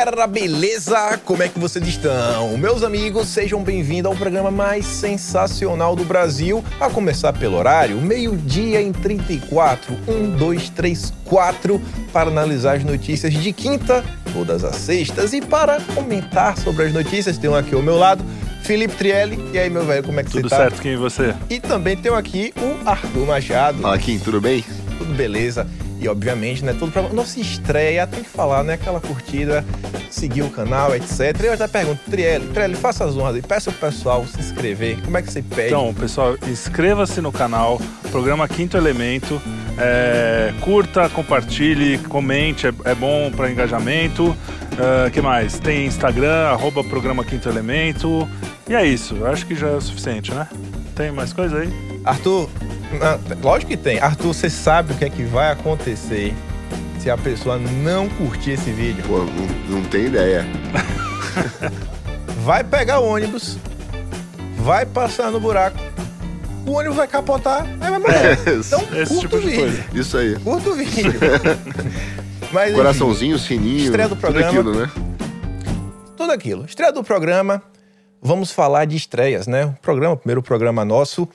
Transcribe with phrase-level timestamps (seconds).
[0.00, 1.20] Galera, beleza?
[1.26, 2.56] Como é que vocês estão?
[2.56, 6.64] Meus amigos, sejam bem-vindos ao programa mais sensacional do Brasil.
[6.80, 11.82] A começar pelo horário, meio-dia em 34, 1, 2, 3, 4,
[12.14, 15.34] para analisar as notícias de quinta, todas as sextas.
[15.34, 18.24] E para comentar sobre as notícias, tem um aqui ao meu lado,
[18.62, 19.38] Felipe Trielli.
[19.52, 20.62] E aí, meu velho, como é que Tudo você tá?
[20.62, 21.34] certo, quem é você?
[21.50, 23.82] E também tem aqui o Arthur Machado.
[23.82, 24.64] Fala, Kim, tudo bem?
[24.96, 25.66] Tudo beleza?
[26.00, 29.62] E obviamente, né, tudo pra nossa estreia, tem que falar, né, aquela curtida,
[30.10, 31.36] seguir o canal, etc.
[31.42, 35.00] E eu já pergunto, Trielli, Trielli, faça as honras e peça pro pessoal se inscrever.
[35.02, 35.68] Como é que você pede?
[35.68, 37.80] Então, pessoal, inscreva-se no canal,
[38.10, 39.40] programa Quinto Elemento.
[39.78, 44.36] é, curta, compartilhe, comente, é, é bom para engajamento.
[45.06, 45.58] O que mais?
[45.58, 48.26] Tem Instagram, arroba programa Quinto Elemento.
[48.68, 50.48] E é isso, acho que já é o suficiente, né?
[50.94, 51.68] Tem mais coisa aí?
[52.04, 52.48] Arthur,
[52.92, 53.98] não, lógico que tem.
[53.98, 56.34] Arthur, você sabe o que é que vai acontecer
[57.02, 59.02] se a pessoa não curtir esse vídeo?
[59.06, 60.44] Pô, não, não tem ideia.
[62.44, 63.58] Vai pegar o ônibus,
[64.56, 65.76] vai passar no buraco,
[66.66, 68.38] o ônibus vai capotar, aí vai morrer.
[68.46, 69.60] Então, Esse curta tipo o de vídeo.
[69.60, 69.84] coisa.
[69.92, 70.38] Isso aí.
[70.38, 71.12] Curta o vídeo.
[72.50, 74.48] Mas, enfim, Coraçãozinho, sininho, Estreia do tudo programa.
[74.48, 74.90] aquilo, né?
[76.16, 76.64] tudo aquilo.
[76.64, 77.62] Estreia do programa,
[78.22, 79.66] vamos falar de estreias, né?
[79.66, 81.28] O programa, o primeiro programa nosso.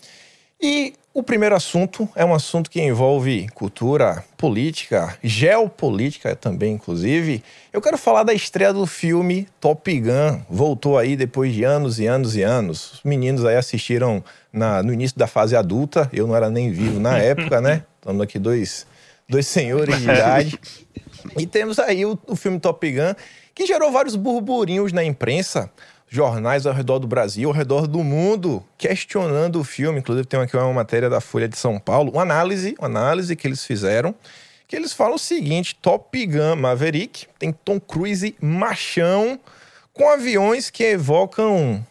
[0.68, 7.44] E o primeiro assunto é um assunto que envolve cultura, política, geopolítica também, inclusive.
[7.72, 10.42] Eu quero falar da estreia do filme Top Gun.
[10.50, 12.94] Voltou aí depois de anos e anos e anos.
[12.94, 16.10] Os meninos aí assistiram na- no início da fase adulta.
[16.12, 17.84] Eu não era nem vivo na época, né?
[18.00, 18.88] Estamos aqui dois,
[19.30, 20.60] dois senhores de idade.
[21.38, 23.14] E temos aí o, o filme Top Gun,
[23.54, 25.70] que gerou vários burburinhos na imprensa,
[26.16, 30.00] jornais ao redor do Brasil, ao redor do mundo, questionando o filme.
[30.00, 33.46] Inclusive, tem aqui uma matéria da Folha de São Paulo, uma análise, uma análise que
[33.46, 34.16] eles fizeram,
[34.68, 39.40] que eles falam o seguinte: Top Gun Maverick tem Tom Cruise machão
[39.94, 41.86] com aviões que evocam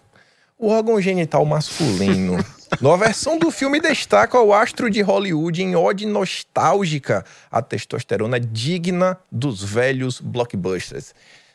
[0.58, 2.42] o órgão genital masculino.
[2.80, 9.18] Nova versão do filme destaca o astro de Hollywood em ode nostálgica à testosterona digna
[9.30, 11.14] dos velhos blockbusters.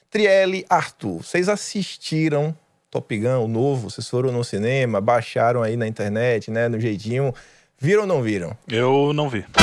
[0.09, 2.55] Trielle, Arthur, vocês assistiram
[2.89, 3.89] Top Gun, o novo?
[3.91, 7.33] Vocês foram no cinema, baixaram aí na internet, né, no jeitinho.
[7.77, 8.57] Viram ou não viram?
[8.67, 9.45] Eu não vi.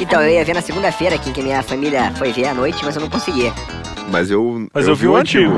[0.00, 2.94] Então, eu ia ver na segunda-feira aqui, que minha família foi ver à noite, mas
[2.96, 3.52] eu não consegui.
[4.10, 4.66] Mas eu.
[4.72, 5.52] Mas eu vi o antigo.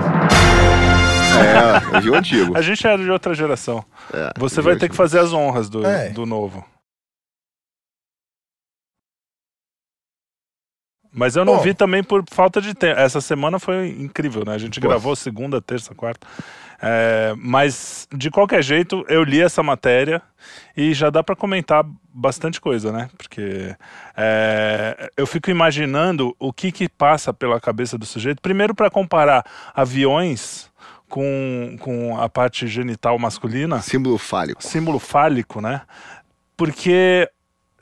[1.93, 2.55] É, eu vi o antigo.
[2.59, 3.85] A gente era de outra geração.
[4.13, 4.97] É, Você eu vi vai ter que antigo.
[4.97, 6.09] fazer as honras do, É.
[6.09, 6.65] do novo.
[11.13, 11.63] Mas eu não Bom.
[11.63, 12.99] vi também por falta de tempo.
[12.99, 14.55] Essa semana foi incrível, né?
[14.55, 16.27] A gente gravou segunda, terça, quarta.
[16.81, 20.21] É, mas, de qualquer jeito, eu li essa matéria
[20.77, 23.09] e já dá para comentar bastante coisa, né?
[23.17, 23.77] Porque
[24.17, 28.43] é, eu fico imaginando o que, que passa pela cabeça do sujeito.
[28.43, 30.73] Primeiro, para comparar aviões
[31.09, 34.63] com, com a parte genital masculina Símbolo fálico.
[34.65, 35.83] símbolo fálico, né?
[36.57, 37.29] Porque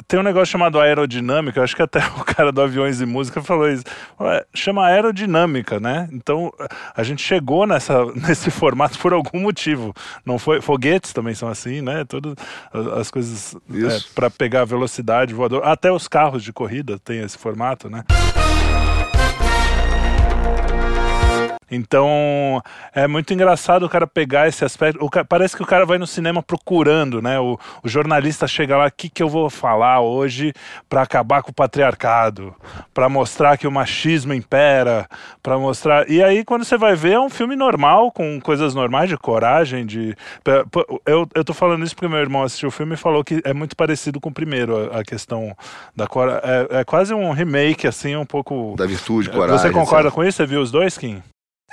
[0.06, 3.69] tem um negócio chamado aerodinâmica, acho que até o cara do Aviões e Música falou
[3.69, 3.84] isso.
[4.55, 6.09] Chama aerodinâmica, né?
[6.12, 6.53] Então
[6.97, 9.94] a gente chegou nessa, nesse formato por algum motivo.
[10.25, 12.05] Não foi foguetes também são assim, né?
[12.05, 12.34] Todas
[12.72, 14.11] as- as coisas Isso.
[14.15, 18.05] para pegar velocidade voador, até os carros de corrida têm esse formato, né?
[21.70, 22.60] Então,
[22.92, 25.08] é muito engraçado o cara pegar esse aspecto.
[25.28, 27.38] Parece que o cara vai no cinema procurando, né?
[27.38, 30.53] O, o jornalista chega lá, o que, que eu vou falar hoje
[30.88, 32.55] para acabar com o patriarcado,
[32.93, 35.08] para mostrar que o machismo impera,
[35.43, 36.11] para mostrar.
[36.11, 39.87] E aí, quando você vai ver, é um filme normal, com coisas normais, de coragem,
[39.87, 40.17] de.
[41.06, 43.52] Eu, eu tô falando isso porque meu irmão assistiu o filme e falou que é
[43.52, 45.56] muito parecido com o primeiro, a, questão
[45.94, 46.40] da coragem.
[46.44, 48.75] É, é quase um remake, assim, um pouco.
[48.76, 49.58] Da virtude, coragem.
[49.58, 50.14] Você concorda etc.
[50.14, 50.37] com isso?
[50.38, 51.22] Você viu os dois, Kim?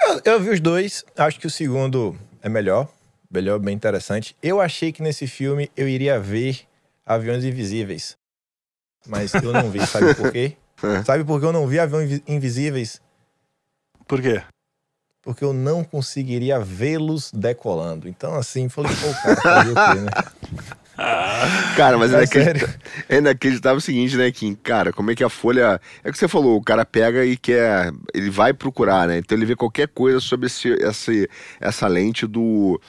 [0.05, 2.87] Eu, eu vi os dois, acho que o segundo é melhor,
[3.29, 4.35] melhor, bem interessante.
[4.41, 6.61] Eu achei que nesse filme eu iria ver
[7.05, 8.17] Aviões Invisíveis,
[9.07, 10.55] mas eu não vi, sabe por quê?
[10.83, 11.03] É.
[11.03, 13.01] Sabe por que eu não vi Aviões Invi- Invisíveis?
[14.07, 14.43] Por quê?
[15.23, 18.07] Porque eu não conseguiria vê-los decolando.
[18.07, 20.09] Então, assim, falei, pô, cara, fazer o quê, né?
[21.75, 22.79] Cara, mas é, É inacredit- sério.
[23.07, 24.55] é inacreditável o seguinte, né, Kim?
[24.55, 25.79] Cara, como é que a Folha.
[26.03, 27.91] É o que você falou, o cara pega e quer.
[28.13, 29.17] Ele vai procurar, né?
[29.19, 31.29] Então ele vê qualquer coisa sobre esse, esse,
[31.59, 32.81] essa lente do.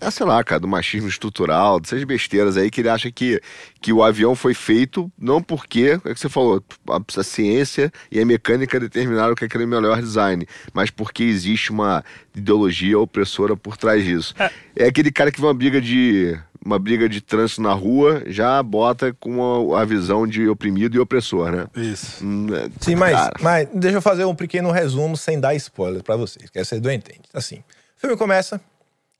[0.00, 3.38] Ah, sei lá, cara, do machismo estrutural, dessas besteiras aí que ele acha que,
[3.82, 8.18] que o avião foi feito não porque, é que você falou, a, a ciência e
[8.18, 12.02] a mecânica determinaram que aquele é o melhor design, mas porque existe uma
[12.34, 14.34] ideologia opressora por trás disso.
[14.74, 16.34] É, aquele cara que vê uma briga de
[16.64, 21.00] uma briga de trânsito na rua, já bota com a, a visão de oprimido e
[21.00, 21.66] opressor, né?
[21.76, 22.24] Isso.
[22.24, 26.02] Hum, é, Sim, mas, cara, mas deixa eu fazer um pequeno resumo sem dar spoiler
[26.02, 27.22] pra vocês, que essa é do entende.
[27.32, 27.58] Assim,
[27.96, 28.60] o filme começa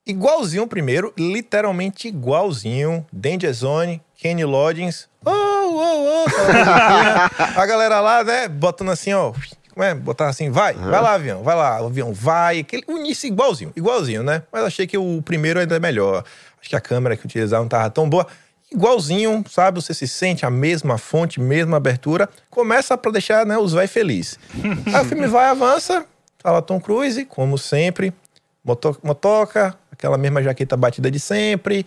[0.06, 3.06] igualzinho o primeiro, literalmente igualzinho.
[3.12, 5.08] Danger Zone, Kenny Loggins.
[5.24, 9.32] Oh, oh, oh, a galera lá, né, botando assim, ó.
[9.74, 9.92] Como é?
[9.92, 12.60] Botar assim, vai, vai lá, avião, vai lá, o avião vai.
[12.60, 14.44] Aquele, o início igualzinho, igualzinho, né?
[14.52, 16.24] Mas achei que o primeiro ainda é melhor.
[16.64, 18.26] Acho que a câmera que utilizaram não tava tão boa.
[18.72, 19.82] Igualzinho, sabe?
[19.82, 22.26] Você se sente a mesma fonte, mesma abertura.
[22.48, 24.38] Começa pra deixar né, os vai felizes.
[24.94, 26.06] Aí o filme vai, avança.
[26.38, 28.14] Fala Tom Cruise, como sempre.
[28.64, 31.84] Moto- Motoca, aquela mesma jaqueta batida de sempre.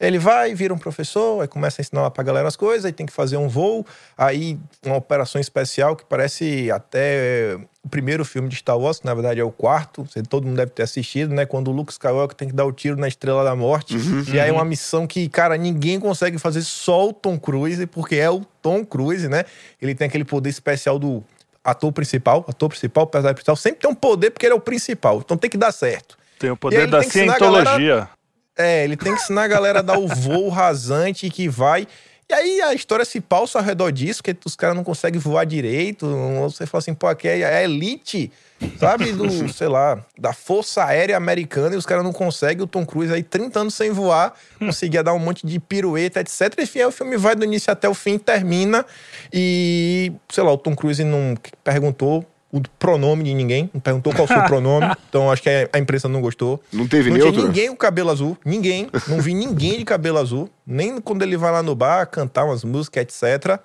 [0.00, 2.92] Ele vai, vira um professor, aí começa a ensinar lá pra galera as coisas, aí
[2.92, 3.86] tem que fazer um voo,
[4.18, 9.14] aí uma operação especial que parece até o primeiro filme de Star Wars, que na
[9.14, 11.46] verdade é o quarto, todo mundo deve ter assistido, né?
[11.46, 13.94] Quando o Luke Skywalker tem que dar o tiro na Estrela da Morte.
[14.32, 18.16] E aí é uma missão que, cara, ninguém consegue fazer, só o Tom Cruise, porque
[18.16, 19.44] é o Tom Cruise, né?
[19.80, 21.22] Ele tem aquele poder especial do
[21.62, 25.20] ator principal, ator principal, personagem principal, sempre tem um poder porque ele é o principal,
[25.24, 26.18] então tem que dar certo.
[26.38, 28.08] Tem o poder da tem que ensinar a galera- cientologia.
[28.56, 31.86] É, ele tem que ensinar a galera a dar o voo rasante que vai.
[32.28, 35.44] E aí a história se pausa ao redor disso, que os caras não conseguem voar
[35.44, 36.06] direito.
[36.42, 38.32] Você fala assim, pô, aqui é a elite,
[38.78, 42.64] sabe, do, sei lá, da Força Aérea Americana, e os caras não conseguem.
[42.64, 46.54] O Tom Cruise aí, 30 anos sem voar, conseguia dar um monte de pirueta, etc.
[46.58, 48.86] Enfim, aí o filme vai do início até o fim, termina.
[49.30, 52.24] E, sei lá, o Tom Cruise não perguntou
[52.56, 56.08] o pronome de ninguém, não perguntou qual o seu pronome, então acho que a imprensa
[56.08, 56.62] não gostou.
[56.72, 57.32] não teve Não neutro?
[57.34, 58.38] tinha ninguém com cabelo azul.
[58.44, 58.88] Ninguém.
[59.08, 60.48] Não vi ninguém de cabelo azul.
[60.66, 63.58] Nem quando ele vai lá no bar cantar umas músicas, etc.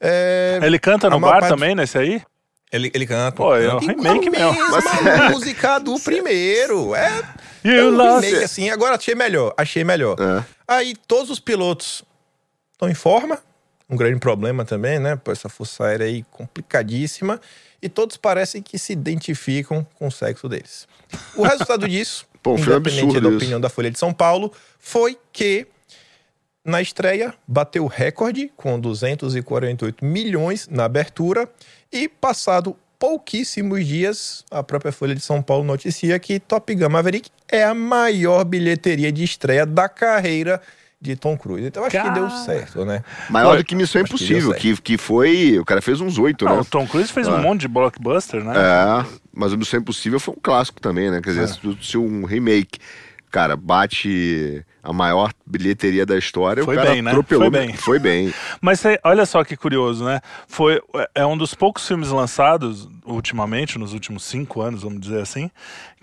[0.00, 2.20] É, Ele canta no bar parte- também, nesse aí?
[2.70, 3.32] ele, ele canta.
[3.36, 4.48] Pô, é um canta remake mesmo.
[4.50, 6.94] a mesma música do primeiro.
[6.94, 7.22] É,
[7.64, 8.68] é um remake, assim.
[8.68, 9.54] Agora achei melhor.
[9.56, 10.16] Achei melhor.
[10.20, 10.44] É.
[10.68, 12.04] Aí todos os pilotos
[12.72, 13.38] estão em forma.
[13.88, 15.16] Um grande problema também, né?
[15.16, 17.40] Por essa força aérea aí complicadíssima.
[17.86, 20.88] E todos parecem que se identificam com o sexo deles.
[21.36, 23.36] O resultado disso, Pô, independente da isso.
[23.36, 25.68] opinião da Folha de São Paulo, foi que
[26.64, 31.48] na estreia bateu o recorde com 248 milhões na abertura
[31.92, 37.30] e passado pouquíssimos dias, a própria Folha de São Paulo noticia que Top Gun Maverick
[37.48, 40.60] é a maior bilheteria de estreia da carreira
[41.00, 41.66] de Tom Cruise.
[41.66, 43.02] Então acho que deu certo, né?
[43.28, 44.60] Maior Olha, do que Missão que Impossível, certo.
[44.62, 45.58] que, que foi.
[45.58, 46.60] O cara fez uns oito, Não, né?
[46.62, 47.38] o Tom Cruise fez um Ah.
[47.38, 48.54] monte de blockbuster, né?
[48.56, 51.20] É, mas o Missão Impossível foi um clássico também, né?
[51.22, 52.78] Quer dizer, se- se um remake,
[53.30, 57.10] cara, bate a maior bilheteria da história, Foi o cara bem, né?
[57.10, 57.50] atropelou.
[57.50, 57.76] Foi bem.
[57.76, 58.34] Foi bem.
[58.60, 60.20] Mas olha só que curioso, né?
[60.48, 60.80] Foi,
[61.14, 65.50] é um dos poucos filmes lançados ultimamente, nos últimos cinco anos, vamos dizer assim,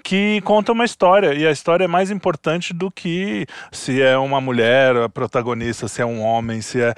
[0.03, 1.33] que conta uma história.
[1.33, 6.01] E a história é mais importante do que se é uma mulher a protagonista, se
[6.01, 6.94] é um homem, se é.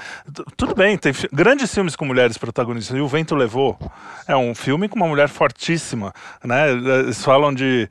[0.58, 2.98] Tudo bem, tem grandes filmes com mulheres protagonistas.
[2.98, 3.78] E O Vento Levou
[4.28, 6.12] é um filme com uma mulher fortíssima,
[6.44, 6.72] né?
[6.72, 7.88] Eles falam de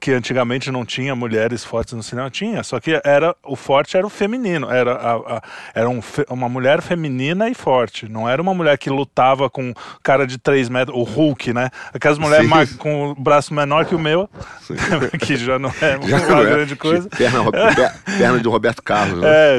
[0.00, 2.30] que antigamente não tinha mulheres fortes no cinema.
[2.30, 4.70] Tinha, só que era o forte era o feminino.
[4.70, 5.42] Era, a- a-
[5.74, 8.08] era um uma mulher feminina e forte.
[8.08, 9.72] Não era uma mulher que lutava com
[10.02, 11.68] cara de 3 metros, o Hulk, né?
[11.92, 14.28] Aquelas mulheres com o braço menor que o meu,
[15.20, 16.44] que já não é Já uma é.
[16.44, 17.08] grande coisa.
[17.08, 19.28] Perna, per- perna de Roberto Carlos, né?
[19.28, 19.58] É,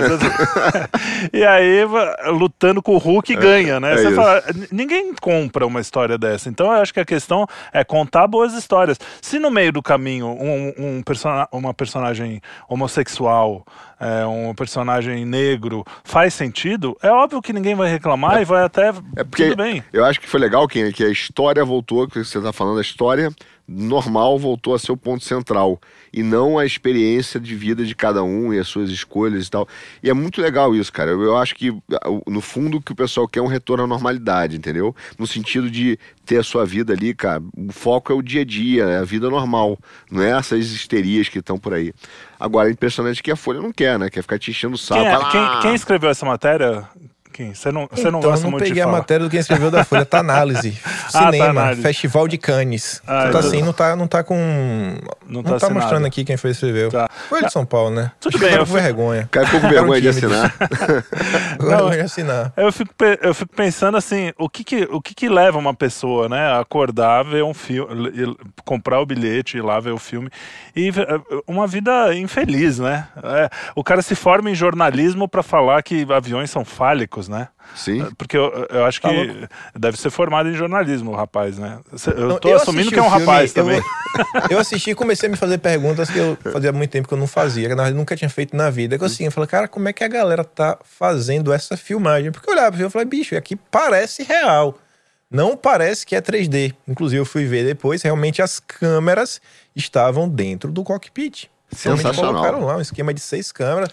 [1.37, 1.81] e aí,
[2.31, 3.93] lutando com o Hulk, ganha, né?
[3.93, 6.49] é fala, "N- ninguém compra uma história dessa.
[6.49, 8.99] Então, eu acho que a questão é contar boas histórias.
[9.21, 13.65] Se no meio do caminho um, um persona- uma personagem homossexual,
[13.99, 18.89] é, um personagem negro faz sentido, é óbvio que ninguém vai reclamar e vai até.
[19.15, 19.83] É porque Tudo bem.
[19.93, 22.81] eu acho que foi legal que, que a história voltou, que você está falando, a
[22.81, 23.31] história
[23.67, 25.79] normal voltou a ser o ponto central
[26.11, 29.67] e não a experiência de vida de cada um e as suas escolhas e tal.
[30.03, 31.11] E é muito legal isso, cara.
[31.11, 31.73] Eu, eu acho que
[32.27, 34.95] no fundo o que o pessoal quer é um retorno à normalidade, entendeu?
[35.17, 37.41] No sentido de ter a sua vida ali, cara.
[37.57, 39.77] O foco é o dia a dia, é a vida normal,
[40.11, 41.93] não é essas histerias que estão por aí.
[42.39, 44.09] Agora, é impressionante que a Folha não quer, né?
[44.09, 45.01] Quer ficar te enchendo o saco.
[45.01, 46.87] Quem, é- Fala, quem- "Ah, quem escreveu essa matéria?
[47.33, 47.53] Quem?
[47.53, 48.97] Você não, você não então, gosta eu não muito peguei de a falar.
[48.99, 50.77] matéria do quem escreveu da Folha, tá análise.
[51.11, 51.81] tá Cinema, análise.
[51.81, 53.01] Festival de Cannes.
[53.07, 54.35] Ah, tá então- assim, não tá, não tá com.
[55.27, 56.91] Não Não, tá tá, mostrando aqui quem foi escreveu.
[56.91, 57.09] Tá.
[57.27, 58.11] Foi de São Paulo, né?
[58.19, 59.23] Tudo Acho bem, eu com fui- vergonha.
[59.23, 60.07] O cara ficou com vergonha de
[61.63, 61.77] assinar.
[61.77, 62.53] vergonha de assinar.
[62.57, 66.27] Eu fico, eu fico pensando assim, o que que, o que que leva uma pessoa,
[66.29, 70.29] né, a acordar, ver um filme, comprar o bilhete, ir lá ver o filme
[70.75, 71.07] e ver-
[71.47, 73.07] uma vida infeliz, né?
[73.23, 77.47] É, o cara se forma em jornalismo para falar que aviões são fálicos, né?
[77.75, 78.07] Sim.
[78.17, 79.47] Porque eu, eu acho que Tá
[79.79, 81.79] deve ser formado em jornalismo o rapaz, né?
[82.15, 83.81] Eu Não, tô eu assumindo que é um filme, rapaz eu- também.
[84.51, 87.17] Eu assisti e comecei a me fazer perguntas que eu fazia muito tempo que eu
[87.17, 88.95] não fazia, que na verdade nunca tinha feito na vida.
[88.95, 92.31] Que assim, eu falei, cara, como é que a galera tá fazendo essa filmagem?
[92.31, 94.77] Porque eu olhava e falei, bicho, aqui parece real.
[95.31, 96.75] Não parece que é 3D.
[96.87, 99.41] Inclusive, eu fui ver depois, realmente as câmeras
[99.75, 101.45] estavam dentro do cockpit.
[101.83, 102.33] Realmente Sensacional.
[102.33, 103.89] colocaram lá um esquema de seis câmeras.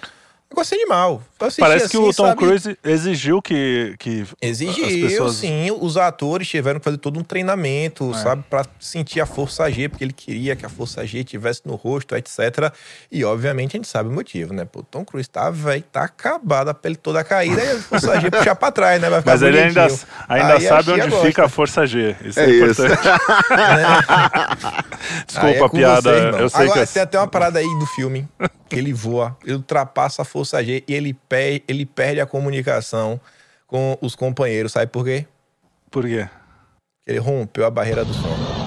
[0.52, 1.23] Negócio animal.
[1.40, 2.37] Eu assisti Parece que assim, o Tom sabe?
[2.38, 5.35] Cruise exigiu que, que Exigiu, as pessoas...
[5.37, 5.71] sim.
[5.80, 8.19] Os atores tiveram que fazer todo um treinamento, É.
[8.19, 8.42] sabe?
[8.50, 12.16] Pra sentir a força G, porque ele queria que a força G tivesse no rosto,
[12.16, 12.73] etc.
[13.12, 14.64] E, obviamente, a gente sabe o motivo, né?
[14.64, 18.21] Pô, o Tom Cruise tá velho, tá acabado, a pele toda caída, e a força
[18.21, 19.09] G puxar pra trás, né?
[19.09, 20.09] Vai ficar Mas ele ainda, bonitinho.
[20.28, 21.26] ainda Aí sabe onde gosta.
[21.26, 22.16] fica a força G.
[22.25, 22.85] Isso é, É isso.
[22.85, 23.09] importante.
[25.26, 26.11] Desculpa Aí é a piada.
[26.40, 28.28] eu sei Agora, que tem até uma parada aí do filme
[28.69, 33.20] que ele voa, ele ultrapassa a força G e ele, pe ele perde a comunicação
[33.66, 35.26] com os companheiros, sabe por quê?
[35.90, 36.28] Por quê?
[37.06, 38.61] Ele rompeu a barreira do som.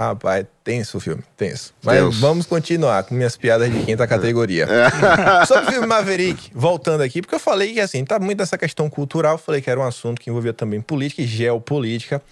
[0.00, 1.74] Rapaz, tenso o filme, tenso.
[1.84, 2.20] Mas Tenso.
[2.20, 4.66] vamos continuar com minhas piadas de quinta categoria.
[5.46, 8.88] Sobre o filme Maverick, voltando aqui, porque eu falei que assim, tá muito nessa questão
[8.88, 12.22] cultural, falei que era um assunto que envolvia também política e geopolítica.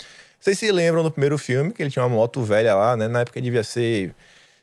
[0.41, 3.07] Vocês se lembram do primeiro filme, que ele tinha uma moto velha lá, né?
[3.07, 4.15] Na época devia ser,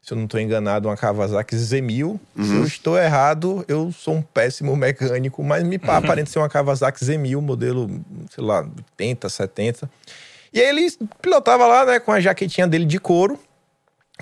[0.05, 2.19] se eu não estou enganado, uma Kawasaki Z1000.
[2.39, 7.03] Se eu estou errado, eu sou um péssimo mecânico, mas me aparenta ser uma Kawasaki
[7.03, 7.89] Z1000, modelo,
[8.29, 8.59] sei lá,
[8.99, 9.89] 80, 70.
[10.53, 10.87] E aí ele
[11.21, 13.39] pilotava lá, né, com a jaquetinha dele de couro.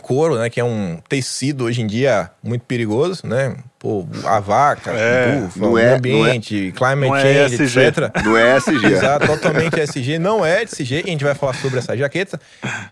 [0.01, 3.55] Couro, né, que é um tecido hoje em dia muito perigoso, né?
[3.77, 7.79] Pô, a vaca, É, o búfalo, não o é- ambiente, climate não é change, ESG.
[7.81, 7.97] etc.
[8.25, 8.85] Não é SG.
[8.87, 10.17] Exato, totalmente SG.
[10.17, 12.39] Não é SG, a gente vai falar sobre essa jaqueta.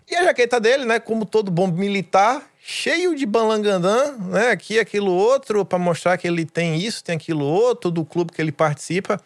[0.08, 5.10] E a jaqueta dele, né, como todo bom militar, cheio de balangandã, né, aqui, aquilo
[5.10, 9.20] outro, pra mostrar que ele tem isso, tem aquilo outro, do clube que ele participa.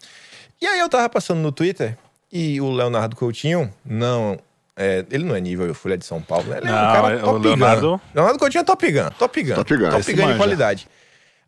[0.60, 1.98] E aí eu tava passando no Twitter,
[2.32, 4.38] e o Leonardo Coutinho, não...
[4.74, 6.58] é, ele não é nível Folha de São Paulo, né?
[6.58, 8.00] Ele é um Não, cara é- o top Leonardo- gun.
[8.14, 9.54] Leonardo Coutinho é top gun, top gun.
[9.54, 9.90] Top gun.
[9.90, 10.88] Top gun de qualidade.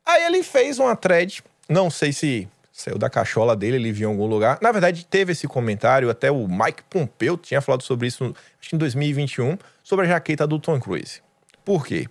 [0.04, 4.12] Aí ele fez uma thread, não sei se saiu da cachola dele, ele viu em
[4.12, 4.58] algum lugar.
[4.62, 8.24] Na verdade, teve esse comentário, até o Mike Pompeu tinha falado sobre isso,
[8.60, 11.20] acho que em 2021, sobre a jaqueta do Tom Cruise.
[11.68, 12.06] Por quê?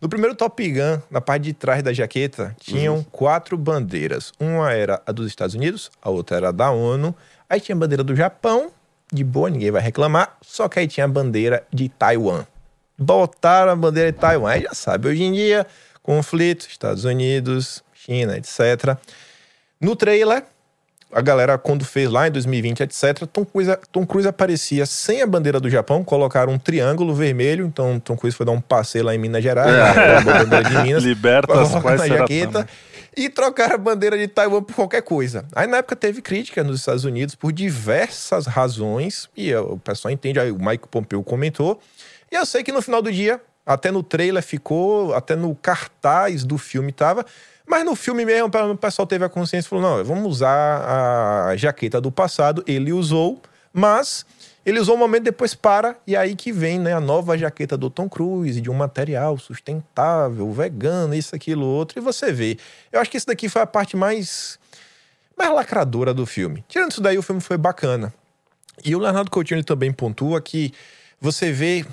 [0.00, 4.32] No primeiro Top Gun, na parte de trás da jaqueta, tinham quatro bandeiras.
[4.38, 7.12] Uma era a dos Estados Unidos, a outra era a da ONU,
[7.50, 8.70] aí tinha a bandeira do Japão,
[9.12, 12.44] de boa, ninguém vai reclamar, só que aí tinha a bandeira de Taiwan
[12.96, 14.50] botaram a bandeira de Taiwan.
[14.50, 15.66] Aí já sabe, hoje em dia,
[16.00, 18.96] conflito, Estados Unidos, China, etc.
[19.80, 20.44] No trailer,
[21.12, 25.26] a galera, quando fez lá em 2020, etc., Tom Cruise, Tom Cruise aparecia sem a
[25.26, 29.14] bandeira do Japão, colocaram um triângulo vermelho, então Tom Cruise foi dar um passeio lá
[29.14, 32.66] em Minas Gerais, né, a bandeira de Minas, Liberta as na jaqueta
[33.14, 35.44] e trocaram a bandeira de Taiwan por qualquer coisa.
[35.54, 40.40] Aí na época teve crítica nos Estados Unidos por diversas razões, e o pessoal entende,
[40.40, 41.78] aí o Mike Pompeu comentou,
[42.30, 46.42] e eu sei que no final do dia, até no trailer ficou, até no cartaz
[46.42, 47.26] do filme tava,
[47.72, 51.56] mas no filme mesmo o pessoal teve a consciência e falou, não, vamos usar a
[51.56, 53.40] jaqueta do passado, ele usou,
[53.72, 54.26] mas
[54.62, 57.88] ele usou um momento depois para, e aí que vem né, a nova jaqueta do
[57.88, 62.58] Tom Cruise, de um material sustentável, vegano, isso, aquilo, outro, e você vê.
[62.92, 64.58] Eu acho que isso daqui foi a parte mais,
[65.34, 66.62] mais lacradora do filme.
[66.68, 68.12] Tirando isso daí, o filme foi bacana.
[68.84, 70.74] E o Leonardo Coutinho ele também pontua que
[71.18, 71.86] você vê.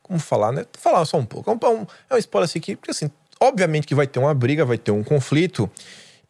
[0.00, 0.64] Como falar, né?
[0.74, 1.50] Falar só um pouco.
[1.50, 4.64] É um, é um spoiler assim que, porque, assim, obviamente que vai ter uma briga,
[4.64, 5.70] vai ter um conflito.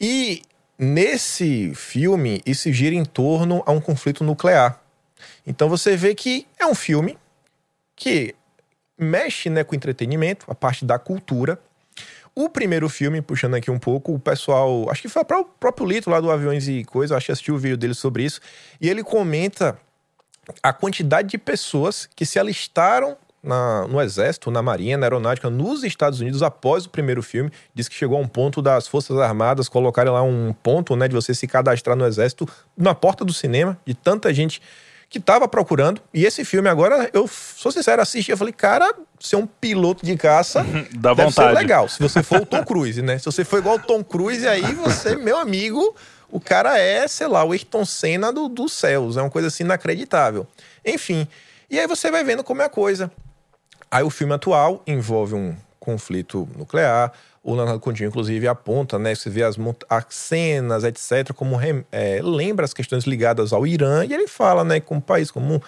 [0.00, 0.42] E
[0.78, 4.80] nesse filme, isso gira em torno a um conflito nuclear.
[5.46, 7.18] Então você vê que é um filme
[7.96, 8.34] que
[8.96, 11.60] mexe né, com entretenimento, a parte da cultura.
[12.34, 14.88] O primeiro filme, puxando aqui um pouco, o pessoal.
[14.90, 17.58] Acho que foi o próprio Lito lá do Aviões e Coisa, acho que assistiu o
[17.58, 18.40] vídeo dele sobre isso.
[18.80, 19.76] E ele comenta
[20.62, 25.84] a quantidade de pessoas que se alistaram na, no Exército, na Marinha, na Aeronáutica, nos
[25.84, 27.50] Estados Unidos após o primeiro filme.
[27.74, 31.14] Diz que chegou a um ponto das Forças Armadas colocarem lá um ponto né, de
[31.14, 34.60] você se cadastrar no Exército na porta do cinema, de tanta gente
[35.08, 36.00] que tava procurando.
[36.12, 40.16] E esse filme agora, eu sou sincero, assisti, eu falei, cara, ser um piloto de
[40.16, 40.62] caça
[40.94, 41.54] Dá deve vontade.
[41.54, 41.88] ser legal.
[41.88, 43.18] Se você for o Tom Cruise, né?
[43.18, 45.94] Se você for igual o Tom Cruise, aí você, meu amigo,
[46.30, 49.16] o cara é, sei lá, o Ayrton Senna do, dos céus.
[49.16, 50.46] É uma coisa assim inacreditável.
[50.84, 51.26] Enfim.
[51.70, 53.10] E aí você vai vendo como é a coisa.
[53.90, 57.12] Aí o filme atual envolve um conflito nuclear.
[57.42, 59.14] O Leonardo Coutinho, inclusive, aponta, né?
[59.14, 59.56] Você vê as,
[59.88, 61.56] as cenas, etc., como
[61.90, 65.62] é, lembra as questões ligadas ao Irã, e ele fala, né, com um país como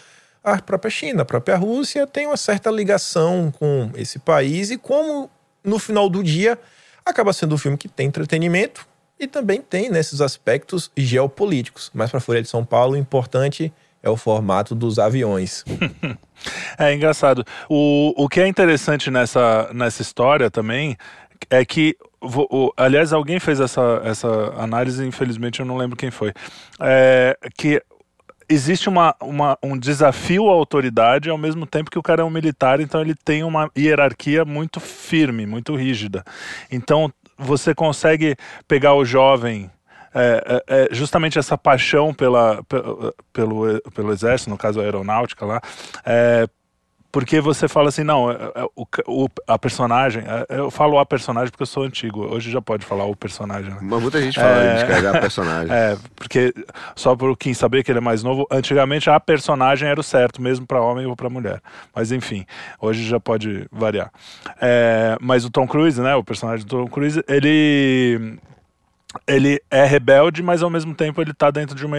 [0.44, 5.30] a própria China, a própria Rússia, tem uma certa ligação com esse país, e como
[5.64, 6.58] no final do dia
[7.04, 8.86] acaba sendo um filme que tem entretenimento
[9.18, 11.90] e também tem nesses aspectos geopolíticos.
[11.92, 15.64] Mas para a Folha de São Paulo, importante é o formato dos aviões.
[16.78, 17.44] é engraçado.
[17.68, 20.96] O, o que é interessante nessa, nessa história também
[21.48, 21.96] é que
[22.76, 24.28] aliás, alguém fez essa, essa
[24.58, 26.32] análise, infelizmente eu não lembro quem foi.
[26.78, 27.82] É, que
[28.48, 32.30] existe uma, uma, um desafio à autoridade ao mesmo tempo que o cara é um
[32.30, 36.24] militar, então ele tem uma hierarquia muito firme, muito rígida.
[36.70, 38.36] Então você consegue
[38.68, 39.70] pegar o jovem
[40.14, 42.62] é, é, é, justamente essa paixão pela,
[43.32, 45.60] pelo, pelo exército, no caso a aeronáutica lá,
[46.04, 46.48] é,
[47.12, 51.50] porque você fala assim, não, é, é, o, o, a personagem, eu falo a personagem
[51.50, 53.70] porque eu sou antigo, hoje já pode falar o personagem.
[53.70, 53.78] Né?
[53.82, 55.70] Mas muita gente fala é, de a personagem.
[55.80, 56.52] É, porque
[56.94, 60.42] só por quem saber que ele é mais novo, antigamente a personagem era o certo,
[60.42, 61.60] mesmo para homem ou para mulher.
[61.94, 62.44] Mas enfim,
[62.80, 64.10] hoje já pode variar.
[64.60, 68.38] É, mas o Tom Cruise, né, o personagem do Tom Cruise, ele
[69.26, 71.96] ele é rebelde, mas ao mesmo tempo ele está dentro de uma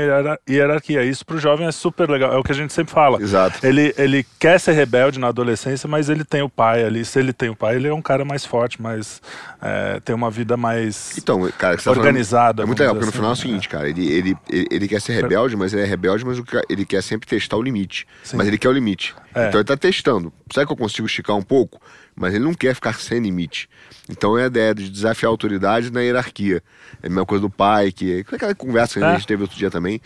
[0.50, 1.03] hierarquia.
[1.03, 3.22] Isso para o jovem é super legal, é o que a gente sempre fala.
[3.22, 3.65] Exato.
[3.65, 7.03] Ele, ele quer ser rebelde na adolescência, mas ele tem o pai ali.
[7.03, 9.22] Se ele tem o pai, ele é um cara mais forte, mais
[9.62, 12.63] é, tem uma vida mais então, cara, tá organizada.
[12.63, 14.88] é muito legal, porque no assim, final é o seguinte, cara, ele, ele, ele, ele,
[14.88, 18.08] quer ser rebelde, mas ele é rebelde, mas ele quer sempre testar o limite.
[18.24, 18.38] Sim.
[18.38, 19.13] Mas ele quer o limite.
[19.36, 19.48] É.
[19.48, 20.32] Então ele está testando.
[20.51, 21.80] Será que eu consigo esticar um pouco?
[22.15, 23.70] Mas ele não quer ficar sem limite.
[24.10, 26.62] Então é a ideia de desafiar a autoridade na hierarquia.
[27.01, 29.15] É a mesma coisa do pai, que é aquela conversa que a é.
[29.15, 30.01] gente teve outro dia também.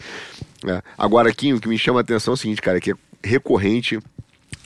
[0.66, 0.82] É.
[0.98, 4.00] Agora, aqui, o que me chama a atenção é o seguinte, cara, que é recorrente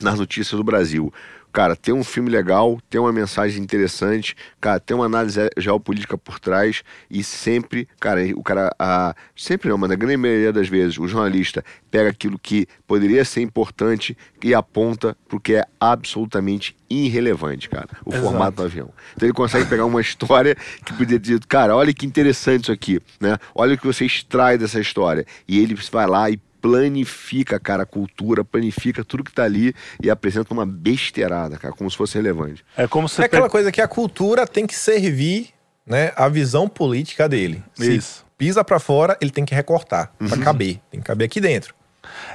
[0.01, 1.13] nas notícias do Brasil.
[1.51, 6.39] Cara, tem um filme legal, tem uma mensagem interessante, cara, tem uma análise geopolítica por
[6.39, 11.00] trás e sempre, cara, o cara, a, sempre não, mas na grande maioria das vezes,
[11.00, 17.68] o jornalista pega aquilo que poderia ser importante e aponta pro que é absolutamente irrelevante,
[17.68, 18.24] cara, o Exato.
[18.24, 18.90] formato do avião.
[19.16, 23.00] Então ele consegue pegar uma história que poderia dizer, cara, olha que interessante isso aqui,
[23.20, 23.38] né?
[23.55, 25.25] Olha o que você extrai dessa história.
[25.48, 30.09] E ele vai lá e planifica, cara, a cultura, planifica tudo que tá ali e
[30.09, 32.63] apresenta uma besteirada, cara, como se fosse relevante.
[32.75, 35.50] É como se é aquela coisa que a cultura tem que servir,
[35.85, 37.63] né, a visão política dele.
[37.79, 38.19] Isso.
[38.19, 40.27] Se pisa para fora, ele tem que recortar, uhum.
[40.27, 41.74] para caber, tem que caber aqui dentro.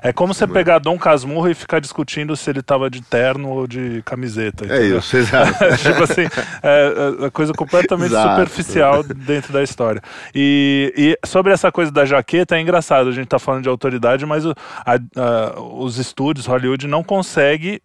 [0.03, 3.67] É como você pegar Dom Casmurro e ficar discutindo se ele tava de terno ou
[3.67, 4.65] de camiseta.
[4.65, 4.97] É entendeu?
[4.97, 5.53] É isso, exato.
[5.83, 6.23] tipo assim,
[6.63, 8.31] é, é coisa completamente exato.
[8.31, 10.03] superficial dentro da história.
[10.35, 14.25] E, e, sobre essa coisa da jaqueta, é engraçado, a gente tá falando de autoridade,
[14.27, 17.83] mas o, a, a, os estúdios, Hollywood, não consegue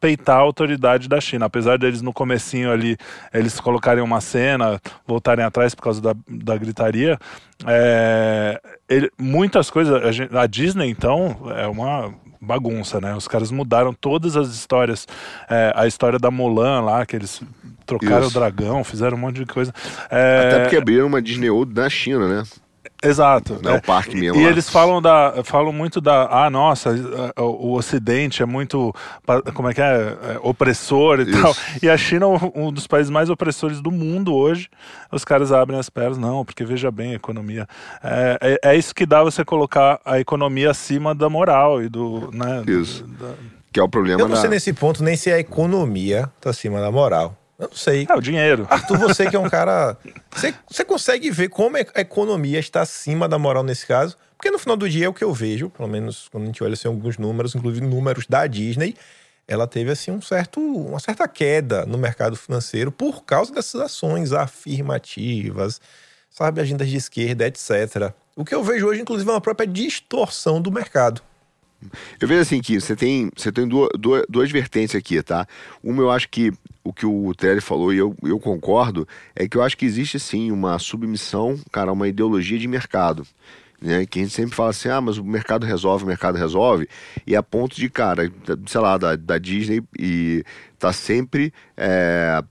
[0.00, 1.46] peitar a autoridade da China.
[1.46, 2.96] Apesar deles no comecinho ali,
[3.32, 7.18] eles colocarem uma cena, voltarem atrás por causa da, da gritaria,
[7.66, 9.94] é, ele, muitas coisas.
[10.02, 13.14] A, gente, a, Disney, então, é uma bagunça, né?
[13.14, 15.06] Os caras mudaram todas as histórias.
[15.48, 17.42] É, a história da Mulan lá, que eles
[17.84, 18.30] trocaram Isso.
[18.30, 19.72] o dragão, fizeram um monte de coisa.
[20.10, 22.42] É, Até porque abriram uma Disney World na China, né?
[23.02, 23.60] Exato.
[23.64, 24.40] É o parque mesmo.
[24.40, 24.50] E lá.
[24.50, 26.90] eles falam da, falam muito da, ah, nossa,
[27.36, 28.92] o Ocidente é muito,
[29.54, 31.40] como é que é, é opressor e isso.
[31.40, 31.54] tal.
[31.82, 34.68] E a China é um dos países mais opressores do mundo hoje.
[35.12, 37.66] Os caras abrem as pernas, não, porque veja bem a economia.
[38.02, 42.30] É, é, é isso que dá você colocar a economia acima da moral e do,
[42.32, 42.64] né?
[42.66, 43.04] Isso.
[43.06, 43.34] Da...
[43.72, 44.20] Que é o problema.
[44.20, 47.36] Eu não sei nesse ponto nem se a economia está acima da moral.
[47.58, 48.06] Eu não sei.
[48.08, 48.66] É o dinheiro.
[48.70, 49.96] Arthur, você que é um cara.
[50.30, 54.16] Você, você consegue ver como a economia está acima da moral nesse caso?
[54.36, 56.62] Porque no final do dia é o que eu vejo, pelo menos quando a gente
[56.62, 58.94] olha assim, alguns números, inclusive números da Disney,
[59.48, 64.32] ela teve assim um certo, uma certa queda no mercado financeiro por causa dessas ações
[64.32, 65.80] afirmativas,
[66.30, 68.12] sabe, agendas de esquerda, etc.
[68.36, 71.20] O que eu vejo hoje, inclusive, é uma própria distorção do mercado.
[72.20, 75.46] Eu vejo assim que você tem, você tem duas, duas, duas, vertentes aqui, tá?
[75.82, 76.52] Uma eu acho que
[76.84, 80.18] o que o Terry falou e eu, eu concordo é que eu acho que existe
[80.18, 83.26] sim uma submissão, cara, uma ideologia de mercado.
[83.80, 86.88] Né, que a gente sempre fala assim, ah, mas o mercado resolve, o mercado resolve,
[87.24, 88.28] e a ponto de, cara,
[88.66, 90.42] sei lá, da, da Disney e
[90.80, 92.42] tá sempre é,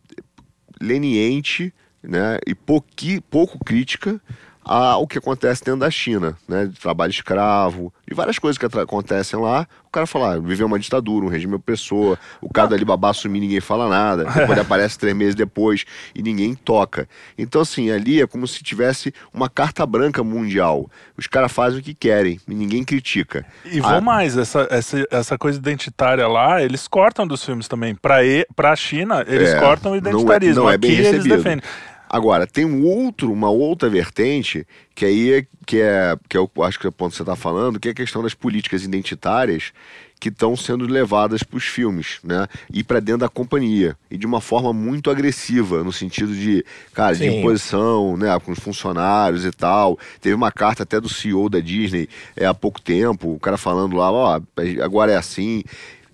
[0.79, 4.21] leniente né, e pouqui, pouco crítica
[4.67, 6.65] ao que acontece dentro da China, né?
[6.65, 9.67] De trabalho escravo e várias coisas que acontecem lá.
[9.87, 13.39] O cara fala, ah, viveu uma ditadura, um regime opressor, o cara ali babá sumir
[13.39, 17.07] ninguém fala nada, depois aparece três meses depois e ninguém toca.
[17.37, 20.89] Então, assim, ali é como se tivesse uma carta branca mundial.
[21.17, 23.45] Os caras fazem o que querem e ninguém critica.
[23.65, 27.95] E vou ah, mais, essa, essa, essa coisa identitária lá, eles cortam dos filmes também.
[27.95, 30.63] Pra, e, pra China, eles é, cortam o identitarismo.
[30.63, 31.63] Não é, não é Aqui eles defendem.
[32.09, 34.65] Agora, tem um outro, uma outra vertente,
[34.95, 37.23] que aí é, que é, que é o, acho que é o ponto que você
[37.23, 39.73] está falando, que é a questão das políticas identitárias
[40.19, 42.47] que estão sendo levadas para os filmes, né?
[42.73, 43.95] E para dentro da companhia.
[44.09, 47.39] E de uma forma muito agressiva, no sentido de, cara, de Sim.
[47.39, 48.37] imposição, né?
[48.39, 49.99] Com os funcionários e tal.
[50.19, 53.95] Teve uma carta até do CEO da Disney é, há pouco tempo, o cara falando
[53.95, 54.41] lá, ó,
[54.81, 55.63] agora é assim.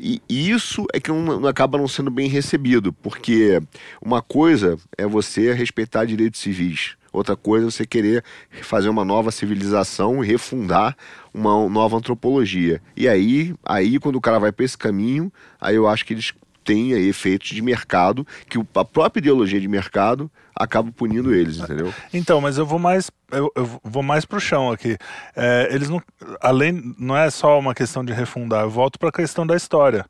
[0.04, 3.62] E isso é que não, acaba não sendo bem recebido, porque
[4.02, 8.22] uma coisa é você respeitar direitos civis, outra coisa é você querer
[8.64, 10.98] fazer uma nova civilização e refundar
[11.34, 12.82] uma nova antropologia.
[12.98, 16.34] E aí, aí quando o cara vai para esse caminho, aí eu acho que eles
[16.64, 21.94] têm aí efeitos de mercado, que a própria ideologia de mercado acaba punindo eles, entendeu?
[22.14, 24.98] Então, mas eu vou mais, eu, eu vou mais pro chão aqui.
[25.36, 26.02] É, eles não,
[26.42, 28.64] além, não é só uma questão de refundar.
[28.64, 30.06] Eu volto para a questão da história.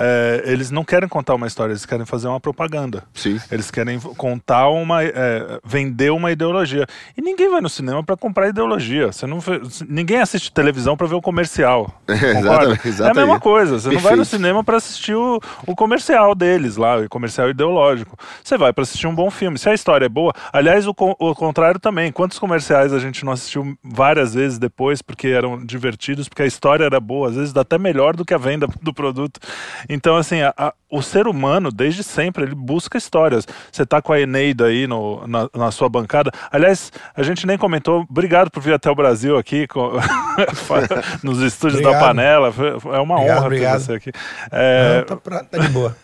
[0.00, 3.02] É, eles não querem contar uma história, eles querem fazer uma propaganda.
[3.12, 3.40] Sim.
[3.50, 6.86] Eles querem contar uma, é, vender uma ideologia.
[7.16, 9.10] E ninguém vai no cinema para comprar ideologia.
[9.10, 9.40] Você não,
[9.88, 11.92] ninguém assiste televisão para ver o comercial.
[12.06, 12.28] concorda?
[12.38, 13.16] exatamente, É a exatamente.
[13.16, 13.80] mesma coisa.
[13.80, 14.26] Você não vai no Perfeito.
[14.26, 18.16] cinema para assistir o, o comercial deles lá, o comercial ideológico.
[18.44, 19.58] Você vai para assistir um bom filme.
[19.58, 22.12] Se a história é boa, aliás, o, o contrário também.
[22.12, 26.84] Quantos comerciais a gente não assistiu várias vezes depois porque eram divertidos, porque a história
[26.84, 29.40] era boa, às vezes dá até melhor do que a venda do produto.
[29.88, 33.46] Então, assim, a- a- o ser humano, desde sempre, ele busca histórias.
[33.70, 36.30] Você tá com a Eneida aí no, na, na sua bancada.
[36.50, 38.06] Aliás, a gente nem comentou.
[38.08, 39.92] Obrigado por vir até o Brasil aqui com-
[41.22, 42.06] nos estúdios da Obrigado.
[42.08, 42.52] Panela.
[42.52, 43.78] Foi- foi- É uma Obrigado, honra obrigado.
[43.78, 44.12] ter você aqui.
[44.50, 45.94] É, Não, tá, pra- tá de boa.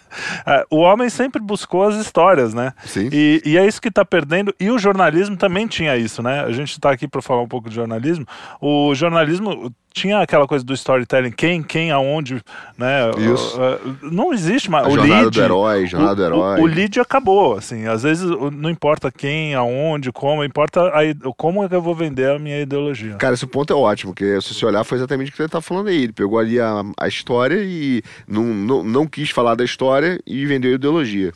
[0.46, 2.72] É, o homem sempre buscou as histórias, né?
[2.84, 3.08] Sim.
[3.12, 4.54] E, e é isso que está perdendo.
[4.58, 6.40] E o jornalismo também tinha isso, né?
[6.44, 8.26] A gente está aqui para falar um pouco de jornalismo.
[8.60, 12.42] O jornalismo tinha aquela coisa do storytelling, quem, quem, aonde,
[12.76, 13.10] né?
[13.32, 13.56] Isso.
[13.56, 14.84] Uh, uh, Não existe mais.
[14.86, 16.60] A o jornada lead, do herói, jornada o, do herói.
[16.60, 17.86] O, o lead acabou, assim.
[17.86, 21.00] Às vezes não importa quem, aonde, como, importa a,
[21.36, 23.14] como é que eu vou vender a minha ideologia.
[23.14, 25.60] Cara, esse ponto é ótimo, porque se você olhar, foi exatamente o que você tá
[25.60, 26.02] falando aí.
[26.02, 30.44] Ele pegou ali a, a história e não, não, não quis falar da história e
[30.44, 31.32] vendeu a ideologia.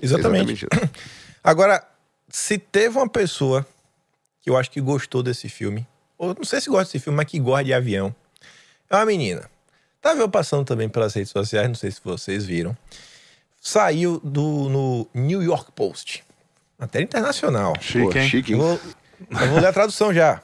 [0.00, 0.52] Exatamente.
[0.52, 0.66] isso.
[1.42, 1.82] Agora,
[2.28, 3.66] se teve uma pessoa
[4.40, 5.84] que eu acho que gostou desse filme,
[6.18, 8.14] ou não sei se gosta desse filme, mas que gosta de avião,
[8.90, 9.48] é uma menina.
[10.02, 12.76] Tava eu passando também pelas redes sociais, não sei se vocês viram.
[13.60, 16.24] Saiu do, no New York Post,
[16.78, 17.74] matéria internacional.
[17.80, 18.28] Chique, Pô, hein?
[18.28, 18.80] chique, Eu vou,
[19.30, 20.42] eu vou ler a tradução já.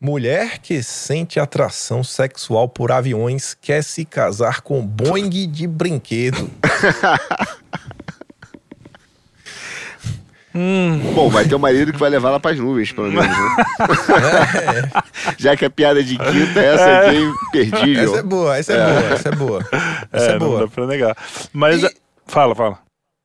[0.00, 6.50] Mulher que sente atração sexual por aviões quer se casar com Boeing de brinquedo.
[11.14, 13.56] Bom, vai ter um marido que vai levar ela pras nuvens, pelo menos, né?
[15.38, 18.04] Já que a piada de quinta, essa é bem imperdível.
[18.04, 19.68] Essa é boa, essa é, boa, essa é boa.
[20.12, 20.60] Essa é, não boa.
[20.60, 21.16] dá pra negar.
[21.52, 21.82] Mas.
[21.82, 21.94] E-
[22.26, 22.78] Fala, fala.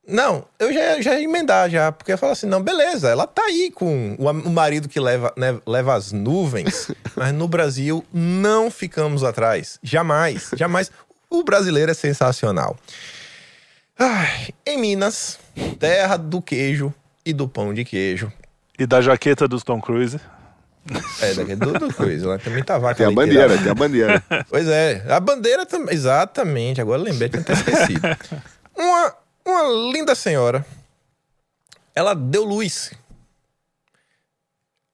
[0.06, 3.42] Não, eu já, já ia emendar já, porque eu falo assim, não, beleza, ela tá
[3.42, 8.70] aí com o, o marido que leva, né, leva as nuvens, mas no Brasil não
[8.70, 9.80] ficamos atrás.
[9.82, 10.92] Jamais, jamais.
[11.28, 12.76] O brasileiro é sensacional.
[13.98, 15.40] Ai, em Minas,
[15.80, 16.94] terra do queijo
[17.26, 18.32] e do pão de queijo.
[18.78, 20.20] E da jaqueta do Tom Cruise.
[21.20, 24.22] É, daqui do, do coisa, lá também tá vaca Tem a bandeira, tem a bandeira.
[24.48, 25.92] Pois é, a bandeira também.
[25.92, 28.02] Exatamente, agora eu lembrei, tinha até esquecido.
[28.76, 29.12] Uma,
[29.44, 29.62] uma
[29.92, 30.64] linda senhora.
[31.94, 32.92] Ela deu luz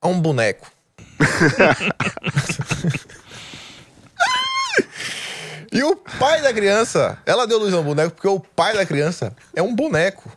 [0.00, 0.70] a um boneco.
[5.72, 8.86] e o pai da criança, ela deu luz a um boneco porque o pai da
[8.86, 10.30] criança é um boneco.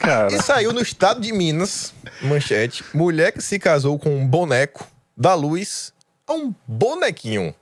[0.00, 0.32] Cara.
[0.34, 1.92] E saiu no estado de Minas,
[2.22, 5.92] manchete, mulher que se casou com um boneco dá luz
[6.26, 7.52] a um bonequinho.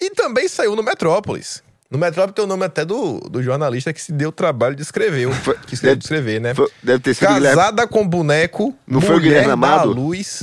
[0.00, 1.62] E também saiu no Metrópolis.
[1.90, 4.82] No Metrópolis tem o nome até do, do jornalista que se deu o trabalho de
[4.82, 5.28] escrever,
[5.66, 6.54] que se deu de escrever, né?
[6.54, 7.56] Foi- Deve ter sido o Guilherme.
[7.56, 9.90] Casada com boneco, Não foi o Guilherme Amado?
[9.92, 10.42] luz.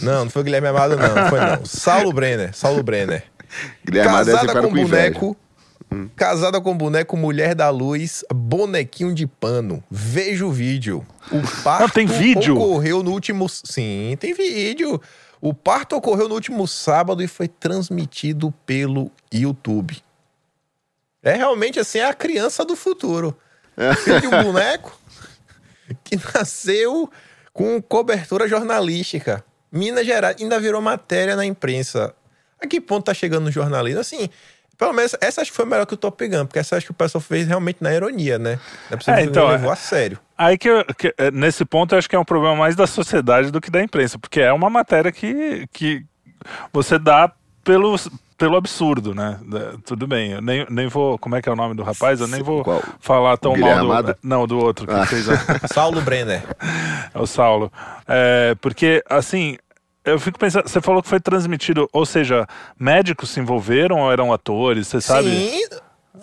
[0.00, 1.14] Não, não foi o Guilherme Amado, não.
[1.14, 1.64] Não foi não.
[1.64, 2.54] Saulo Brenner.
[2.54, 3.22] Saulo Brenner.
[3.84, 5.36] Guilherme Casada com com inveja.
[6.16, 9.82] Casada com boneco, mulher da luz, bonequinho de pano.
[9.90, 11.06] Veja o vídeo.
[11.30, 12.54] O parto Ah, tem vídeo?
[12.56, 13.48] ocorreu no último.
[13.48, 15.00] Sim, tem vídeo.
[15.40, 20.02] O parto ocorreu no último sábado e foi transmitido pelo YouTube.
[21.22, 23.36] É realmente assim, é a criança do futuro.
[24.04, 24.98] Filho de um boneco
[26.02, 27.10] que nasceu
[27.52, 29.44] com cobertura jornalística.
[29.70, 32.14] Minas Gerais ainda virou matéria na imprensa.
[32.60, 34.00] A que ponto tá chegando no jornalismo?
[34.00, 34.28] Assim,
[34.78, 36.92] pelo menos essa acho que foi melhor que o Top Gun, porque essa acho que
[36.92, 38.58] o pessoal fez realmente na ironia, né?
[38.90, 40.18] Não é possível É, então, levou é- a sério.
[40.36, 42.86] Aí que, eu- que, eh, nesse ponto eu acho que é um problema mais da
[42.86, 46.04] sociedade do que da imprensa, porque é uma matéria que, que
[46.72, 47.30] você dá
[47.62, 47.94] pelo,
[48.36, 49.38] pelo absurdo, né?
[49.86, 51.16] Tudo bem, eu nem, nem vou.
[51.18, 52.20] Como é que é o nome do rapaz?
[52.20, 52.82] Eu nem vou Qual?
[53.00, 53.80] falar tão mal do.
[53.92, 54.16] Amado?
[54.22, 55.06] Não, do outro que Ah.
[55.06, 55.34] fez a.
[55.72, 56.42] Saulo Brenner.
[57.14, 57.72] É o Saulo.
[58.06, 59.56] É, porque, assim,
[60.04, 62.46] eu fico pensando, você falou que foi transmitido, ou seja,
[62.78, 65.30] médicos se envolveram ou eram atores, você sabe?
[65.30, 65.60] Sim,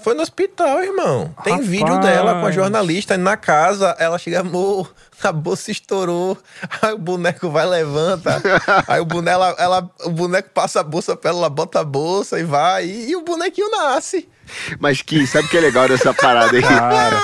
[0.04, 1.34] foi no hospital, irmão.
[1.44, 1.68] Tem Rapaz.
[1.68, 3.96] vídeo dela com a jornalista na casa.
[4.00, 6.38] Ela chega, amor, a bolsa estourou.
[6.82, 8.42] Aí o boneco vai, levanta.
[8.88, 11.84] Aí o boneco, ela, ela- o boneco passa a bolsa pra ela, ela bota a
[11.84, 12.86] bolsa e vai.
[12.86, 14.30] E, e o bonequinho nasce.
[14.80, 16.62] Mas, Kim, sabe o que é legal dessa parada aí?
[16.62, 17.22] Cara,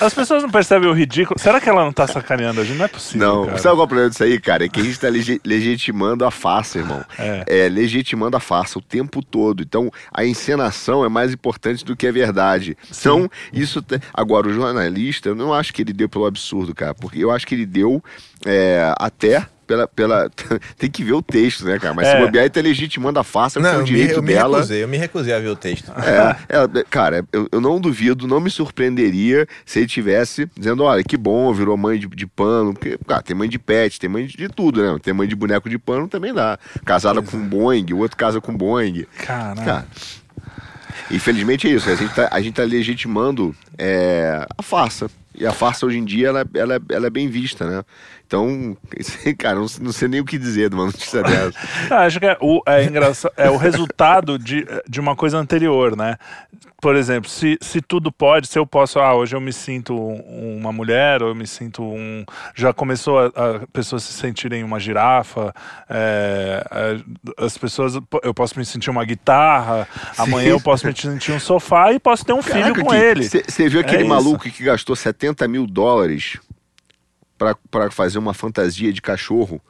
[0.00, 1.38] as pessoas não percebem o ridículo.
[1.38, 2.76] Será que ela não tá sacaneando a gente?
[2.78, 3.26] Não é possível.
[3.26, 3.58] Não, cara.
[3.58, 4.64] sabe qual é o problema disso aí, cara?
[4.64, 7.04] É que a gente tá legi- legitimando a farsa, irmão.
[7.18, 7.68] É.
[7.68, 9.62] legitimando a farsa o tempo todo.
[9.62, 12.76] Então, a encenação é mais importante do que a verdade.
[12.90, 13.84] Então, isso.
[14.14, 16.94] Agora, o jornalista, eu não acho que ele deu pelo absurdo, cara.
[16.94, 18.02] Porque eu acho que ele deu
[18.44, 19.46] é, até.
[19.72, 20.30] Pela, pela...
[20.76, 21.94] Tem que ver o texto, né, cara?
[21.94, 22.20] Mas se É.
[22.24, 24.56] bobear, ele tá legitimando a farsa com Não, o eu me, direito eu me dela.
[24.58, 25.90] recusei, eu me recusei a ver o texto.
[25.92, 31.02] É, é, cara, eu, eu não duvido, não me surpreenderia se ele tivesse dizendo, olha,
[31.02, 34.26] que bom, virou mãe de, de pano, porque, cara, tem mãe de pet, tem mãe
[34.26, 34.98] de, de tudo, né?
[35.02, 36.58] Tem mãe de boneco de pano também dá.
[36.84, 39.06] Casada com Boeing, o outro casa com Boeing.
[39.24, 39.86] Cara,
[41.10, 45.10] infelizmente é isso, a gente tá, a gente tá legitimando é, a farsa.
[45.34, 47.82] E a farsa hoje em dia, ela, ela, ela é bem vista, né?
[48.32, 48.74] Então,
[49.36, 51.52] cara, não, não sei nem o que dizer de uma notícia dessa.
[51.90, 55.94] Eu acho que é o, é engraçado, é o resultado de, de uma coisa anterior,
[55.94, 56.16] né?
[56.80, 60.56] Por exemplo, se, se tudo pode, se eu posso, ah, hoje eu me sinto um-
[60.56, 62.24] uma mulher, ou eu me sinto um.
[62.56, 65.54] Já começou a, a pessoas se sentirem uma girafa,
[65.88, 67.94] é, é, as pessoas.
[68.24, 69.86] Eu posso me sentir uma guitarra,
[70.18, 73.28] amanhã eu posso me sentir um sofá e posso ter um filho com ele.
[73.28, 76.38] Você viu aquele É maluco que gastou 70 mil dólares
[77.70, 79.60] pra fazer uma fantasia de cachorro?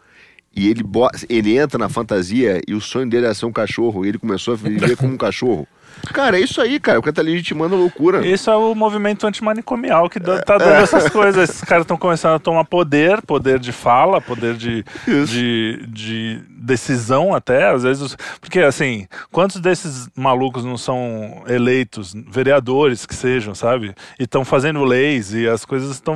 [0.55, 0.83] E ele,
[1.29, 4.05] ele entra na fantasia e o sonho dele era ser um cachorro.
[4.05, 5.67] E ele começou a viver como um cachorro.
[6.13, 6.99] Cara, é isso aí, cara.
[6.99, 8.27] O cara tá legitimando a loucura.
[8.27, 11.49] Isso é o movimento antimanicomial que dá- tá dando essas coisas.
[11.51, 17.35] Esses caras estão começando a tomar poder, poder de fala, poder de, de, de decisão
[17.35, 18.17] até, às vezes.
[18.41, 23.95] Porque, assim, quantos desses malucos não são eleitos, vereadores que sejam, sabe?
[24.19, 26.15] E estão fazendo leis e as coisas estão.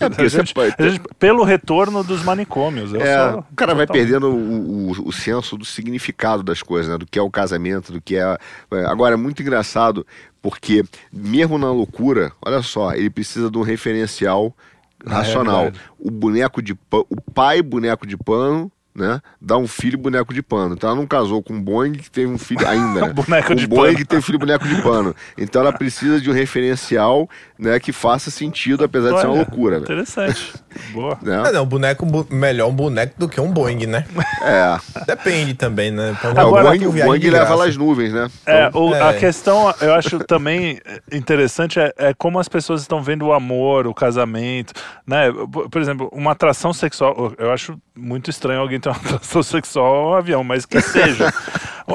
[0.00, 2.92] É, a você gente, pode- a gente- pelo retorno dos manicômios.
[2.94, 2.98] É,
[3.34, 6.98] o cara vai totalmente- perdendo o, o, o senso do significado das coisas, né?
[6.98, 8.36] Do que é o casamento, do que é.
[8.72, 10.06] é, Agora, é muito engraçado,
[10.40, 14.56] porque mesmo na loucura, olha só, ele precisa de um referencial
[15.04, 15.56] Na racional.
[15.62, 15.84] realidade.
[15.98, 18.70] O boneco de pano, o pai boneco de pano.
[18.94, 19.22] Né?
[19.40, 20.74] Dá um filho boneco de pano.
[20.74, 23.06] Então ela não casou com um Boeing que teve um filho ainda.
[23.06, 23.12] Né?
[23.14, 23.96] Boneco um de Boeing pano.
[23.96, 25.16] que teve filho boneco de pano.
[25.38, 27.26] Então ela precisa de um referencial
[27.58, 29.76] né, que faça sentido, apesar de ser uma Olha, loucura.
[29.78, 29.84] Né?
[29.84, 30.52] Interessante.
[30.92, 31.18] Boa.
[31.22, 31.42] Né?
[31.48, 34.04] É, não, boneco, bu- melhor um boneco do que um Boeing, né?
[34.42, 34.76] É.
[35.06, 36.14] Depende também, né?
[36.20, 38.28] Pra um É, o Agora- Boeing, o Boeing leva lá as nuvens, né?
[38.44, 39.08] É, Então, o- é.
[39.08, 40.78] a questão, eu acho também
[41.10, 44.74] interessante é, é como as pessoas estão vendo o amor, o casamento,
[45.06, 45.32] né?
[45.70, 50.14] Por exemplo, uma atração sexual, eu acho muito estranho alguém ter uma atração sexual ao
[50.16, 51.32] avião, mas que seja.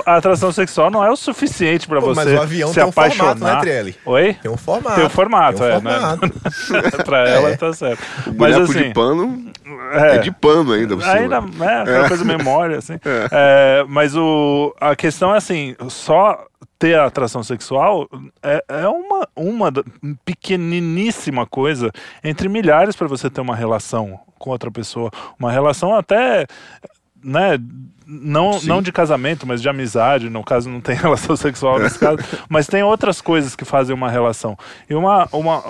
[0.06, 2.92] A atração sexual não é o suficiente para você mas o avião se tem um
[2.92, 3.56] formato, apaixonar.
[3.56, 3.96] né, Trielli?
[4.06, 4.34] Oi?
[4.42, 4.96] Tem um formato.
[4.96, 6.00] Tem um formato, Tem um é, né?
[6.00, 7.02] formato.
[7.06, 7.58] pra ela É.
[7.58, 8.02] tá certo.
[8.28, 9.52] o Mas boneco assim, de pano
[9.94, 10.16] é.
[10.16, 10.96] é, de pano ainda.
[10.96, 11.14] Por cima.
[11.16, 13.00] Ainda, é, aquela coisa memória, assim.
[13.32, 16.46] É, mas o, a questão é assim, só
[16.80, 18.08] ter a atração sexual
[18.42, 19.74] é, é uma, uma
[20.24, 21.92] pequeniníssima coisa
[22.24, 25.12] entre milhares para você ter uma relação com outra pessoa.
[25.40, 26.46] Uma relação até,
[27.24, 27.58] né,
[28.06, 28.68] não, Sim.
[28.68, 32.18] não de casamento, mas de amizade, no caso não tem relação sexual nesse caso,
[32.48, 34.58] mas tem outras coisas que fazem uma relação.
[34.90, 35.64] E uma, uma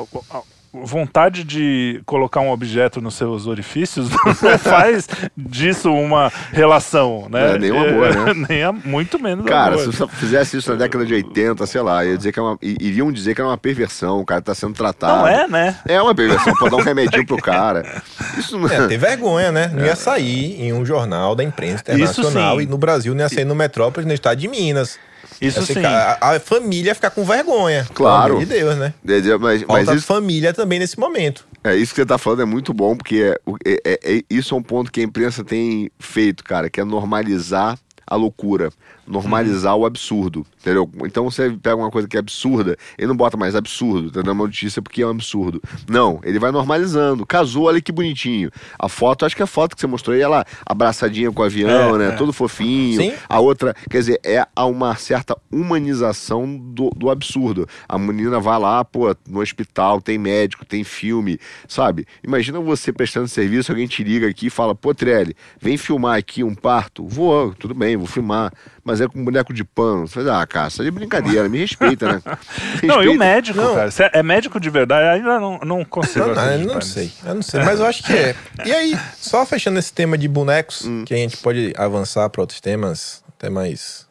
[0.84, 4.10] vontade de colocar um objeto nos seus orifícios
[4.42, 7.56] não faz disso uma relação, né?
[7.56, 8.34] É, nem um amor, né?
[8.50, 9.80] nem a- muito menos Cara, amor.
[9.92, 12.58] se você fizesse isso na década de 80, sei lá, ia dizer que é uma,
[12.62, 15.22] iriam dizer que era uma perversão, o cara tá sendo tratado.
[15.22, 15.78] Não é, né?
[15.88, 18.02] É uma perversão, pode dar um remedinho pro cara.
[18.38, 19.72] Isso não É, ter vergonha, né?
[19.74, 23.46] Não ia sair em um jornal da imprensa internacional e no Brasil não ia sair
[23.46, 25.00] no Metrópolis, no estado de Minas.
[25.42, 25.86] Isso ser sim.
[25.86, 27.88] A, a família ia ficar com vergonha.
[27.94, 28.36] Claro.
[28.36, 28.94] Pelo amor de Deus, né?
[29.08, 31.46] É, é, Mas, mas Falta isso, família também nesse momento.
[31.64, 34.56] é, isso que você tá falando é muito bom, porque é, é- é- é- isso
[34.56, 38.72] é um ponto que a imprensa tem feito, cara, que é normalizar a loucura,
[39.08, 40.90] normalizar o absurdo, entendeu?
[41.06, 44.32] Então você pega uma coisa que é absurda, ele não bota mais absurdo, tá dando
[44.34, 45.62] uma notícia porque é um absurdo.
[45.88, 47.26] Não, ele vai normalizando.
[47.26, 48.50] Casou, olha que bonitinho.
[48.78, 51.96] A foto, acho que a foto que você mostrou aí, ela abraçadinha com o avião,
[51.96, 52.08] É, né?
[52.10, 52.12] é.
[52.12, 53.02] Todo fofinho.
[53.02, 53.14] Sim.
[53.30, 57.68] A outra, quer dizer, é a uma certa humanização do, do absurdo.
[57.88, 62.06] A menina vai lá, pô, no hospital, tem médico, tem filme, sabe?
[62.24, 66.44] Imagina você prestando serviço, alguém te liga aqui e fala, pô, Trelli, vem filmar aqui
[66.44, 67.06] um parto.
[67.08, 68.52] Vou, tudo bem, vou filmar.
[68.88, 70.08] Mas é com boneco de pano.
[70.08, 72.22] Você fala, ah, cara, isso aí é brincadeira, me respeita, né?
[72.82, 73.18] Me Não, e o respeita.
[73.18, 73.76] médico, Não.
[73.76, 73.90] cara?
[74.14, 76.82] É- é médico de verdade, ainda não, não consigo não, não nisso.
[76.94, 78.36] sei, eu não sei, mas eu acho que é.
[78.66, 81.04] E aí, só fechando esse tema de bonecos, Hum.
[81.06, 84.08] que a gente pode avançar para outros temas até mais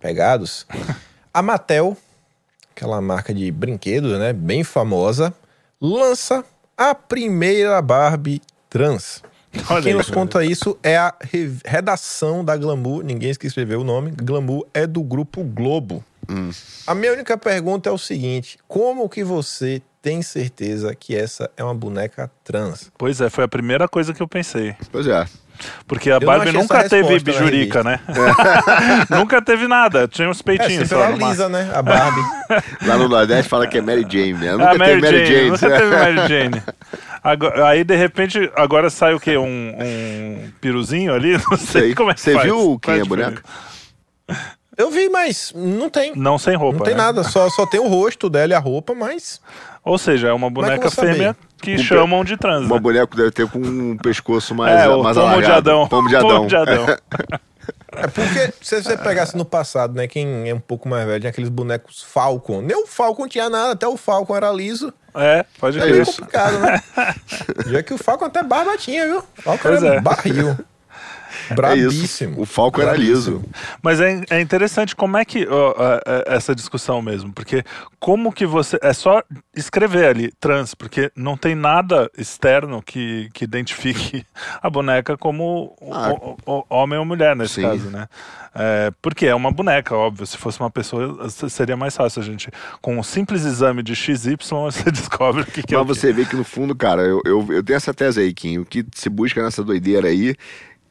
[0.00, 0.66] pegados.
[1.32, 1.96] A Mattel,
[2.74, 5.32] aquela marca de brinquedos, né, bem famosa,
[5.80, 6.44] lança
[6.76, 9.22] a primeira Barbie trans.
[9.70, 10.20] Olha Quem aí, nos cara.
[10.20, 14.10] conta isso é a re- redação da Glamour, ninguém escreveu o nome.
[14.12, 16.04] Glamour é do grupo Globo.
[16.86, 21.62] A minha única pergunta é o seguinte: como que você tem certeza que essa é
[21.62, 22.90] uma boneca trans?
[22.96, 24.74] Pois é, foi a primeira coisa que eu pensei.
[24.90, 25.26] Pois é.
[25.86, 28.00] Porque a não Barbie nunca teve bijurica, né?
[29.10, 30.08] nunca teve nada.
[30.08, 31.04] Tinha uns É, peitinhos sempre só.
[31.04, 31.70] ela lisa, né?
[31.72, 32.20] A Barbie.
[32.86, 34.50] Lá no Nordeste fala que é Mary Jane, né?
[34.50, 35.50] Ah, Nunca teve Mary Jane.
[35.50, 36.62] Nunca teve Mary Jane.
[37.24, 39.38] Agora- aí, de repente, agora sai o quê?
[39.38, 39.46] Um,
[39.80, 41.32] um piruzinho ali?
[41.50, 41.94] Não sei, Sei.
[41.94, 42.44] como é que Você faz.
[42.44, 43.42] viu quem é a boneca?
[44.76, 46.12] Eu vi, mas não tem.
[46.16, 47.00] Não sem roupa, Não tem né?
[47.02, 49.40] nada, só, só tem o rosto dela e a roupa, mas.
[49.84, 52.66] Ou seja, é uma é boneca fêmea que Um chamam de trans.
[52.66, 52.80] Uma né?
[52.80, 55.52] boneca deve ter com um pescoço mais, É, mais pomo de alargado.
[55.70, 55.88] Adão.
[55.88, 56.28] Pomo de Adão.
[56.28, 56.86] Pomo de Adão.
[57.96, 60.06] É porque se você pegasse no passado, né?
[60.08, 62.60] Quem é um pouco mais velho, tinha aqueles bonecos Falcon.
[62.60, 64.92] Nem o Falcon tinha nada, até o Falcon era liso.
[65.14, 65.92] É, pode É crer.
[65.92, 66.82] meio complicado, né?
[67.66, 69.18] Já que o Falcon até barba tinha, viu?
[69.38, 70.00] O Falcon Pois era é.
[70.00, 70.58] barril.
[71.50, 72.32] É Brabíssimo.
[72.32, 72.40] isso.
[72.40, 73.42] O Falco era liso.
[73.82, 75.74] Mas é, é interessante como é que ó,
[76.06, 77.64] é, essa discussão mesmo, porque
[77.98, 79.22] como que você é só
[79.54, 84.24] escrever ali trans, porque não tem nada externo que, que identifique
[84.62, 86.12] a boneca como Ah.
[86.12, 87.62] o- o- homem ou mulher nesse Sim.
[87.62, 88.06] caso, né?
[88.56, 90.24] É, porque é uma boneca, óbvio.
[90.26, 92.48] Se fosse uma pessoa seria mais fácil a gente
[92.80, 96.24] com um simples exame de XY você descobre o que, que é Mas você vê
[96.24, 98.58] que no fundo, cara, eu, eu, eu tenho essa tese aí, Kim.
[98.58, 100.36] O que se busca nessa doideira aí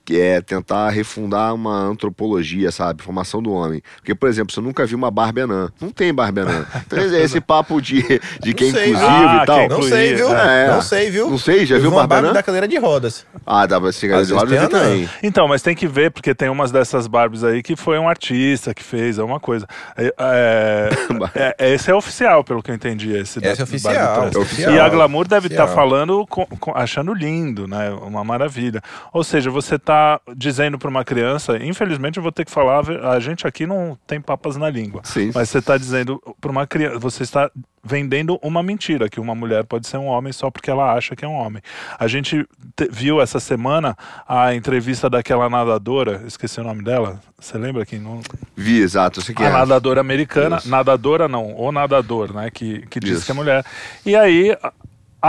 [0.06, 3.02] que é tentar refundar uma antropologia, sabe?
[3.02, 3.82] Formação do homem.
[3.98, 5.70] Porque, por exemplo, você nunca viu uma Barbie anã.
[5.80, 6.66] Não tem Barbie anã.
[6.86, 8.02] Então, esse papo de,
[8.42, 9.44] de que é Não sei, inclusivo viu?
[9.44, 9.60] e tal.
[9.60, 10.38] Ah, Não sei, viu?
[10.38, 10.68] é.
[10.68, 11.30] Não sei, viu?
[11.30, 13.26] Não sei, já Eu viu vi uma Barbie da cadeira de rodas.
[13.46, 14.90] Ah, dava esse cara Às de vezes roda eu vi tem anã.
[14.90, 15.10] também.
[15.24, 18.74] Então, mas tem que ver, porque tem umas dessas Barbies aí que foi um artista
[18.74, 19.66] que fez, é uma coisa.
[19.98, 23.14] É, é, é- esse é oficial, pelo que eu entendi.
[23.16, 24.74] Esse da- Esse é oficial, é oficial.
[24.74, 25.84] E a Glamour deve estar Oficial.
[25.84, 27.90] falando, com- com- achando lindo, né?
[27.92, 28.82] Uma maravilha.
[29.14, 33.20] Ou seja, você está dizendo para uma criança, infelizmente eu vou ter que falar, a
[33.20, 35.02] gente aqui não tem papas na língua.
[35.04, 35.32] Sim.
[35.34, 37.50] Mas você está dizendo para uma criança, você está
[37.86, 41.26] vendendo uma mentira, que uma mulher pode ser um homem só porque ela acha que
[41.26, 41.62] é um homem.
[42.00, 43.96] A gente te- viu essa semana
[44.28, 48.22] a entrevista daquela nadadora, esqueci o nome dela, você lembra que não...
[48.56, 49.22] Vi, exato.
[49.22, 49.52] Sei que A é.
[49.52, 50.70] nadadora americana, Isso.
[50.70, 53.26] nadadora não, o nadador, né, que, que diz Isso.
[53.26, 53.66] que é mulher.
[54.06, 54.56] E aí,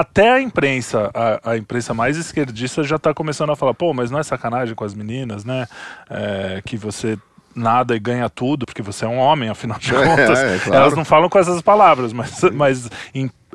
[0.00, 4.10] até a imprensa, a, a imprensa mais esquerdista já está começando a falar, pô, mas
[4.10, 5.66] não é sacanagem com as meninas, né,
[6.10, 7.16] É, que você
[7.56, 10.38] nada e ganha tudo, porque você é um homem, afinal de É, contas.
[10.40, 10.82] é, claro.
[10.82, 12.90] Elas não falam com essas palavras, mas, mas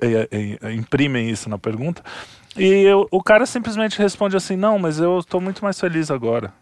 [0.02, 2.02] é, é, imprimem isso na pergunta.
[2.56, 6.54] E eu- o cara simplesmente responde assim, não, mas eu estou muito mais feliz agora.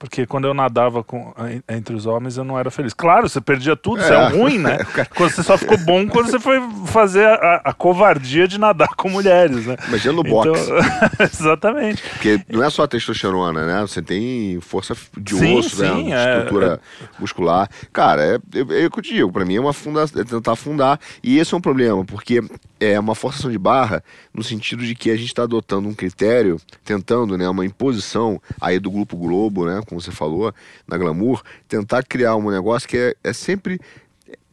[0.00, 2.94] Porque quando eu nadava com, en- entre os homens, eu não era feliz.
[2.94, 4.28] Claro, você perdia tudo, você é É.
[4.28, 4.78] ruim, né?
[5.14, 9.10] Quando você só ficou bom quando você foi fazer a, a covardia de nadar com
[9.10, 9.76] mulheres, né?
[9.88, 10.70] Imagina no Então, boxe.
[11.22, 12.02] exatamente.
[12.02, 13.80] Porque não é só a testosterona, né?
[13.82, 16.12] Você tem força de Sim, osso, sim, né?
[16.12, 16.80] é- Estrutura
[17.18, 17.68] muscular.
[17.92, 19.30] Cara, é, é, é o que eu te digo.
[19.30, 20.98] Pra mim é uma é tentar fundar.
[21.22, 22.40] E esse é um problema, porque
[22.78, 26.58] é uma forçação de barra no sentido de que a gente está adotando um critério,
[26.84, 27.46] tentando, né?
[27.48, 29.82] Uma imposição aí do Grupo Globo, né?
[29.90, 30.54] Como você falou,
[30.88, 33.78] na Glamour, tentar criar um negócio que é, é sempre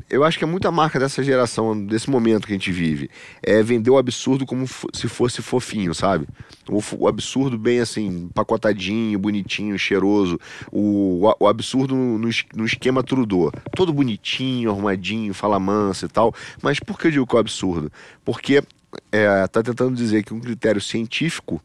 [0.09, 3.09] eu acho que é muita marca dessa geração, desse momento que a gente vive.
[3.43, 6.25] É vender o absurdo como se fosse fofinho, sabe?
[6.69, 10.39] O, o absurdo bem assim, pacotadinho, bonitinho, cheiroso.
[10.71, 13.51] O, o absurdo no, no esquema Trudeau.
[13.75, 16.33] Todo bonitinho, arrumadinho, fala manso e tal.
[16.61, 17.91] Mas por que eu digo que é o absurdo?
[18.23, 18.63] Porque
[19.11, 21.61] é, tá tentando dizer que um critério científico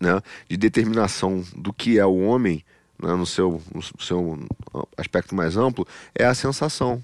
[0.00, 2.64] né, de determinação do que é o homem,
[3.02, 4.38] né, no, seu, no seu
[4.96, 7.02] aspecto mais amplo, é a sensação.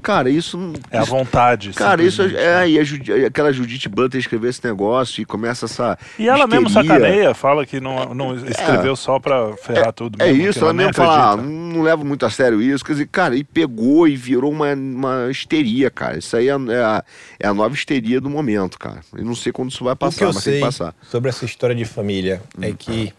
[0.00, 0.56] Cara, isso.
[0.56, 1.72] não- É a isso- vontade.
[1.72, 2.54] Cara, isso simplesmente, é.
[2.60, 2.68] né?
[2.70, 5.98] E Judi- aquela Judith Butler escreveu esse negócio e começa essa.
[6.16, 10.22] E ela mesmo sacaneia, fala que não, não escreveu só pra ferrar tudo.
[10.22, 12.84] É mesmo, que isso, ela nem mesmo fala, ah, não levo muito a sério isso.
[12.84, 16.16] Quer dizer, cara, e pegou e virou uma, uma histeria, cara.
[16.16, 16.54] Isso aí é, é
[16.84, 17.04] a,
[17.40, 19.00] é a nova histeria do momento, cara.
[19.16, 20.94] Eu não sei quando isso vai o que passar, eu mas tem que passar.
[21.10, 23.12] sobre essa história de família é que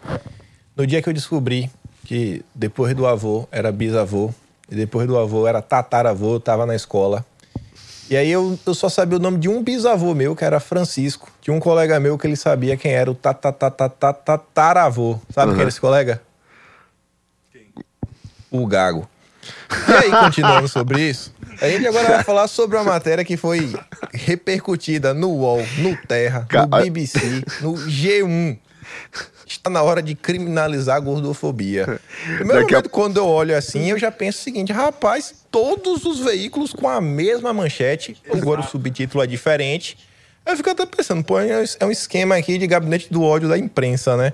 [0.77, 1.69] no dia que eu descobri
[2.07, 4.33] que depois do avô era bisavô
[4.71, 7.25] e depois do avô era tataravô, eu tava na escola.
[8.09, 11.29] E aí eu, eu só sabia o nome de um bisavô meu, que era Francisco.
[11.41, 15.19] Tinha um colega meu que ele sabia quem era o tataravô.
[15.33, 15.59] Sabe quem Uhum.
[15.59, 16.21] era esse colega?
[18.49, 19.05] o Gago.
[19.89, 23.75] E aí, continuando sobre isso, a gente agora vai falar sobre uma matéria que foi
[24.13, 28.57] repercutida no UOL, no Terra, no BBC, no G1.
[29.67, 31.99] Está na hora de criminalizar a gordofobia.
[32.23, 36.05] Primeiro Daqui a- momento, quando eu olho assim, eu já penso o seguinte: rapaz, todos
[36.05, 39.97] os veículos com a mesma manchete, agora o subtítulo é diferente.
[40.47, 43.57] Eu fico até pensando, pô, é é um esquema aqui de gabinete do ódio da
[43.57, 44.31] imprensa, né?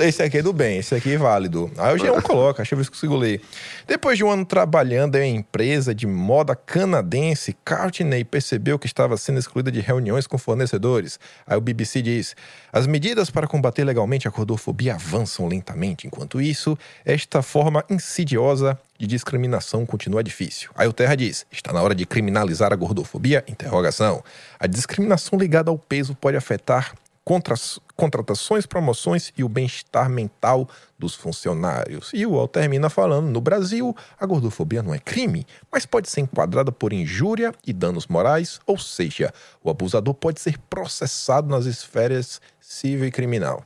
[0.00, 1.70] Esse aqui é do bem, esse aqui é válido.
[1.76, 3.40] Aí o G1 coloca, deixa eu ver se consigo ler.
[3.86, 9.16] Depois de um ano trabalhando em uma empresa de moda canadense, Courtney percebeu que estava
[9.16, 11.18] sendo excluída de reuniões com fornecedores.
[11.46, 12.36] Aí o BBC diz:
[12.72, 16.06] as medidas para combater legalmente a gordofobia avançam lentamente.
[16.06, 20.70] Enquanto isso, esta forma insidiosa de discriminação continua difícil.
[20.74, 23.44] Aí o Terra diz: está na hora de criminalizar a gordofobia?
[23.46, 24.22] Interrogação.
[24.58, 26.94] A discriminação ligada ao peso pode afetar
[27.24, 27.56] contra-
[27.96, 32.10] contratações, promoções e o bem-estar mental dos funcionários.
[32.14, 36.20] E o UOL termina falando: no Brasil, a gordofobia não é crime, mas pode ser
[36.20, 42.40] enquadrada por injúria e danos morais, ou seja, o abusador pode ser processado nas esferas
[42.60, 43.64] civil e criminal.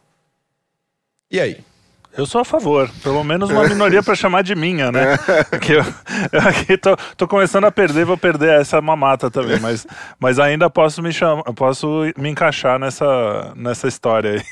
[1.30, 1.64] E aí?
[2.16, 2.90] Eu sou a favor.
[3.02, 5.16] Pelo menos uma minoria pra chamar de minha, né?
[5.48, 5.84] Porque eu,
[6.32, 9.86] eu aqui tô, tô começando a perder, vou perder essa mamata também, mas,
[10.18, 14.42] mas ainda posso me chamar, posso me encaixar nessa, nessa história aí.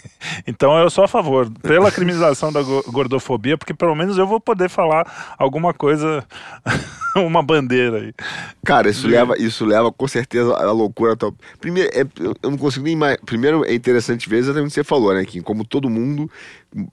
[0.46, 4.40] Então eu sou a favor, pela criminalização da go- gordofobia, porque pelo menos eu vou
[4.40, 6.24] poder falar alguma coisa,
[7.16, 8.14] uma bandeira aí.
[8.64, 11.16] Cara, isso leva, isso leva com certeza à loucura.
[11.16, 11.34] Tal.
[11.60, 12.06] Primeiro, é-
[12.42, 13.16] eu não consigo nem mais.
[13.26, 15.40] Primeiro, é interessante ver exatamente o que você falou, né, Kim?
[15.40, 16.30] Como todo mundo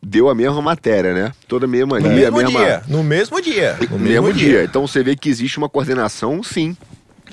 [0.01, 1.31] deu a mesma matéria, né?
[1.47, 2.59] Toda a mesma No linha, a mesmo mesma.
[2.59, 2.83] dia.
[2.87, 3.77] No mesmo dia.
[3.89, 4.63] No mesmo dia.
[4.63, 6.75] Então você vê que existe uma coordenação, sim,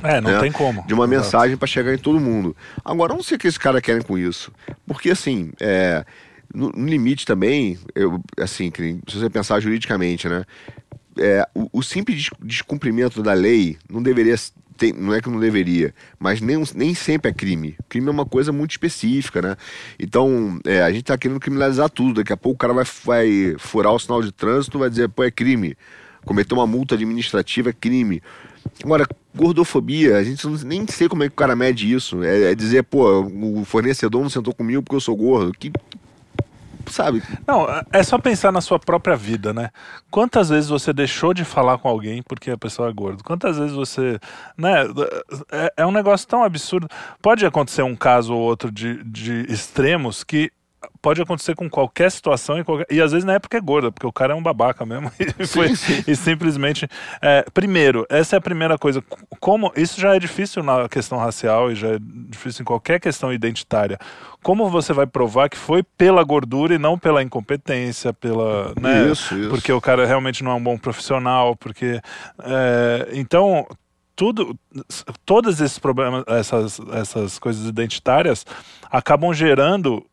[0.03, 0.41] É, não né?
[0.41, 0.85] tem como.
[0.87, 1.23] de uma Exato.
[1.25, 2.57] mensagem para chegar em todo mundo.
[2.85, 4.51] Agora, eu não sei o que esses caras querem com isso.
[4.87, 6.05] Porque, assim, é,
[6.53, 10.45] no, no limite também, eu, assim, que se você pensar juridicamente, né?
[11.19, 14.35] é, o, o simples des- descumprimento da lei não deveria
[14.83, 17.77] ter- não é que não deveria, mas nem, nem sempre é crime.
[17.89, 19.57] Crime é uma coisa muito específica, né?
[19.97, 22.15] Então, é, a gente tá querendo criminalizar tudo.
[22.15, 25.23] Daqui a pouco o cara vai, vai furar o sinal de trânsito vai dizer, pô,
[25.23, 25.77] é crime.
[26.25, 28.21] Cometer uma multa administrativa é crime.
[28.83, 32.23] Agora, gordofobia, a gente nem sei como é que o cara mede isso.
[32.23, 35.53] É, é dizer, pô, o fornecedor não sentou comigo porque eu sou gordo.
[35.53, 35.71] Que,
[36.91, 37.23] sabe?
[37.47, 39.71] Não, é só pensar na sua própria vida, né?
[40.11, 43.23] Quantas vezes você deixou de falar com alguém porque a pessoa é gorda?
[43.23, 44.19] Quantas vezes você.
[44.57, 44.85] Né?
[45.51, 46.89] É, é um negócio tão absurdo.
[47.21, 50.51] Pode acontecer um caso ou outro de, de extremos que.
[51.01, 52.87] Pode acontecer com qualquer situação e, qualquer...
[52.91, 55.11] e às vezes não é porque é gorda, porque o cara é um babaca mesmo
[55.39, 56.03] e, foi- sim.
[56.07, 56.89] e simplesmente.
[57.21, 59.03] é, primeiro, essa é a primeira coisa.
[59.41, 63.33] Como isso já é difícil na questão racial e já é difícil em qualquer questão
[63.33, 63.99] identitária.
[64.43, 68.73] Como você vai provar que foi pela gordura e não pela incompetência, pela.
[68.81, 69.11] Né?
[69.11, 69.51] Isso, isso.
[69.51, 72.01] Porque o cara realmente não é um bom profissional, porque.
[72.45, 73.67] é, então.
[74.15, 74.55] Tudo,
[75.25, 78.45] todos esses problemas, essas, essas coisas identitárias
[78.91, 80.05] acabam gerando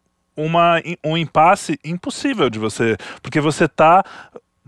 [0.45, 4.03] uma, um impasse impossível de você, porque você está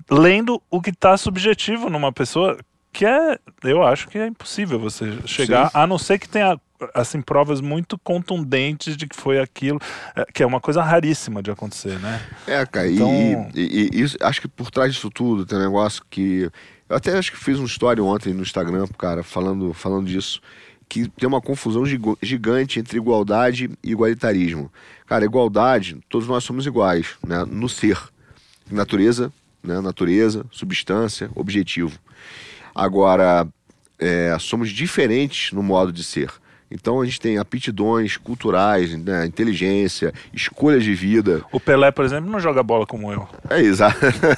[0.10, 2.58] lendo o que está subjetivo numa pessoa
[2.94, 5.78] que é, eu acho que é impossível você chegar, Sim.
[5.78, 6.60] a não ser que tenha
[6.96, 9.80] assim provas muito contundentes de que foi aquilo,
[10.16, 12.22] é, que é uma coisa raríssima de acontecer, né?
[12.48, 15.62] É, cara, Então- e, e- e isso, acho que por trás disso tudo tem um
[15.62, 16.50] negócio que.
[16.90, 20.42] Eu até acho que fiz uma história ontem no Instagram, cara, falando, falando disso.
[20.92, 21.86] Que tem uma confusão
[22.22, 24.70] gigante entre igualdade e igualitarismo.
[25.08, 27.46] Cara, igualdade, todos nós somos iguais, né?
[27.46, 27.98] No ser.
[28.70, 29.32] Natureza,
[29.64, 29.80] né?
[29.80, 31.98] Natureza, substância, objetivo.
[32.76, 33.48] Agora,
[33.98, 36.30] é, somos diferentes no modo de ser.
[36.72, 41.42] Então a gente tem aptidões culturais, né, inteligência, escolhas de vida.
[41.52, 43.28] O Pelé, por exemplo, não joga bola como eu.
[43.50, 43.98] É exato.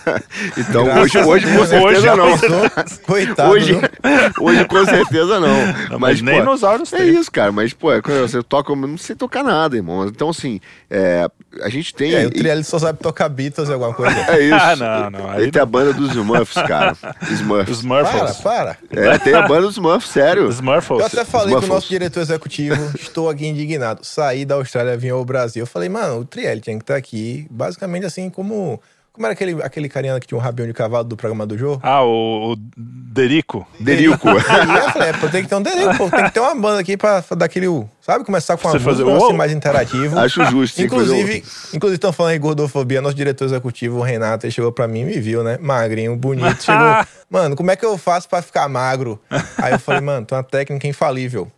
[0.57, 2.97] então hoje, hoje com certeza Hoje- não.
[3.05, 3.51] Coitado.
[3.51, 3.77] Hoje,
[4.39, 5.89] hoje com certeza não.
[5.91, 7.09] Não, mas nem pô, nos áureos É tem.
[7.19, 7.51] isso, cara.
[7.51, 10.07] Mas, pô, é quando você toca, eu não sei tocar nada, irmão.
[10.07, 10.59] Então, assim,
[10.89, 11.27] é,
[11.61, 12.13] a gente tem.
[12.13, 14.15] É, o Trielli só sabe tocar Beatles e alguma coisa.
[14.31, 14.53] É isso.
[14.63, 16.95] Ah, não, não, aí Ele tem a banda dos Smurfs, cara.
[17.29, 17.79] Smurfs.
[17.79, 18.37] Os Para, Smurfs.
[18.41, 18.77] para.
[18.91, 20.47] É, tem a banda dos Smurfs, sério.
[20.49, 20.89] Smurfs.
[20.89, 21.69] Eu até falei com o Muffles.
[21.69, 24.03] nosso diretor executivo, estou aqui indignado.
[24.03, 25.63] Saí da Austrália, vim ao Brasil.
[25.63, 28.81] Eu falei, mano, o Trielli tinha que estar aqui, basicamente assim, como.
[29.11, 31.79] Como era aquele, aquele carinha que tinha um rabinho de cavalo do programa do Jô?
[31.83, 33.67] Ah, o, o Derico.
[33.79, 34.25] Derico.
[34.27, 36.79] Eu falei, é, pô, tem que ter um delirio, pô, tem que ter uma banda
[36.79, 37.67] aqui pra, pra dar aquele.
[38.01, 39.33] Sabe, começar com uma Você música fazer, pra ser uou!
[39.37, 40.17] mais interativo.
[40.17, 40.81] Acho justo.
[40.81, 41.43] Inclusive,
[41.75, 45.05] inclusive estão falando em gordofobia, nosso diretor executivo, o Renato, ele chegou pra mim e
[45.05, 45.59] me viu, né?
[45.61, 46.63] Magrinho, bonito.
[46.63, 49.21] Chegou, mano, como é que eu faço pra ficar magro?
[49.59, 51.51] Aí eu falei, mano, tem uma técnica infalível.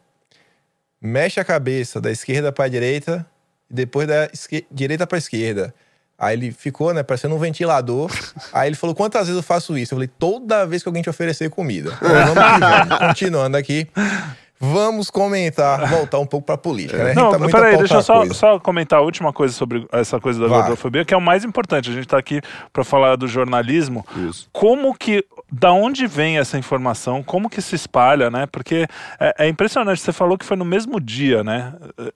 [1.06, 3.26] Mexe a cabeça da esquerda pra direita
[3.70, 4.30] e depois da
[4.72, 5.74] direita pra esquerda.
[6.18, 8.10] Aí ele ficou, né, parecendo um ventilador.
[8.54, 9.94] Aí ele falou: quantas vezes eu faço isso?
[9.94, 11.92] Eu falei: toda vez que alguém te oferecer comida.
[12.02, 12.98] Vamos.
[13.00, 13.88] Continuando aqui.
[14.58, 17.12] Vamos comentar, voltar um pouco pra política, né?
[17.12, 20.18] A Não, tá peraí, a deixa eu só, só comentar a última coisa sobre essa
[20.18, 20.62] coisa da Vai.
[20.62, 21.90] gordofobia, que é o mais importante.
[21.90, 22.42] A gente tá aqui
[22.72, 24.06] pra falar do jornalismo.
[24.30, 24.48] Isso.
[24.54, 25.26] Como que.
[25.52, 27.22] Da onde vem essa informação?
[27.22, 28.48] Como que se espalha, né?
[28.52, 28.88] Porque
[29.20, 30.02] é, é impressionante.
[30.02, 31.74] Você falou que foi no mesmo dia, né?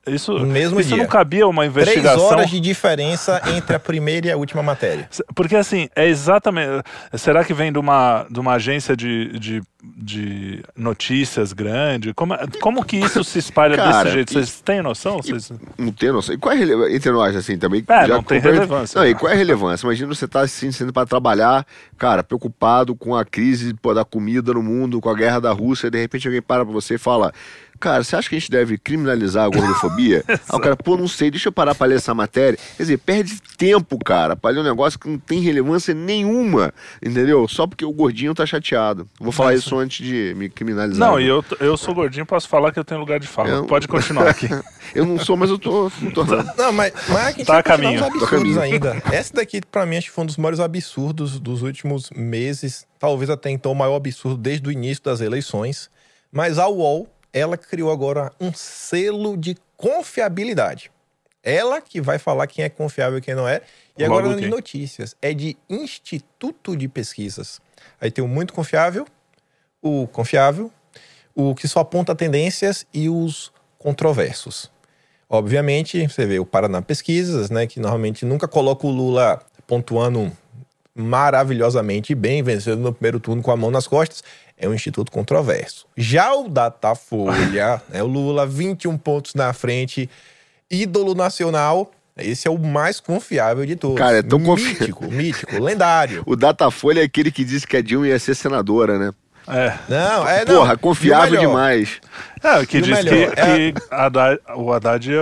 [0.08, 0.98] Isso, No mesmo isso dia.
[0.98, 2.26] não cabia uma Três investigação.
[2.26, 5.08] horas de diferença entre a primeira e a última matéria.
[5.36, 6.84] Porque assim, é exatamente.
[7.14, 12.14] Será que vem de uma, de uma agência de, de, de notícias grande?
[12.14, 14.34] Como, como que isso se espalha Cara, desse jeito?
[14.34, 15.18] Vocês têm noção?
[15.18, 15.52] Vocês...
[15.78, 16.36] Não tem noção.
[16.36, 16.96] E qual é a relevância?
[16.96, 17.84] Entre nós, assim, também.
[17.88, 19.00] É, não tem relevância.
[19.00, 19.86] Não, e qual é a relevância?
[19.86, 21.66] Imagina você tá assim, sendo para trabalhar,
[21.98, 25.88] cara, preocupado com a crise pô, da comida no mundo, com a guerra da Rússia,
[25.88, 27.34] e de repente alguém para pra você e fala.
[27.80, 30.24] Cara, você acha que a gente deve criminalizar a gordofobia?
[30.28, 32.58] Aí o cara, pô, não sei, deixa eu parar pra ler essa matéria.
[32.78, 36.74] Quer dizer, perde tempo, cara, pra ler um negócio que não tem relevância nenhuma,
[37.04, 37.48] entendeu?
[37.48, 39.08] Só porque o gordinho tá chateado.
[39.20, 39.64] Vou falar Nossa.
[39.66, 41.00] isso antes de me criminalizar.
[41.10, 43.50] Não, e eu, eu sou gordinho, posso falar que eu tenho lugar de fala.
[43.50, 44.48] Eu- Pode continuar aqui.
[44.96, 46.50] Eu não sou, mas eu tô me tornando.
[46.58, 47.94] Não, mas, mas a gente Tá a caminho.
[47.94, 48.60] uns Tá absurdos caminho.
[48.60, 49.04] ainda.
[49.12, 52.88] Essa daqui, pra mim, acho que foi um dos maiores absurdos dos últimos meses.
[52.98, 55.92] Talvez até então o maior absurdo desde o início das eleições.
[56.32, 60.92] Mas a UOL, ela criou agora um selo de confiabilidade.
[61.44, 63.62] Ela que vai falar quem é confiável e quem não é.
[63.98, 67.62] E agora não é de notícias, é de Instituto de Pesquisas.
[68.00, 69.08] Aí tem o muito confiável,
[69.82, 70.72] o confiável,
[71.34, 74.70] o que só aponta tendências e os controversos.
[75.30, 80.32] Obviamente, você vê o Paraná Pesquisas, né, que normalmente nunca coloca o Lula pontuando
[80.96, 84.24] maravilhosamente bem, vencendo no primeiro turno com a mão nas costas,
[84.60, 85.86] é um instituto controverso.
[85.96, 90.10] Já o Datafolha, né, o Lula 21 pontos na frente,
[90.70, 93.98] ídolo nacional, esse é o mais confiável de todos.
[93.98, 96.24] Cara, é tão confi- mítico, mítico, lendário.
[96.28, 99.12] O Datafolha é aquele que disse que a Dilma ia ser senadora, né?
[99.48, 99.74] É.
[99.88, 100.56] Não, é não.
[100.58, 102.00] Porra, confiável melhor, demais.
[102.44, 105.20] É, que E o diz que, melhor, é- que Haddad- o Haddad ia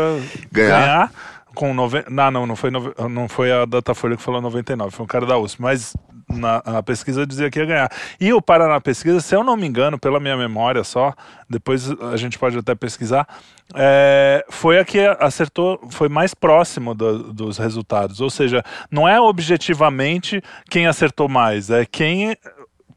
[0.52, 0.80] Ganhar.
[0.80, 1.12] ganhar,
[1.56, 2.04] com nove...
[2.10, 5.26] Não, não, não foi, nove- não foi a Datafolha que falou 99, foi um cara
[5.26, 5.96] da USP, mas
[6.30, 7.91] na a pesquisa dizia que ia ganhar.
[8.19, 11.13] E o Paraná Pesquisa, se eu não me engano, pela minha memória só,
[11.49, 13.28] depois a gente pode até pesquisar,
[13.75, 18.19] é, foi a que acertou, foi mais próximo do- dos resultados.
[18.21, 22.36] Ou seja, não é objetivamente quem acertou mais, é quem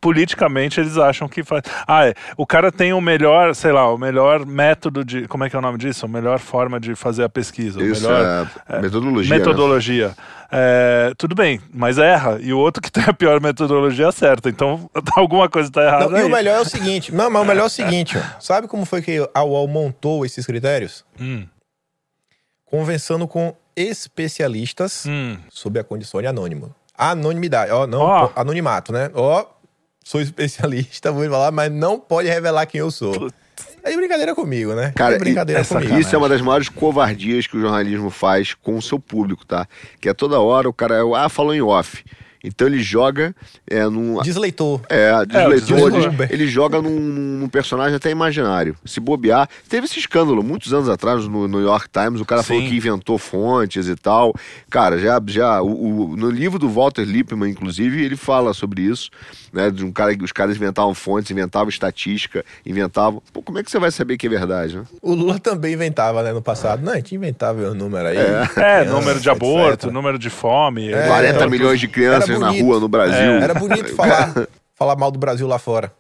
[0.01, 1.63] politicamente eles acham que faz.
[1.87, 2.15] Ah, é.
[2.37, 5.29] O cara tem o melhor, sei lá, o melhor método de.
[5.29, 6.07] Como é que é o nome disso?
[6.07, 7.83] A melhor forma de fazer a pesquisa.
[7.83, 9.31] Isso melhor, é metodologia.
[9.31, 9.39] né?
[9.39, 10.15] metodologia.
[10.53, 12.39] É, tudo bem, mas erra.
[12.41, 14.49] E o outro que tem a pior metodologia acerta.
[14.49, 16.09] Então alguma coisa está errada.
[16.09, 18.41] Não, e o melhor é o seguinte, não, mas o melhor é o seguinte, ó.
[18.41, 21.05] sabe como foi que a UOL montou esses critérios?
[21.21, 21.47] Hum,
[22.65, 25.37] Conversando com especialistas hum.
[25.51, 26.75] sobre a condição de anônimo.
[26.97, 29.11] Anonimidade, ó, não, pô, anonimato, né?
[29.15, 29.45] Ó,
[30.05, 33.31] sou especialista, vou falar, mas não pode revelar quem eu sou.
[33.83, 34.93] É de brincadeira comigo, né?
[34.97, 35.91] Cara, é de brincadeira essa comigo.
[35.91, 39.45] cara- Isso é uma das maiores covardias que o jornalismo faz com o seu público,
[39.47, 39.67] tá?
[40.01, 42.05] Que é toda hora o cara, ah, falou em off.
[42.43, 43.35] Então ele joga
[43.69, 44.81] é, num, Desleitor.
[44.89, 46.23] É, desleitor, desleitor.
[46.25, 48.75] ele, ele joga num, num personagem até imaginário.
[48.85, 49.49] Se bobear.
[49.69, 52.69] Teve esse escândalo muitos anos atrás no New York Times, o cara falou Sim.
[52.69, 54.35] que inventou fontes e tal.
[54.71, 55.21] Cara, já.
[55.27, 59.11] já o, o- no livro do Walter Lippmann, inclusive, ele fala sobre isso.
[59.53, 63.21] Né, de um cara, os caras inventavam fontes, inventavam estatística, inventavam.
[63.33, 64.85] Pô, como é que você vai saber que é verdade, né?
[65.03, 66.83] O Lula também inventava, né, no passado.
[66.85, 68.17] Não, a gente inventava o número aí.
[68.17, 69.33] É, criança, número de etc.
[69.43, 70.93] aborto, número de fome.
[70.93, 72.65] É, 40 é, milhões de crianças era na bonito.
[72.65, 73.33] rua no Brasil.
[73.33, 75.93] Era bonito falar, falar mal do Brasil lá fora.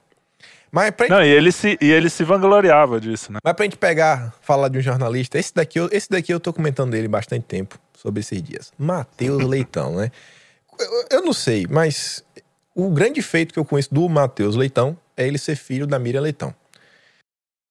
[0.72, 3.38] Mas pra, gente, Não, e ele, se, e ele se vangloriava disso, né?
[3.44, 6.52] mas pra gente pegar, falar de um jornalista, esse daqui, eu- esse daqui eu tô
[6.52, 8.72] comentando dele bastante tempo, sobre esses dias.
[8.78, 10.12] Matheus Leitão, né?
[10.78, 12.24] Eu, eu não sei, mas
[12.74, 16.20] o grande feito que eu conheço do Matheus Leitão é ele ser filho da Miriam
[16.20, 16.54] Leitão.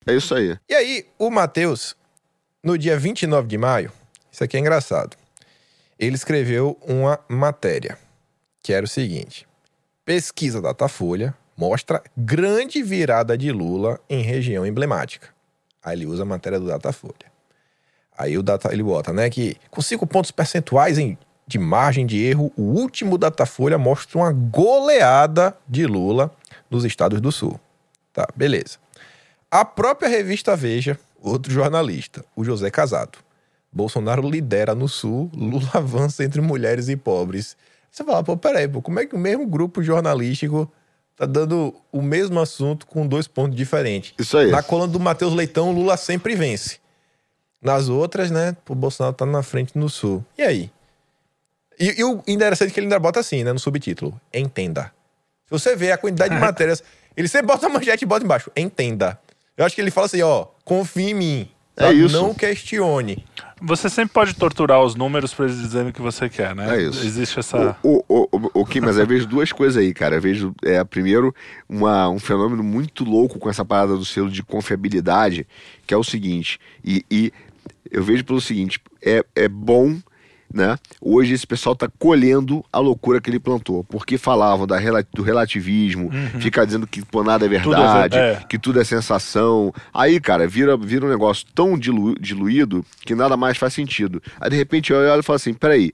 [0.06, 0.58] É isso aí.
[0.70, 1.96] E aí, o Matheus,
[2.62, 3.92] no dia 29 de maio,
[4.30, 5.16] isso aqui é engraçado,
[5.98, 7.98] ele escreveu uma matéria,
[8.62, 9.48] que era o seguinte:
[10.06, 15.30] pesquisa Datafolha mostra grande virada de Lula em região emblemática.
[15.84, 17.30] Aí ele usa a matéria do Datafolha.
[18.18, 22.22] Aí o data, ele bota, né, que com cinco pontos percentuais em, de margem de
[22.22, 26.30] erro, o último Datafolha mostra uma goleada de Lula
[26.70, 27.58] nos estados do Sul.
[28.12, 28.78] Tá, beleza.
[29.50, 33.20] A própria revista Veja, outro jornalista, o José Casado.
[33.72, 37.56] Bolsonaro lidera no Sul, Lula avança entre mulheres e pobres.
[37.92, 40.72] Você fala, pô, peraí, pô, como é que o mesmo grupo jornalístico
[41.16, 44.14] tá dando o mesmo assunto com dois pontos diferentes?
[44.18, 44.52] Isso aí.
[44.52, 46.78] Na coluna do Matheus Leitão, o Lula sempre vence.
[47.62, 50.24] Nas outras, né, o Bolsonaro tá na frente no Sul.
[50.38, 50.72] E aí?
[51.80, 54.20] E, e o interessante é que ele ainda bota assim, né, no subtítulo.
[54.34, 54.94] Entenda.
[55.46, 56.84] Se você vê a quantidade de matérias,
[57.18, 58.52] ele sempre bota a manchete e bota embaixo.
[58.56, 59.20] Entenda.
[59.58, 61.52] Eu acho que ele fala assim, ó, confie em mim.
[61.76, 62.14] É isso.
[62.14, 63.26] Não questione.
[63.62, 66.78] Você sempre pode torturar os números pra eles dizerem o que você quer, né?
[66.78, 67.06] É isso.
[67.06, 67.76] Existe essa.
[67.84, 70.16] O, o, o, o Kim, mas eu vejo duas coisas aí, cara.
[70.16, 71.34] Eu vejo, é, primeiro,
[71.68, 75.48] uma, um fenômeno muito louco com essa parada do selo de confiabilidade,
[75.86, 77.34] que é o seguinte, e, e
[77.92, 79.98] eu vejo pelo seguinte, é, é bom,
[80.54, 80.78] né?
[81.02, 84.78] Hoje esse pessoal tá colhendo a loucura que ele plantou, porque falavam da,
[85.14, 87.64] do relativismo, fica dizendo que pô, nada é Uhum.
[87.64, 88.44] Tudo é verdade, é.
[88.48, 89.74] que tudo é sensação.
[89.94, 94.22] Aí, cara, vira, vira um negócio tão dilu- diluído que nada mais faz sentido.
[94.40, 95.92] Aí, de repente, eu olho e falo assim, peraí,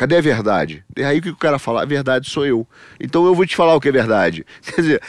[0.00, 0.82] Cadê a verdade?
[0.96, 1.82] E aí o que o cara fala?
[1.82, 2.66] A verdade sou eu.
[2.98, 4.46] Então eu vou te falar o que é verdade.
[4.64, 5.02] Quer dizer,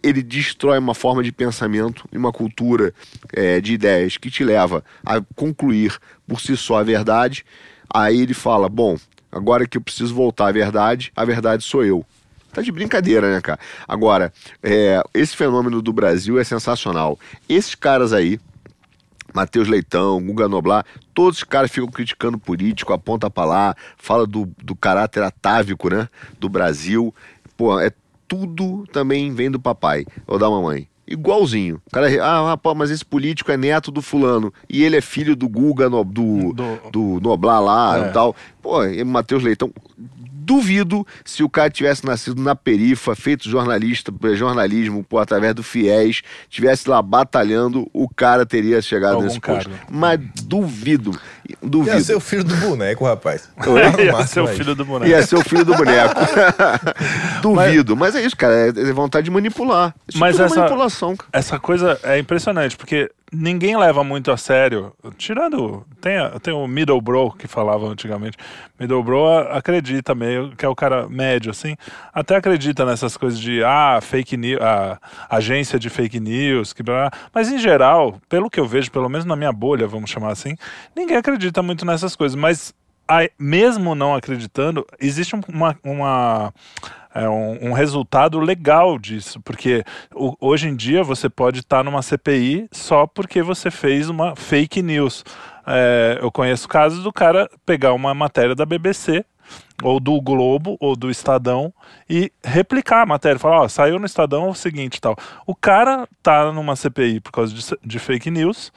[0.00, 2.94] ele destrói uma forma de pensamento e uma cultura
[3.32, 7.44] é, de ideias que te leva a concluir por si só a verdade.
[7.92, 8.96] Aí ele fala: bom,
[9.30, 12.04] agora que eu preciso voltar à verdade, a verdade sou eu.
[12.52, 13.58] Tá de brincadeira, né, cara?
[13.86, 14.32] Agora,
[14.62, 17.18] é, esse fenômeno do Brasil é sensacional.
[17.48, 18.40] Esses caras aí,
[19.34, 24.50] Matheus Leitão, Guga Noblar, todos os caras ficam criticando político, aponta pra lá, fala do,
[24.62, 26.08] do caráter atávico, né,
[26.40, 27.14] do Brasil.
[27.56, 27.92] Pô, é
[28.26, 30.88] tudo também vem do papai ou da mamãe.
[31.10, 31.80] Igualzinho.
[31.86, 32.06] O cara,
[32.52, 35.88] ah, pô, mas esse político é neto do fulano e ele é filho do Guga,
[35.88, 38.10] no- do, Do- do Noblar lá É.
[38.10, 38.36] e tal.
[38.60, 39.72] Pô, Matheus Leitão.
[40.48, 46.22] Duvido se o cara tivesse nascido na perifa, feito jornalista, jornalismo pô, através do FIES,
[46.48, 49.70] tivesse lá batalhando, o cara teria chegado Algum nesse posto.
[49.90, 51.10] Mas duvido,
[51.62, 51.96] duvido.
[51.96, 53.50] Ia ser o filho do boneco, rapaz.
[54.02, 55.10] Ia ser o filho do boneco.
[55.10, 56.14] Ia ser o filho do boneco.
[57.42, 57.94] Duvido.
[57.94, 58.54] Mas, é isso, cara.
[58.54, 59.94] É é vontade de manipular.
[60.08, 61.16] Isso Mas tudo é essa- manipulação.
[61.16, 61.28] cara.
[61.32, 64.92] Essa coisa é impressionante, porque ninguém leva muito a sério.
[65.16, 65.86] Tirando.
[66.00, 68.36] Tem, tem o Middlebrough que falava antigamente.
[68.78, 71.76] Middlebrough a- acredita meio, que é o cara médio, assim.
[72.12, 74.98] Até acredita nessas coisas de ah, fake news, a
[75.30, 79.24] agência de fake news, que blá, mas em geral, pelo que eu vejo, pelo menos
[79.24, 80.54] na minha bolha, vamos chamar assim,
[80.96, 82.34] ninguém acredita muito nessas coisas.
[82.36, 82.74] Mas
[83.38, 86.52] mesmo não acreditando, existe um- uma, uma
[87.24, 92.02] é um, um resultado legal disso, porque o- hoje em dia você pode estar numa
[92.02, 95.24] CPI só porque você fez uma fake news.
[95.66, 99.24] É, eu conheço casos do cara pegar uma matéria da BBC
[99.82, 101.72] ou do Globo ou do Estadão
[102.08, 105.16] e replicar a matéria, falar, ó, saiu no Estadão o seguinte tal.
[105.46, 108.72] O cara tá numa CPI por causa de, de fake news.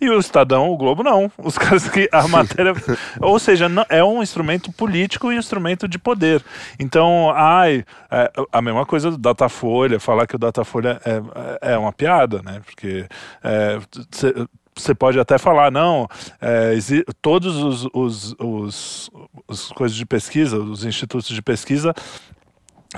[0.00, 1.30] E o Estadão, o Globo, não.
[1.38, 2.74] Os caras que a matéria.
[3.20, 6.42] Ou seja, não- é um instrumento político e um instrumento de poder.
[6.78, 11.92] Então, ai, é, a mesma coisa do Datafolha, falar que o Datafolha é, é uma
[11.92, 12.60] piada, né?
[12.64, 13.06] Porque
[14.76, 16.06] você pode até falar, não,
[16.40, 16.74] é,
[17.22, 19.10] todos os, os, os,
[19.48, 21.94] os coisas de pesquisa, os institutos de pesquisa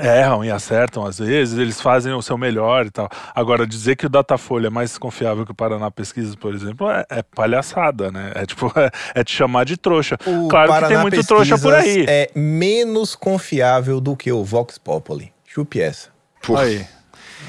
[0.00, 3.08] erram e acertam às vezes, eles fazem o seu melhor e tal.
[3.34, 7.04] Agora, dizer que o Datafolha é mais confiável que o Paraná Pesquisas, por exemplo, é,
[7.10, 8.32] é palhaçada, né?
[8.34, 8.90] É tipo, é,
[9.20, 10.16] é te chamar de trouxa.
[10.26, 12.04] O claro que tem Paraná muito trouxa por aí.
[12.08, 15.32] É menos confiável do que o Vox Populi.
[15.46, 16.10] Chupe essa.
[16.56, 16.86] Aí.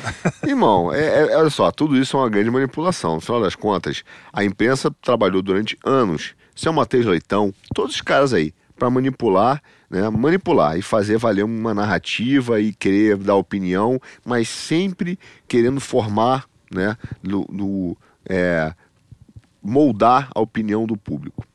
[0.45, 3.15] Irmão, é, é- olha só, tudo isso é uma grande manipulação.
[3.15, 8.33] No final das contas, a imprensa trabalhou durante anos, seu Matheus Leitão, todos os caras
[8.33, 10.09] aí, para manipular, né?
[10.09, 15.17] Manipular e fazer valer uma narrativa e querer dar opinião, mas sempre
[15.47, 16.95] querendo formar, né?
[17.23, 18.73] No, no, é,
[19.61, 21.45] moldar a opinião do público.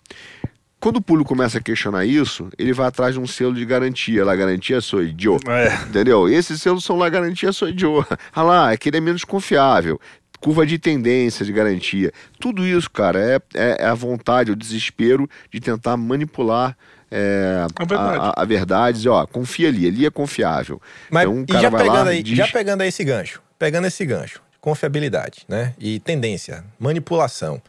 [0.85, 4.23] Quando o público começa a questionar isso, ele vai atrás de um selo de garantia.
[4.23, 5.39] La garantia sou eu.
[5.49, 5.75] É.
[5.89, 6.29] Entendeu?
[6.29, 8.05] Esses selos são lá garantia sou eu.
[8.35, 9.99] Ah lá, aquele é menos confiável.
[10.39, 12.13] Curva de tendência de garantia.
[12.39, 16.77] Tudo isso, cara, é, é, é a vontade, o desespero de tentar manipular
[17.15, 18.19] é, É verdade.
[18.21, 18.97] A, a, verdade.
[18.99, 20.81] Dizer, ó, confia ali, ali é confiável.
[21.11, 23.43] Mas então, e cara já vai pegando, lá aí, diz, já pegando aí esse gancho,
[23.59, 25.75] pegando esse gancho, confiabilidade, né?
[25.79, 27.63] E tendência, manipulação.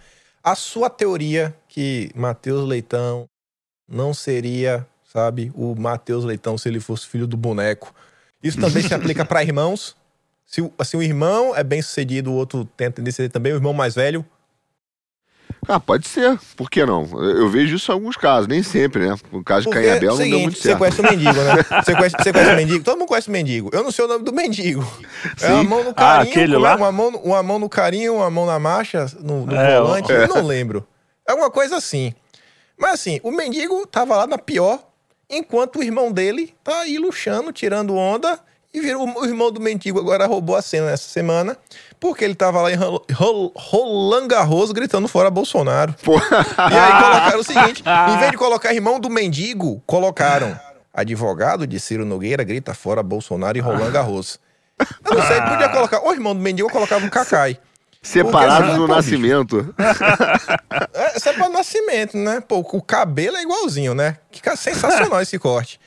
[0.44, 3.26] A sua teoria que Matheus Leitão
[3.88, 7.94] não seria, sabe, o Matheus Leitão se ele fosse filho do boneco.
[8.44, 9.96] Isso também se aplica para irmãos.
[10.46, 13.56] Se o- assim, o irmão é bem sucedido, o outro tem a tendência também, o
[13.56, 14.24] irmão mais velho.
[15.68, 16.38] Ah, pode ser.
[16.56, 17.04] Por que não?
[17.24, 19.16] Eu, vejo isso em alguns casos, nem sempre, né?
[19.32, 20.78] O caso de Porque, Caim e Abel não deu seguinte, muito você certo.
[20.78, 21.66] conhece o mendigo, né?
[21.84, 22.84] Você conhece, você conhece o mendigo?
[22.84, 23.70] Todo mundo conhece o mendigo.
[23.74, 24.86] Eu não sei o nome do mendigo.
[25.42, 25.68] É uma Sim.
[25.70, 26.70] mão no Ah, carinho, aquele como é?
[26.70, 26.76] lá?
[26.76, 30.12] Uma, mão, no- uma mão no carinho, uma mão na marcha, no, no É, volante,
[30.12, 30.24] é.
[30.24, 30.86] eu não lembro.
[31.28, 32.14] É alguma coisa assim.
[32.78, 34.80] Mas assim, o mendigo tava lá na pior,
[35.30, 38.40] enquanto o irmão dele tá aí luxando, tirando onda,
[38.76, 41.56] E virou, o irmão do mendigo agora roubou a cena nessa semana,
[42.00, 45.96] porque ele tava lá em Rol- Rol- Roland Garros gritando fora Bolsonaro.
[46.04, 50.60] Pô, E aí colocaram o seguinte: em vez de colocar irmão do mendigo, colocaram
[50.94, 54.40] advogado de Ciro Nogueira grita fora Bolsonaro e Roland Garros.
[55.10, 57.58] Eu não sei, podia colocar o irmão do mendigo, eu colocava um Cacai.
[58.04, 59.74] separados Porque, no pô, nascimento.
[60.94, 62.42] É, isso é pra nascimento, né?
[62.46, 64.18] Pô, o cabelo é igualzinho, né?
[64.32, 65.80] Que sensacional esse corte.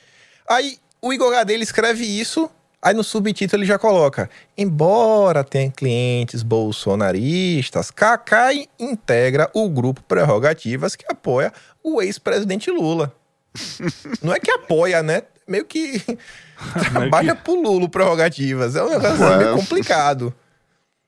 [0.49, 2.49] Aí o Igor Gadelha escreve isso,
[2.81, 10.95] aí no subtítulo ele já coloca: Embora tenha clientes bolsonaristas, Cacai integra o grupo Prerrogativas
[10.95, 11.51] que apoia
[11.83, 13.13] o ex-presidente Lula.
[14.21, 15.23] Não é que apoia, né?
[15.47, 16.01] Meio que
[16.91, 18.75] trabalha pro Lula o Prerrogativas.
[18.75, 20.33] É um negócio meio complicado.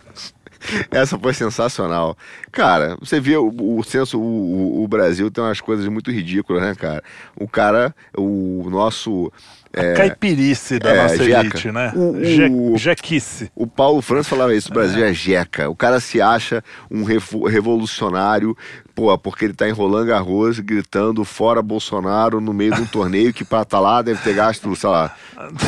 [0.90, 2.16] Essa foi sensacional.
[2.50, 3.48] Cara, você vê o,
[3.78, 7.02] o censo, o, o- Brasil tem umas coisas muito ridículas, né, cara?
[7.36, 9.30] O cara, o nosso.
[9.72, 11.40] é, Caipirice da é, nossa jeca.
[11.40, 11.92] elite, né?
[11.94, 13.50] O- Je- Jequice.
[13.54, 15.68] O Paulo França falava isso, o Brasil é jeca.
[15.68, 18.56] O cara se acha um revo- revolucionário,
[18.98, 23.32] pô, porque ele tá em Roland Garros gritando fora Bolsonaro no meio de um torneio
[23.32, 25.14] que pra tá lá deve ter gasto, sei lá,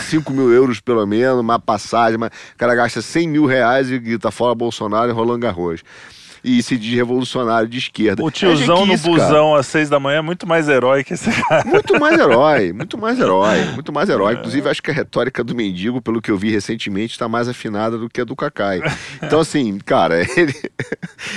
[0.09, 4.01] 5 mil euros pelo menos, uma passagem, mas o cara gasta 100 mil reais e
[4.01, 5.85] grita fora Bolsonaro em Roland Garros.
[6.43, 8.23] E se diz revolucionário de esquerda.
[8.23, 9.25] O tiozão É no jequice, cara.
[9.29, 11.65] busão às seis da manhã é muito mais herói que esse cara.
[11.67, 14.35] Muito mais herói, muito mais herói, muito mais herói.
[14.35, 17.99] Inclusive, acho que a retórica do mendigo, pelo que eu vi recentemente, está mais afinada
[17.99, 18.81] do que a do Cacai.
[19.23, 20.55] Então, assim, cara, ele,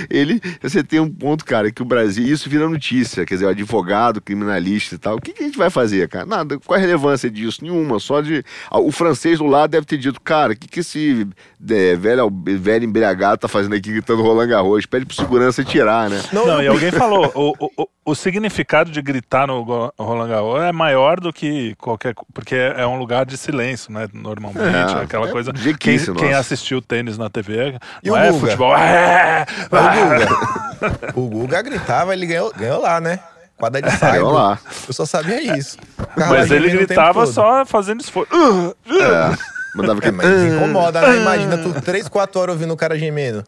[0.09, 0.41] ele.
[0.61, 2.25] Você tem um ponto, cara, que o Brasil.
[2.25, 5.15] Isso vira notícia, quer dizer, o advogado, criminalista e tal.
[5.17, 6.25] O que, que a gente vai fazer, cara?
[6.25, 6.59] Nada.
[6.59, 7.59] Qual a relevância disso?
[7.61, 7.99] Nenhuma.
[7.99, 8.43] Só de.
[8.69, 11.27] ah, O francês do lado deve ter dito, cara, o que, que esse
[11.69, 14.85] é, velho, velho embriagado tá fazendo aqui gritando Roland Garros?
[14.93, 16.21] Pede pro segurança tirar, né?
[16.31, 19.63] Não, e alguém falou, o, o, o- significado de gritar no
[19.97, 22.13] Roland Garros é maior do que qualquer...
[22.31, 24.07] Porque é é um lugar de silêncio, né?
[24.13, 25.51] Normalmente, É, aquela é coisa...
[25.79, 28.39] Quem, quem assistiu tênis na TV E não o é Guga?
[28.45, 29.45] futebol, é...
[29.71, 31.11] O Guga.
[31.19, 33.19] o Guga gritava, ele ganhou, ganhou lá, né?
[33.57, 34.13] Quadra de saia.
[34.21, 34.59] Ganhou lá.
[34.87, 35.75] Eu só sabia isso.
[36.15, 38.31] Mas ele gritava só fazendo esforço.
[38.31, 39.35] É,
[39.75, 40.09] mandava que.
[40.09, 41.17] É, mas incomoda, né?
[41.17, 43.43] Imagina tu 3, 4 horas ouvindo o cara gemendo.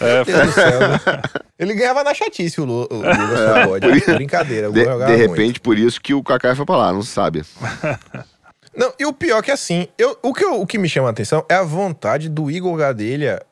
[0.00, 0.80] É, Deus céu.
[0.80, 1.00] né?
[1.58, 3.86] Ele ganhava na chatice o, Lu, o pode.
[3.88, 5.06] É, isso- Brincadeira, o De, de muito.
[5.16, 7.42] repente, por isso que o Kaká foi pra lá, não se sabe.
[8.76, 11.08] Não, e o pior é que assim, eu, o, que eu- o que me chama
[11.08, 13.42] a atenção é a vontade do Igor Gadelha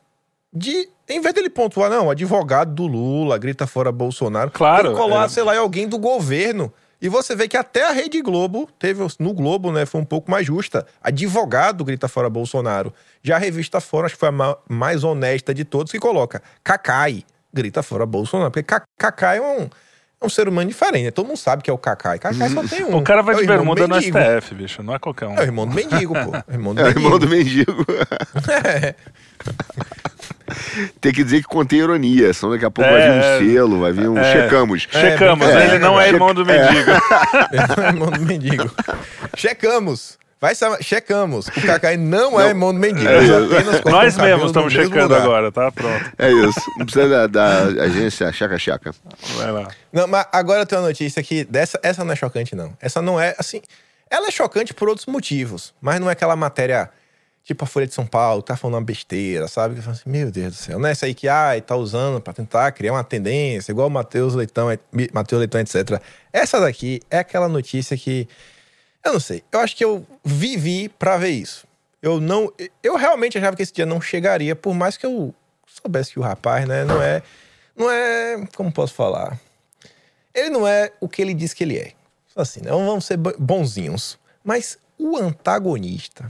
[0.53, 5.25] de, em vez dele pontuar, não, advogado do Lula, grita fora Bolsonaro, Claro, ele colar,
[5.25, 5.27] é.
[5.29, 6.71] sei lá, alguém do governo.
[7.01, 10.31] E você vê que até a Rede Globo teve, no Globo, né, foi um pouco
[10.31, 10.85] mais justa.
[11.01, 12.91] Advogado grita fora Bolsonaro.
[13.21, 16.41] Já a revista Fora, acho que foi a ma- mais honesta de todos, que coloca
[16.63, 17.23] Cacai
[17.53, 18.49] grita fora Bolsonaro.
[18.51, 19.63] Porque Ca- Cacai é um,
[20.19, 21.11] é um ser humano diferente, né?
[21.11, 22.17] Todo mundo sabe que é o Cacai.
[22.17, 22.97] Cacai só tem um.
[22.97, 24.01] O cara vai É o de bermuda no.
[24.01, 24.81] STF, bicho.
[24.81, 25.35] Não é qualquer um.
[25.35, 26.35] É o irmão do mendigo, pô.
[26.35, 26.99] É o irmão do É mendigo.
[27.05, 27.85] irmão do mendigo.
[28.73, 28.95] É.
[31.01, 33.39] Tem que dizer que contém ironia, senão daqui a pouco É, vai vir um é.
[33.39, 34.17] selo, vai vir um.
[34.17, 34.33] É.
[34.33, 34.87] Checamos.
[34.89, 36.91] Checamos, É, ele não é irmão do mendigo.
[37.83, 38.71] É irmão do mendigo.
[39.35, 40.17] Checamos.
[40.39, 41.47] Vai checamos.
[41.47, 43.09] O Cacai não, é irmão do mendigo.
[43.09, 45.21] É Nós mesmos estamos checando lugar.
[45.21, 45.71] agora, tá?
[45.71, 46.11] Pronto.
[46.17, 46.61] É isso.
[46.77, 48.93] Não precisa da, da agência Chaca Chaca.
[49.35, 49.67] Vai lá.
[49.91, 51.43] Não, mas agora eu tenho uma notícia aqui.
[51.43, 52.71] Dessa, essa não é chocante, não.
[52.79, 53.61] Essa não é, assim...
[54.11, 55.73] Ela é chocante por outros motivos.
[55.81, 56.89] Mas não é aquela matéria...
[57.47, 59.81] Tipo a Folha de São Paulo, tá falando uma besteira, sabe?
[59.81, 60.77] Que assim, meu Deus do céu.
[60.77, 63.89] Não é essa aí que, ai, tá usando pra tentar criar uma tendência, igual o
[63.89, 64.67] Matheus Leitão,
[65.13, 66.01] Matheus Leitão, etc.
[66.33, 68.27] Essa daqui é aquela notícia que...
[69.01, 69.41] Eu não sei.
[69.49, 71.65] Eu acho que eu vivi pra ver isso.
[72.01, 72.51] Eu não.
[72.83, 75.33] Eu realmente achava que esse dia não chegaria, por mais que eu
[75.65, 77.23] soubesse que o rapaz, né, não é.
[77.77, 78.45] Não é.
[78.57, 79.39] Como posso falar?
[80.35, 81.93] Ele não é o que ele diz que ele é.
[82.35, 84.19] Assim, não vamos ser bo- bonzinhos.
[84.43, 86.29] Mas o antagonista,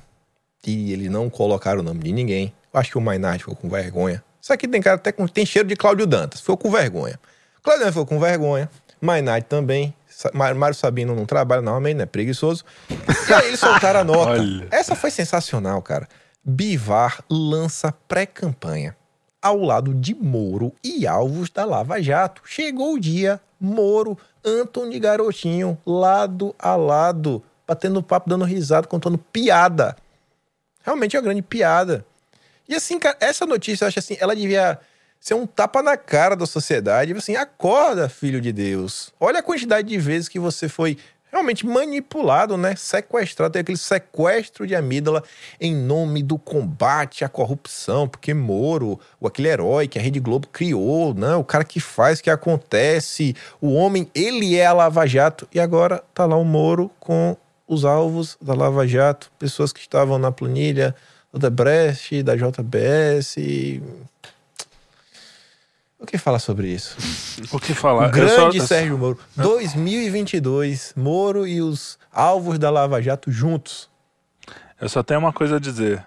[0.68, 3.70] e eles não colocaram o nome de ninguém, eu acho que o Maynard ficou com
[3.70, 4.22] vergonha.
[4.42, 5.26] Isso aqui tem cara até com.
[5.28, 7.18] Tem cheiro de Cláudio Dantas, ficou com vergonha.
[7.64, 8.70] Cláudio Dantas ficou com vergonha.
[9.02, 9.96] Maynard também.
[10.34, 12.06] Mário Sabino não trabalha normalmente, né?
[12.06, 12.66] Preguiçoso.
[12.90, 14.32] E aí eles soltaram a nota.
[14.32, 14.68] Olha.
[14.72, 16.08] Essa foi sensacional, cara.
[16.44, 18.96] Bivar lança pré-campanha.
[19.40, 22.42] Ao lado de Moro e alvos da Lava Jato.
[22.46, 29.96] Chegou o dia, Moro, Antônio Garotinho, lado a lado, batendo papo, dando risada, contando piada.
[30.88, 32.06] Realmente é uma grande piada.
[32.66, 34.80] E assim, cara, essa notícia, eu acho assim, ela devia
[35.20, 37.12] ser um tapa na cara da sociedade.
[37.12, 39.12] Assim, acorda, filho de Deus.
[39.20, 40.98] Olha a quantidade de vezes que você foi
[41.30, 42.74] realmente manipulado, né?
[42.78, 43.52] Sequestrado.
[43.52, 45.22] Tem aquele sequestro de amígdala
[45.60, 48.08] em nome do combate à corrupção.
[48.08, 51.36] Porque Moro, o aquele herói que a Rede Globo criou, né?
[51.36, 53.36] O cara que faz, que acontece.
[53.60, 55.50] O homem, ele é a Lava Jato.
[55.54, 57.36] E agora tá lá o Moro com
[57.68, 60.96] os alvos da Lava Jato, pessoas que estavam na planilha
[61.34, 63.36] da Brecht, da JBS.
[66.00, 66.96] O que falar sobre isso?
[67.52, 68.08] O que falar?
[68.08, 69.20] O grande Eu só- Sérgio Moro.
[69.36, 73.88] 2022, Moro e os alvos da Lava Jato juntos.
[74.82, 76.04] Eu só tenho uma coisa a dizer.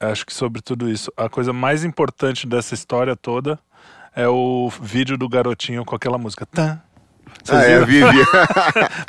[0.00, 3.58] Acho que sobre tudo isso, a coisa mais importante dessa história toda
[4.14, 6.46] é o vídeo do garotinho com aquela música.
[6.46, 6.80] Tan.
[7.44, 8.12] Vocês Ah, é, viram?
[8.12, 8.24] Vivi.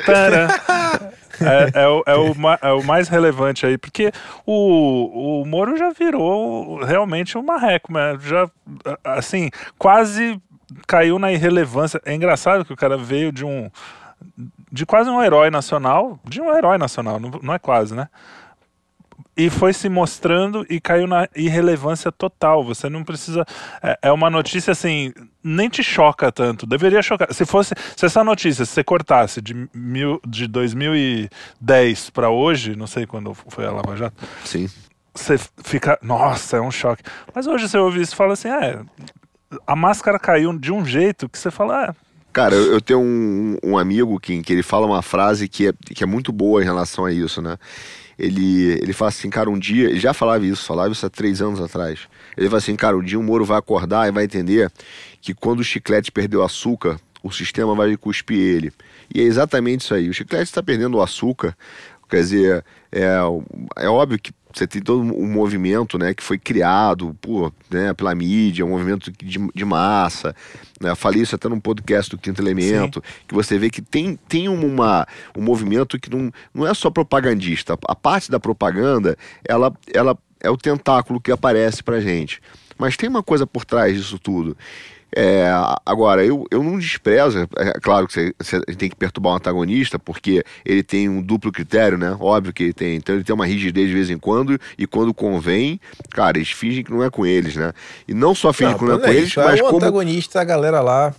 [1.40, 4.12] É, é o, é, o, é o mais relevante aí, porque
[4.46, 7.92] o, o Moro já virou realmente um marreco?
[8.20, 8.48] Já,
[9.04, 10.40] assim, quase
[10.86, 12.00] caiu na irrelevância.
[12.04, 13.70] É engraçado que o cara veio de um.
[14.70, 18.08] de quase um herói nacional, de um herói nacional, não, não é quase, né?
[19.38, 22.64] E foi se mostrando e caiu na irrelevância total.
[22.64, 23.46] Você não precisa.
[23.80, 25.12] É, é uma notícia assim,
[25.44, 26.66] nem te choca tanto.
[26.66, 27.32] Deveria chocar.
[27.32, 27.72] Se fosse.
[27.96, 33.32] Se essa notícia se você cortasse de, mil, de 2010 para hoje, não sei quando
[33.32, 34.68] foi a Lava Jato, Sim.
[35.14, 35.96] você fica.
[36.02, 37.04] Nossa, é um choque.
[37.32, 38.80] Mas hoje você ouve isso e fala assim: é.
[39.64, 41.84] A máscara caiu de um jeito que você fala.
[41.84, 45.72] É, Cara, eu, tenho um, um amigo, Kim, que ele fala uma frase que é,
[45.94, 47.56] que é muito boa em relação a isso, né?
[48.18, 49.88] Ele, ele fala assim, cara, um dia.
[49.90, 52.00] Ele já falava isso, falava isso há três anos atrás.
[52.36, 54.70] Ele fala assim, cara, um dia o Moro vai acordar e vai entender
[55.20, 58.72] que quando o chiclete perdeu açúcar, o sistema vai cuspir ele.
[59.14, 60.08] E é exatamente isso aí.
[60.08, 61.56] O chiclete está perdendo o açúcar.
[62.08, 63.18] Quer dizer, é,
[63.76, 68.14] é óbvio que você tem todo um movimento né, que foi criado por, né, pela
[68.14, 70.34] mídia, um movimento de, de massa.
[70.80, 70.94] Né?
[70.94, 75.06] Falei isso até num podcast do Quinto Elemento, que você vê que tem, tem uma,
[75.36, 77.78] um movimento que não, não é só propagandista.
[77.86, 82.40] A parte da propaganda, ela, ela é o tentáculo que aparece pra gente.
[82.76, 84.56] Mas tem uma coisa por trás disso tudo.
[85.14, 85.50] É,
[85.86, 89.98] agora, eu, eu não desprezo, é claro que você, você tem que perturbar um antagonista,
[89.98, 92.16] porque ele tem um duplo critério, né?
[92.20, 92.96] Óbvio que ele tem.
[92.96, 95.80] Então ele tem uma rigidez de vez em quando, e quando convém,
[96.10, 97.72] cara, eles fingem que não é com eles, né?
[98.06, 99.66] E não só fingem que não é não com é eles, isso, mas é o
[99.66, 101.14] como antagonista, a galera lá.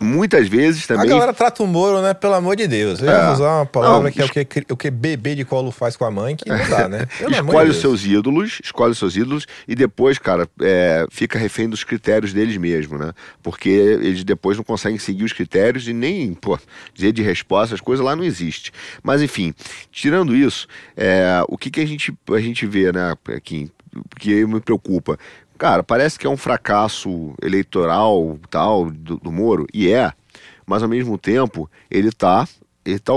[0.00, 1.08] Muitas vezes A também.
[1.08, 2.14] galera trata o Moro, né?
[2.14, 3.00] Pelo amor de Deus.
[3.00, 3.32] Eu É.
[3.32, 6.04] usar uma palavra Não, que é o que, o que bebê de colo faz com
[6.04, 7.06] a mãe, que não dá, né?
[7.18, 8.00] Pelo escolhe de os Deus.
[8.00, 12.56] seus ídolos, escolhe os seus ídolos e depois, cara, é, fica refém dos critérios deles
[12.56, 13.12] mesmo, né?
[13.42, 16.58] Porque eles depois não conseguem seguir os critérios e nem, pô,
[16.94, 18.72] dizer de resposta, as coisas lá não existem.
[19.02, 19.54] Mas enfim,
[19.90, 20.66] tirando isso,
[20.96, 23.70] é, o que, que a, gente, a gente vê, né, aqui,
[24.18, 25.18] que me preocupa.
[25.62, 30.12] Cara, parece que é um fracasso eleitoral tal do, do Moro, e é,
[30.66, 32.48] mas ao mesmo tempo ele tá,
[32.84, 33.12] ele tá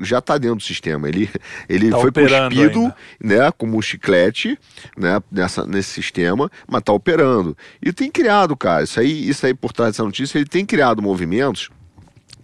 [0.00, 1.08] já está dentro do sistema.
[1.08, 1.28] Ele,
[1.68, 2.96] ele Tá foi cuspido ainda.
[3.20, 4.56] né, como um chiclete
[4.96, 7.58] né, nessa, nesse sistema, mas está operando.
[7.82, 11.02] E tem criado, cara, isso aí, isso aí por trás dessa notícia, ele tem criado
[11.02, 11.68] movimentos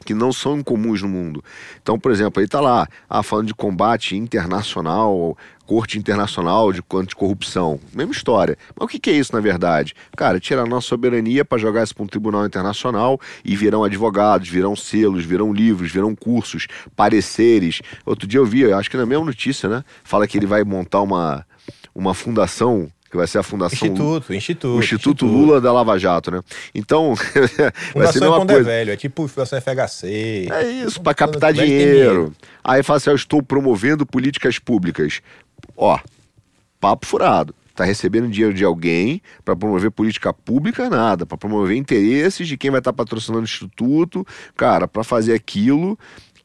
[0.05, 1.43] que não são incomuns no mundo.
[1.83, 5.37] Então, por exemplo, aí está lá, ah, falando de combate internacional,
[5.67, 7.81] corte internacional de anticorrupção.
[7.93, 8.57] Mesma história.
[8.77, 9.95] Mas o que, que é isso, na verdade?
[10.17, 14.49] Cara, tirar a nossa soberania para jogar isso para um tribunal internacional e virão advogados,
[14.49, 17.81] virão selos, virão livros, virão cursos, pareceres.
[18.05, 19.85] Outro dia eu vi, acho que na mesma notícia, né?
[20.03, 21.47] Fala que ele vai montar uma,
[21.95, 24.75] uma fundação que vai ser a Fundação Instituto, Instituto.
[24.75, 26.43] o Instituto Lula da Lava Jato, né?
[26.75, 27.15] Então,
[27.95, 28.69] vai ser a mesma quando é coisa.
[28.69, 30.49] velho, é tipo Fundação FHC.
[30.51, 32.35] É isso, para captar dinheiro.
[32.65, 35.23] Aí fala assim: eu estou promovendo políticas públicas.
[35.77, 35.97] Ó,
[36.81, 37.55] papo furado.
[37.73, 41.25] Tá recebendo dinheiro de alguém para promover política pública, nada.
[41.25, 45.97] Para promover interesses de quem vai estar patrocinando o instituto, cara, para fazer aquilo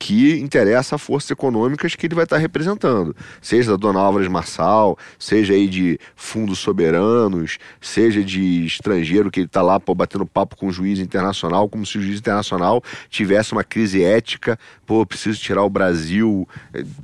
[0.01, 3.13] que interessa a forças econômicas que ele vai estar representando.
[3.41, 9.47] Seja da Dona Álvares Marçal, seja aí de fundos soberanos, seja de estrangeiro que ele
[9.47, 13.51] está lá pô, batendo papo com o juiz internacional, como se o juiz internacional tivesse
[13.51, 16.47] uma crise ética, pô, preciso tirar o Brasil.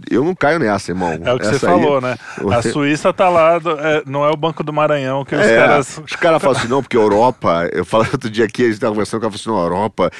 [0.09, 1.19] Eu não caio nessa, irmão.
[1.21, 2.15] É o que Essa você aí- falou, né?
[2.55, 5.97] A Suíça tá lá, é, não é o Banco do Maranhão que os É, caras.
[5.97, 8.79] os caras falam assim, não, porque a Europa, eu falei outro dia aqui, a gente
[8.79, 10.11] tava conversando, o cara falou assim, não, a Europa,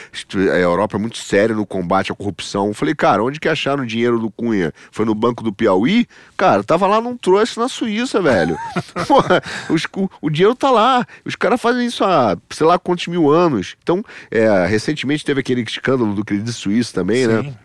[0.54, 2.65] a Europa é muito séria no combate à corrupção.
[2.70, 4.74] Eu falei, cara, onde que acharam o dinheiro do Cunha?
[4.92, 6.08] Foi no Banco do Piauí?
[6.38, 8.58] Cara, tava lá num trouxe na Suíça, velho.
[9.08, 11.06] Porra, os- o, o dinheiro tá lá.
[11.26, 13.76] Os caras fazem isso há, sei lá, quantos mil anos.
[13.84, 17.42] Então, é, recentemente teve aquele escândalo do Credit Suisse também, né?
[17.44, 17.56] Sim.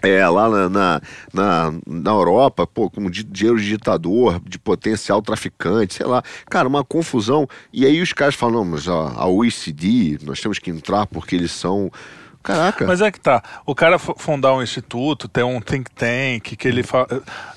[0.00, 1.00] É, lá na, na,
[1.34, 6.22] na, na Europa, pô, com di- dinheiro de ditador, de potencial traficante, sei lá.
[6.48, 7.48] Cara, uma confusão.
[7.72, 11.50] E aí os caras falam, mas a, a OECD, nós temos que entrar porque eles
[11.50, 11.90] são
[12.42, 12.86] Caraca.
[12.86, 13.42] Mas é que tá.
[13.66, 17.06] O cara fundar um instituto, ter um think tank, que ele fa...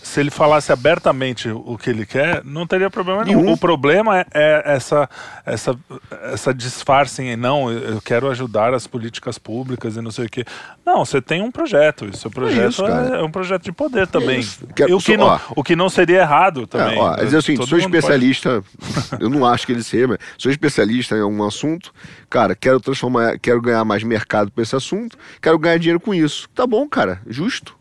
[0.03, 3.41] se ele falasse abertamente o que ele quer, não teria problema nenhum.
[3.41, 3.53] Nenhum.
[3.53, 5.09] O problema é, é essa,
[5.45, 5.77] essa,
[6.33, 10.43] essa disfarce em não, eu quero ajudar as políticas públicas e não sei o quê.
[10.85, 12.05] Não, você tem um projeto.
[12.11, 13.17] E seu projeto isso, cara.
[13.17, 14.39] é, é um projeto de poder também.
[14.39, 14.65] isso.
[14.75, 15.39] Quero- E o, que só- não, ó.
[15.55, 16.97] o que não seria errado também.
[16.97, 18.63] É, ó, é dizer assim, Todo sou mundo pode- especialista,
[19.19, 21.93] eu não acho que ele seja, mas sou especialista em algum assunto,
[22.29, 26.49] cara, quero transformar, quero ganhar mais mercado esse assunto, quero ganhar dinheiro com isso.
[26.53, 27.75] Tá bom, cara, justo.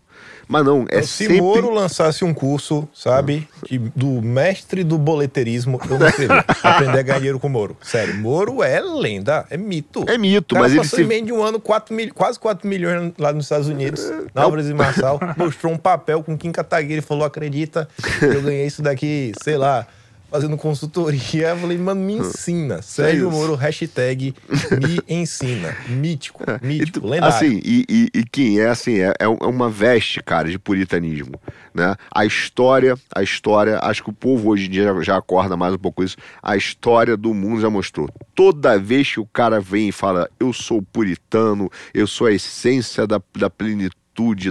[0.51, 1.41] Mas não, é Então, Se sempre...
[1.41, 6.09] Moro lançasse um curso, sabe, de- do mestre do boleterismo, eu não.
[6.69, 7.77] Aprender a ganhar dinheiro com Moro.
[7.81, 10.05] Sério, Moro é lenda, é mito.
[10.09, 11.05] É mito, mas ele passou se...
[11.05, 14.43] em meio de um ano quatro mil, quase 4 milhões lá nos Estados Unidos, na
[14.43, 17.89] Álvares e Marçal, mostrou um papel com Kim Kataguiri e falou, acredita,
[18.21, 19.87] eu ganhei isso daqui, sei lá,
[20.31, 21.49] fazendo consultoria.
[21.49, 22.81] Eu falei, mano, me ensina.
[22.83, 23.37] Sérgio isso.
[23.37, 25.77] Moro, hashtag me ensina.
[25.89, 27.35] Mítico, mítico, E, lendário.
[27.35, 31.33] Assim, e, e, e Kim, é assim, é, é é uma veste, cara, de puritanismo,
[31.75, 31.95] né?
[32.15, 35.75] A história, a história, acho que o povo hoje em dia já, já acorda mais
[35.75, 38.09] um pouco isso, a história do mundo já mostrou.
[38.35, 43.07] Toda vez que o cara vem e fala, eu sou puritano, eu sou a essência
[43.07, 44.00] da, da plenitude,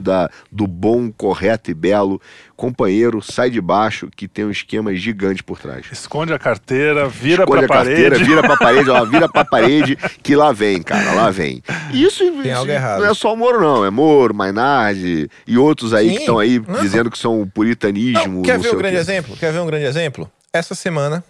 [0.02, 2.22] da, do bom, correto e belo,
[2.56, 5.86] companheiro, sai de baixo que tem um esquema gigante por trás.
[5.92, 8.24] Esconde a carteira, vira pra a carteira, parede.
[8.30, 11.62] vira pra parede, ó, vira pra parede, que lá vem, cara, lá vem.
[11.94, 13.02] E Isso, Tem algo isso errado.
[13.02, 13.86] não é só o Moro, não.
[13.86, 16.82] É Moro, Mainardi e outros aí Sim, que estão aí não.
[16.82, 18.38] dizendo que são puritanismo.
[18.38, 19.02] Não, quer não ver um grande quê.
[19.02, 19.38] exemplo?
[19.38, 20.30] Quer ver um grande exemplo?
[20.52, 21.24] Essa semana,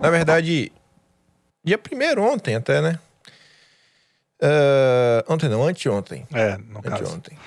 [0.00, 0.72] na verdade,
[1.62, 2.98] dia primeiro ontem até, né?
[4.42, 6.26] Ah, ontem não, anteontem.
[6.32, 7.04] É, no caso.
[7.04, 7.38] Anteontem.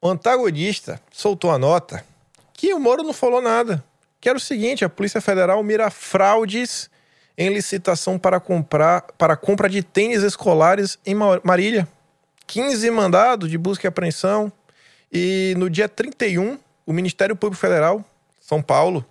[0.00, 2.04] O antagonista soltou a nota
[2.52, 3.82] que o Moro não falou nada.
[4.20, 6.90] Que era o seguinte: a Polícia Federal mira fraudes
[7.38, 11.86] em licitação para comprar para compra de tênis escolares em Ma- Marília.
[12.46, 14.52] 15 mandados de busca e apreensão.
[15.12, 18.04] E no dia 31, o Ministério Público Federal,
[18.40, 19.04] São Paulo,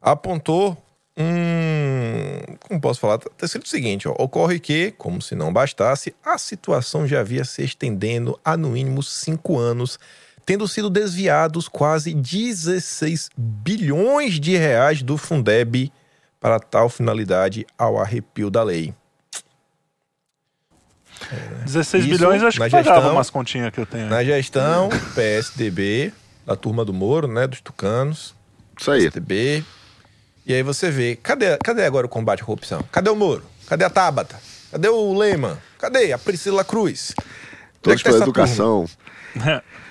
[0.00, 0.76] apontou
[1.16, 2.56] um.
[2.60, 3.16] Como posso falar?
[3.16, 7.44] Está escrito o seguinte: ó, ocorre que, como se não bastasse, a situação já havia
[7.44, 9.98] se estendendo há no mínimo cinco anos,
[10.46, 15.92] tendo sido desviados quase 16 bilhões de reais do Fundeb
[16.40, 18.94] para tal finalidade ao arrepio da lei.
[21.64, 24.04] 16 Isso, bilhões, acho na que pagava gestão- umas continhas que eu tenho.
[24.04, 24.10] aí.
[24.10, 26.12] Na gestão PSDB,
[26.44, 27.46] da turma do Moro, né?
[27.46, 28.34] Dos tucanos.
[28.78, 29.02] Isso aí.
[29.02, 29.64] PSDB.
[30.46, 32.82] E aí você vê, cadê, cadê agora o combate à corrupção?
[32.90, 33.44] Cadê o Moro?
[33.66, 34.40] Cadê a Tabata?
[34.70, 35.56] Cadê o Lehman?
[35.78, 37.14] Cadê a Priscila Cruz?
[37.18, 37.22] É
[37.80, 38.86] Todos tá pela essa educação.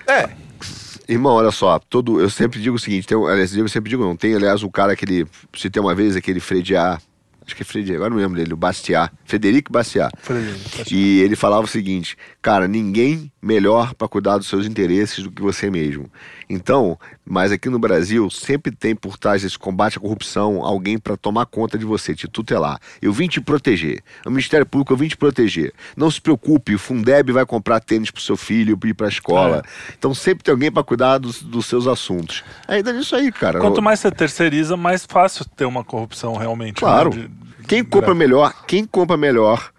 [0.07, 0.29] É,
[1.07, 4.01] Irmão, olha só, todo, eu sempre digo o seguinte, tem, um- aliás, eu sempre digo
[4.03, 5.27] não, tem aliás o cara que ele,
[5.57, 7.01] citei uma vez, aquele Frediar,
[7.45, 10.13] acho que é Frediar, agora não lembro dele, o Bastiat, Frederico Bastiat.
[10.21, 15.31] Frederico, E ele falava o seguinte, cara, ninguém melhor para cuidar dos seus interesses do
[15.31, 16.09] que você mesmo.
[16.53, 21.15] Então, mas aqui no Brasil sempre tem por trás desse combate à corrupção alguém para
[21.15, 22.77] tomar conta de você, te tutelar.
[23.01, 24.03] Eu vim te proteger.
[24.25, 25.73] O Ministério Público eu vim te proteger.
[25.95, 29.63] Não se preocupe, o Fundeb vai comprar tênis pro seu filho ir para a escola.
[29.97, 32.43] Então sempre tem alguém para cuidar dos, dos seus assuntos.
[32.67, 33.59] Ainda nisso aí, cara.
[33.59, 36.75] Quanto mais você terceiriza, mais fácil ter uma corrupção realmente.
[36.75, 37.15] Claro.
[37.15, 39.71] né, de- Quem compra melhor, quem compra melhor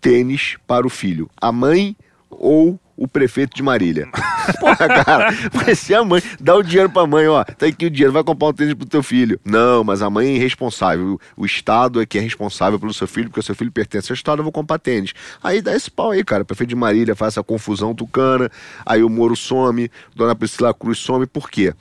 [0.00, 1.30] tênis para o filho?
[1.40, 1.96] A mãe
[2.30, 4.08] ou o prefeito de Marília?
[4.60, 6.22] Porra, cara, vai ser a mãe.
[6.40, 7.44] Dá o dinheiro pra mãe, ó.
[7.44, 9.38] Tá aqui o dinheiro, vai comprar um tênis pro teu filho.
[9.44, 11.18] Não, mas a mãe é irresponsável.
[11.36, 14.10] O, o Estado é que é responsável pelo seu filho, porque o seu filho pertence
[14.12, 15.12] ao Estado, eu vou comprar tênis.
[15.42, 16.42] Aí dá esse pau aí, cara.
[16.42, 18.50] O prefeito de Marília faz essa confusão tucana,
[18.84, 21.72] aí o Moro some, Dona Priscila Cruz some, por quê?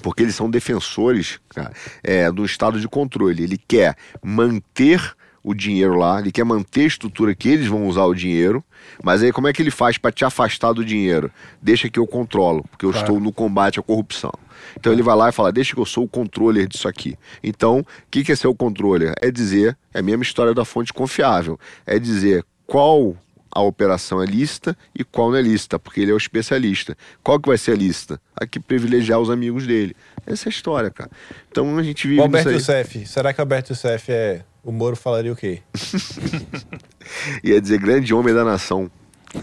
[0.00, 1.72] porque eles são defensores cara,
[2.02, 3.42] é, do estado de controle.
[3.42, 8.04] Ele quer manter o dinheiro lá, ele quer manter a estrutura que eles vão usar
[8.04, 8.62] o dinheiro,
[9.02, 11.30] mas aí como é que ele faz para te afastar do dinheiro?
[11.62, 13.06] Deixa que eu controlo, porque eu Claro.
[13.06, 14.32] estou no combate à corrupção.
[14.76, 17.16] Então ele vai lá e fala, deixa que eu sou o controller disso aqui.
[17.42, 19.14] Então, o que, que é ser o controller?
[19.20, 23.16] É dizer, é a mesma história da fonte confiável, é dizer qual
[23.52, 26.96] a operação é lícita e qual não é lícita, porque ele é o especialista.
[27.22, 28.20] Qual que vai ser a lícita?
[28.36, 29.96] A que privilegiar os amigos dele.
[30.26, 31.10] Essa é a história, cara.
[31.50, 32.50] Então a gente vive o Alberto.
[32.50, 33.06] Youssef.
[33.06, 34.42] Será que o Alberto Youssef é.
[34.62, 35.62] O Moro falaria o quê?
[37.42, 38.90] Ia dizer grande homem da nação.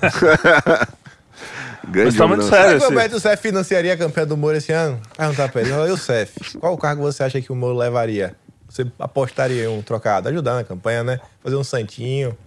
[1.88, 2.66] grande Mas tá homem muito da nação.
[2.66, 2.70] sério.
[2.70, 5.02] Será que o Alberto Youssef financiaria a campanha do Moro esse ano?
[5.18, 5.72] Perguntar pra ele.
[5.72, 8.36] Youssef, qual o cargo você acha que o Moro levaria?
[8.70, 10.28] Você apostaria em um trocado?
[10.30, 11.20] Ajudar na campanha, né?
[11.42, 12.38] Fazer um santinho,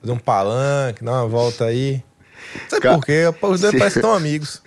[0.00, 2.02] fazer um palanque, dar uma volta aí.
[2.62, 4.62] Não sei Ca- por quê, os dois se- parecem tão amigos.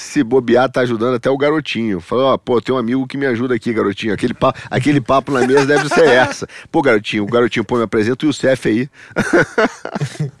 [0.00, 2.00] Se bobear, tá ajudando até o garotinho.
[2.00, 4.14] Falou, ó, pô, tem um amigo que me ajuda aqui, garotinho.
[4.14, 6.48] Aquele papo, aquele papo na mesa deve ser essa.
[6.72, 8.90] Pô, garotinho, o garotinho, pô, me apresenta o Youssef aí.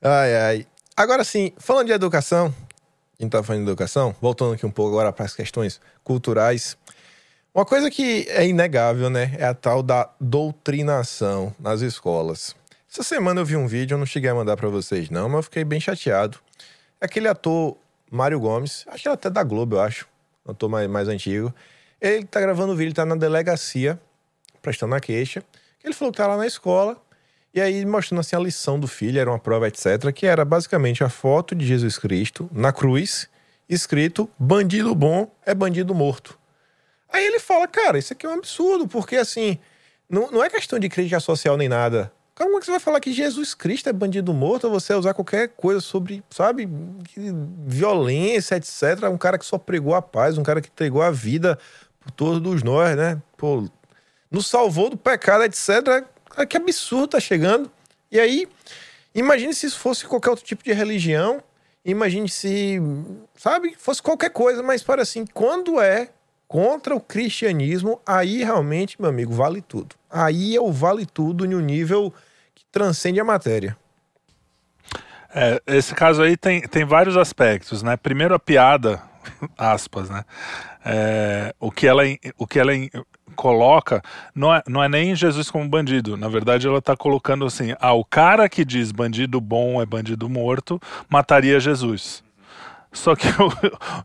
[0.00, 0.66] ai, ai.
[0.96, 2.54] Agora sim, falando de educação,
[3.18, 6.76] a gente tá falando de educação, voltando aqui um pouco agora para as questões culturais.
[7.52, 12.54] Uma coisa que é inegável, né, é a tal da doutrinação nas escolas.
[12.90, 15.38] Essa semana eu vi um vídeo, eu não cheguei a mandar para vocês não, mas
[15.38, 16.38] eu fiquei bem chateado.
[17.02, 17.76] Aquele ator
[18.08, 20.06] Mário Gomes, acho que é até da Globo, eu acho,
[20.46, 21.52] um ator mais, mais antigo.
[22.00, 24.00] Ele tá gravando o vídeo, tá na delegacia,
[24.62, 25.42] prestando a queixa.
[25.82, 26.96] Ele falou que tá lá na escola,
[27.52, 31.02] e aí mostrando assim a lição do filho, era uma prova, etc., que era basicamente
[31.02, 33.28] a foto de Jesus Cristo na cruz,
[33.68, 36.38] escrito: bandido bom é bandido morto.
[37.12, 39.58] Aí ele fala, cara, isso aqui é um absurdo, porque assim,
[40.08, 42.12] não, não é questão de crítica social nem nada.
[42.34, 45.48] Como é que você vai falar que Jesus Cristo é bandido morto você usar qualquer
[45.48, 46.68] coisa sobre, sabe,
[47.66, 49.10] violência, etc.
[49.12, 51.58] Um cara que só pregou a paz, um cara que entregou a vida
[52.00, 53.20] por todos nós, né?
[53.36, 53.68] Pô,
[54.30, 56.06] nos salvou do pecado, etc.
[56.30, 57.70] Cara, que absurdo tá chegando.
[58.10, 58.48] E aí,
[59.14, 61.42] imagine se isso fosse qualquer outro tipo de religião.
[61.84, 62.80] Imagine se,
[63.34, 66.10] sabe, fosse qualquer coisa, mas para assim, quando é
[66.52, 69.96] contra o cristianismo, aí realmente, meu amigo, vale tudo.
[70.10, 72.12] Aí é o vale tudo em um nível
[72.54, 73.74] que transcende a matéria.
[75.34, 77.96] É, esse caso aí tem, tem vários aspectos, né?
[77.96, 79.02] Primeiro a piada,
[79.56, 80.26] aspas, né?
[80.84, 82.02] É, o que ela,
[82.36, 82.72] o que ela
[83.34, 84.02] coloca
[84.34, 86.18] não é, não é nem Jesus como bandido.
[86.18, 90.28] Na verdade, ela está colocando assim: ah, o cara que diz bandido bom é bandido
[90.28, 90.78] morto
[91.08, 92.22] mataria Jesus.
[92.92, 93.50] Só que o,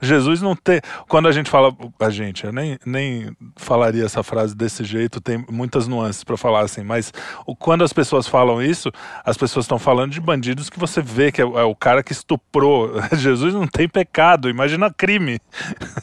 [0.01, 0.79] Jesus não tem.
[1.07, 1.75] Quando a gente fala.
[1.99, 6.61] A gente, eu nem, nem falaria essa frase desse jeito, tem muitas nuances para falar
[6.61, 7.11] assim, mas
[7.59, 8.91] quando as pessoas falam isso,
[9.25, 12.11] as pessoas estão falando de bandidos que você vê que é, é o cara que
[12.11, 12.93] estuprou.
[13.13, 15.39] Jesus não tem pecado, imagina crime.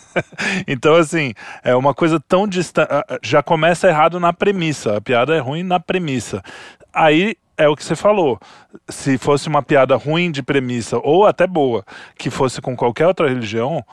[0.68, 1.32] então, assim,
[1.62, 2.88] é uma coisa tão distante.
[3.22, 4.96] Já começa errado na premissa.
[4.96, 6.42] A piada é ruim na premissa.
[6.92, 8.38] Aí é o que você falou.
[8.88, 11.84] Se fosse uma piada ruim de premissa, ou até boa,
[12.18, 13.84] que fosse com qualquer outra religião,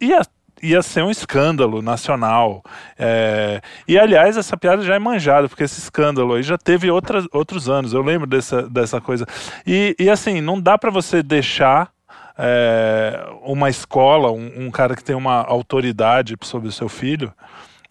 [0.00, 0.20] ia,
[0.62, 2.62] ia ser um escândalo nacional.
[2.98, 3.60] É...
[3.86, 7.68] E, aliás, essa piada já é manjada, porque esse escândalo aí já teve outras, outros
[7.68, 7.92] anos.
[7.92, 9.26] Eu lembro dessa, dessa coisa.
[9.66, 11.94] E, e assim, não dá para você deixar.
[12.38, 17.32] É, uma escola, um, um cara que tem uma autoridade sobre o seu filho,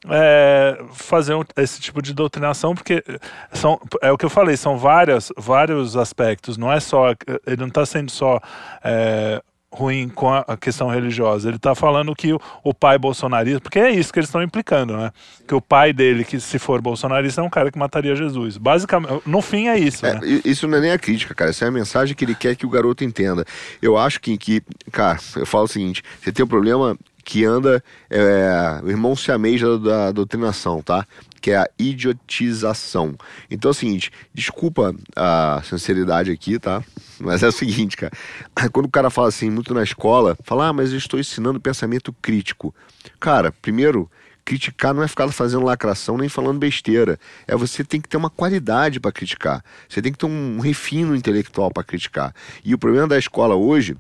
[0.10, 3.03] é, fazer esse tipo de doutrinação, porque
[3.51, 7.14] são, é o que eu falei, são várias, vários aspectos, não é só,
[7.45, 8.39] ele não está sendo só
[8.84, 9.41] é,
[9.76, 13.91] ruim com a questão religiosa, ele está falando que o, o, pai bolsonarista, porque é
[13.91, 15.12] isso que eles estão implicando, né?
[15.45, 18.58] Que o pai dele, que se for bolsonarista, é um cara que mataria Jesus.
[18.58, 20.41] Basicamente, no fim é isso, é, né?
[20.45, 22.66] Isso não é nem a crítica, cara, essa é a mensagem que ele quer que
[22.66, 23.45] o garoto entenda.
[23.82, 27.84] Eu acho que, que cara, eu falo o seguinte, você tem um problema que anda,
[28.08, 31.06] é, o irmão siamês da doutrinação, tá?
[31.42, 33.16] Que é a idiotização.
[33.50, 36.84] Então é o seguinte, desculpa a sinceridade aqui, tá?
[37.20, 38.14] Mas é o seguinte, cara.
[38.72, 42.14] Quando o cara fala assim, muito na escola, fala, ah, mas eu estou ensinando pensamento
[42.22, 42.74] crítico.
[43.20, 44.10] Cara, primeiro,
[44.46, 47.20] criticar não é ficar fazendo lacração nem falando besteira.
[47.48, 49.64] É você tem que ter uma qualidade para criticar.
[49.90, 52.34] Você tem que ter um refino intelectual para criticar.
[52.64, 53.98] E o problema da escola hoje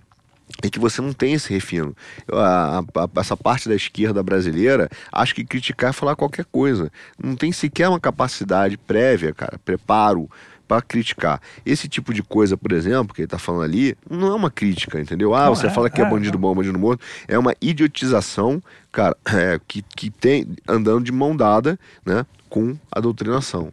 [0.63, 1.95] é que você não tem esse refino.
[2.31, 6.91] A, a, essa parte da esquerda brasileira acha que criticar é falar qualquer coisa.
[7.21, 10.29] Não tem sequer uma capacidade prévia, cara, preparo
[10.67, 11.41] para criticar.
[11.65, 14.99] Esse tipo de coisa, por exemplo, que ele está falando ali, não é uma crítica,
[14.99, 15.33] entendeu?
[15.35, 16.39] Ah, não você é, fala que é, é bandido é.
[16.39, 17.03] bom, bandido morto.
[17.27, 22.99] É uma idiotização, cara, é, que, que tem andando de mão dada né, com a
[22.99, 23.71] doutrinação.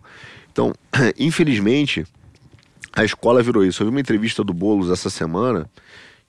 [0.51, 0.75] Então,
[1.18, 2.05] infelizmente,
[2.95, 3.83] a escola virou isso.
[3.83, 5.68] Eu vi uma entrevista do Boulos essa semana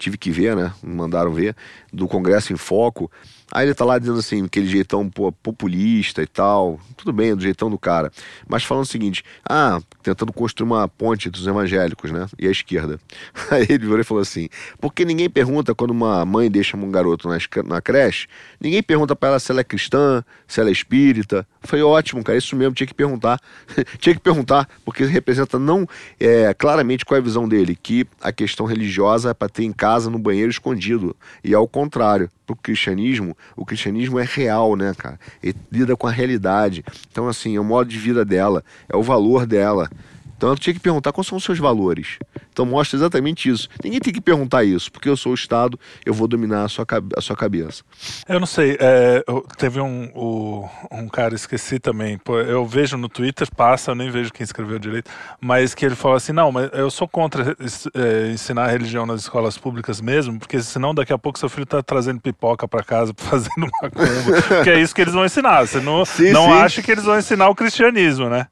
[0.03, 0.73] tive que ver, né?
[0.83, 1.55] Me mandaram ver,
[1.91, 3.09] do Congresso em Foco.
[3.55, 6.79] Aí ele tá lá dizendo assim, aquele jeitão pô, populista e tal.
[6.97, 8.11] Tudo bem, do jeitão do cara.
[8.47, 12.25] Mas falando o seguinte: ah, tentando construir uma ponte entre os evangélicos, né?
[12.39, 12.99] E a esquerda.
[13.51, 14.49] Aí ele virou e falou assim:
[14.81, 18.27] porque ninguém pergunta quando uma mãe deixa um garoto na, na creche,
[18.59, 21.47] ninguém pergunta para ela se ela é cristã, se ela é espírita.
[21.61, 22.37] Foi ótimo, cara.
[22.37, 23.39] Isso mesmo, tinha que perguntar.
[23.99, 25.87] tinha que perguntar, porque representa não
[26.19, 29.71] é, claramente qual é a visão dele, que a questão religiosa é para ter em
[29.71, 31.15] casa, no banheiro escondido.
[31.43, 35.19] E ao contrário pro cristianismo, o cristianismo é real, né, cara?
[35.41, 36.83] Ele lida com a realidade.
[37.11, 39.89] Então, assim, é o modo de vida dela, é o valor dela.
[40.37, 42.17] Então eu tinha que perguntar quais são os seus valores.
[42.51, 43.67] Então mostra exatamente isso.
[43.83, 46.85] Ninguém tem que perguntar isso, porque eu sou o Estado, eu vou dominar a sua,
[47.17, 47.83] a sua cabeça.
[48.27, 49.23] Eu não sei, é,
[49.57, 54.31] teve um, o, um cara, esqueci também, eu vejo no Twitter, passa, eu nem vejo
[54.31, 55.09] quem escreveu direito,
[55.41, 57.55] mas que ele falou assim, não, mas eu sou contra
[57.95, 61.81] é, ensinar religião nas escolas públicas mesmo, porque senão daqui a pouco seu filho tá
[61.81, 65.79] trazendo pipoca para casa, fazendo uma comba, porque é isso que eles vão ensinar, você
[65.79, 66.51] não, sim, não sim.
[66.51, 68.47] acha que eles vão ensinar o cristianismo, né?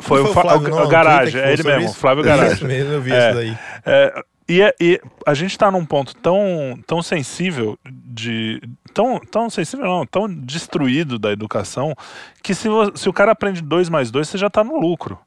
[0.00, 1.94] Foi, Não o, foi o Flávio, o- não, o Garage, é ele mesmo, isso?
[1.96, 2.64] Flávio Garage.
[2.64, 3.26] mesmo, eu vi É.
[3.28, 3.58] isso daí.
[3.86, 8.60] É, e, é- e a gente tá num ponto tão, tão sensível de.
[8.92, 11.94] Tão, tão sensível, não, tão destruído da educação,
[12.42, 15.18] que se, se o cara aprende 2 mais 2, você já tá no lucro.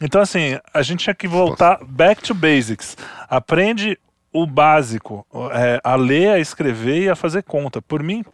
[0.00, 2.96] Então, assim, a gente tinha que voltar back to basics.
[3.28, 3.98] Aprende
[4.42, 7.80] o básico, é, a ler, a escrever e a fazer conta.
[7.82, 8.24] Por mim,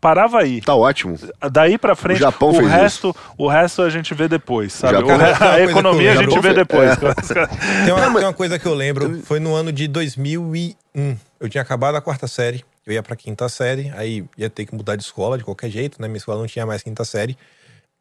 [0.00, 0.60] parava aí.
[0.60, 1.16] Tá ótimo.
[1.50, 4.94] Daí pra frente, O Japão o fez resto, o resto a gente vê depois, sabe?
[4.98, 6.90] Japão- re- a economia a gente vê depois.
[7.84, 11.16] Tem uma, tem uma coisa que eu lembro, foi no ano de 2001.
[11.40, 14.74] Eu tinha acabado a quarta série, eu ia pra quinta série, aí ia ter que
[14.74, 16.08] mudar de escola de qualquer jeito, né?
[16.08, 17.36] Minha escola não tinha mais quinta série.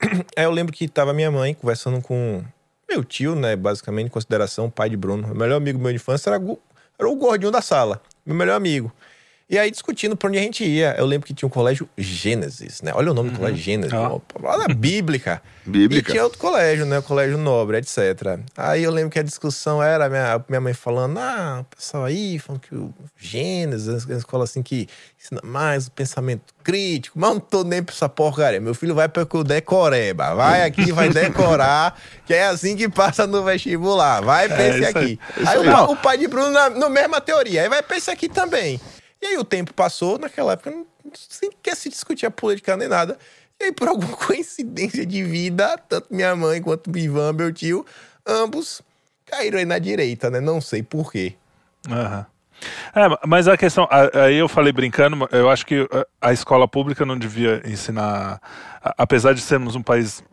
[0.35, 2.43] Aí eu lembro que tava minha mãe conversando com
[2.89, 3.55] meu tio, né?
[3.55, 5.31] Basicamente, em consideração, pai de Bruno.
[5.31, 6.59] O melhor amigo meu de infância era, gu-
[7.01, 8.91] era o gordinho da sala, meu melhor amigo.
[9.51, 12.81] E aí, discutindo pra onde a gente ia, eu lembro que tinha um colégio Gênesis,
[12.81, 12.93] né?
[12.95, 14.07] Olha o nome do colégio Gênesis, Ah.
[14.07, 15.41] uma palavra bíblica.
[15.65, 16.09] Bíblica.
[16.09, 16.99] E tinha outro colégio, né?
[16.99, 18.39] O colégio nobre, etc.
[18.57, 22.39] Aí eu lembro que a discussão era minha, minha mãe falando, ah, o pessoal aí
[22.39, 24.87] falando que o Gênesis é uma escola assim que
[25.21, 28.59] ensina mais o pensamento crítico, mas não tô nem pra essa porcaria.
[28.61, 30.33] Meu filho vai pra decoreba.
[30.33, 34.21] Vai aqui, vai decorar, que é assim que passa no vestibular.
[34.23, 34.85] Vai pra É, esse aí.
[34.85, 35.19] aqui.
[35.37, 35.69] Isso Aí, aí.
[35.69, 37.63] o, o pai de Bruno na no mesma teoria.
[37.63, 38.79] Aí vai pra esse aqui também.
[39.21, 40.85] E aí o tempo passou, naquela época não
[41.61, 43.17] quer se discutir a política nem nada.
[43.59, 47.85] E aí, por alguma coincidência de vida, tanto minha mãe quanto o Ivan, meu tio,
[48.25, 48.81] ambos
[49.25, 50.39] caíram aí na direita, né?
[50.39, 51.35] Não sei por quê.
[51.89, 52.25] Aham.
[52.95, 55.87] É, mas a questão, aí eu falei brincando, eu acho que
[56.21, 58.39] a- escola pública não devia ensinar,
[58.97, 60.23] apesar de sermos um país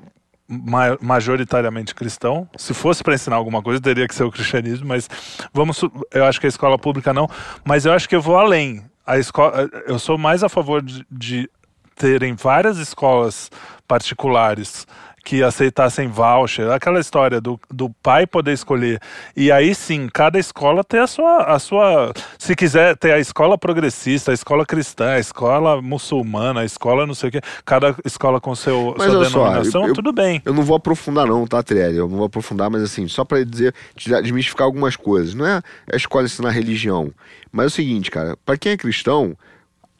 [1.01, 5.09] majoritariamente cristão, se fosse para ensinar alguma coisa, teria que ser o cristianismo, mas
[5.53, 5.81] vamos,
[6.12, 7.29] eu acho que a escola pública não,
[7.65, 8.83] mas eu acho que eu vou além.
[9.07, 11.51] A escola, eu sou mais a favor de, de
[11.95, 13.51] terem várias escolas
[13.87, 14.87] particulares
[15.28, 18.98] que aceitassem voucher, aquela história do, do pai poder escolher.
[19.36, 22.14] E aí sim, cada escola ter a sua, a sua.
[22.38, 27.12] Se quiser ter a escola progressista, a escola cristã, a escola muçulmana, a escola não
[27.12, 30.14] sei o quê, cada escola com seu, Mas sua olha só, denominação, eu- eu- tudo
[30.14, 30.40] bem.
[30.46, 31.98] Eu não vou aprofundar não, tá, Trelli?
[31.98, 33.74] Eu não vou aprofundar, mas assim, só pra dizer,
[34.22, 35.34] desmistificar algumas coisas.
[35.34, 35.60] Não é
[35.92, 37.12] a escola ensinar religião,
[37.52, 39.36] mas é o seguinte, cara, pra quem é cristão,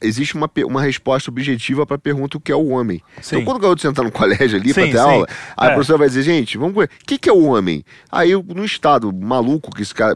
[0.01, 3.01] existe uma, uma resposta objetiva pra pergunta o que é o homem.
[3.21, 3.37] Sim.
[3.37, 4.97] Então, quando o garoto sentar no colégio ali Sim, ter sim.
[4.97, 5.27] aula,
[5.57, 5.71] aí É.
[5.71, 7.83] a professora vai dizer, gente, vamos ver, o que, que é o homem?
[8.11, 10.15] Aí, no estado maluco que esse, cara,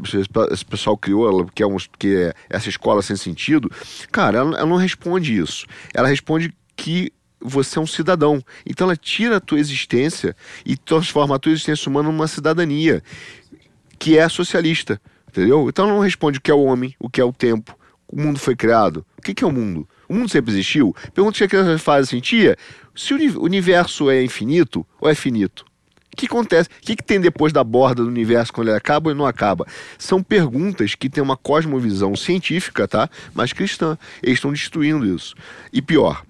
[0.51, 3.69] esse pessoal criou, que é, um, que é essa escola sem sentido,
[4.11, 5.65] cara, ela, ela não responde isso.
[5.93, 7.11] Ela responde que
[7.41, 8.41] você é um cidadão.
[8.65, 10.33] Então ela tira a tua existência
[10.65, 13.03] e transforma a tua existência humana numa cidadania
[13.99, 14.99] que é socialista,
[15.29, 15.67] entendeu?
[15.69, 17.77] Então ela não responde o que é o homem, o que é o tempo,
[18.13, 19.05] o mundo foi criado.
[19.17, 19.87] O que, que é o mundo?
[20.07, 20.95] O mundo sempre existiu?
[21.13, 22.55] Pergunta se a criança faz assim, tia,
[22.95, 25.65] se o uni- o universo é infinito ou é finito?
[26.13, 26.69] O que acontece?
[26.69, 29.65] O que, que tem depois da borda do universo quando ele acaba ou não acaba?
[29.97, 33.09] São perguntas que têm uma cosmovisão científica, tá?
[33.33, 33.97] Mas cristã.
[34.21, 35.33] Eles estão destruindo isso.
[35.71, 36.23] E pior,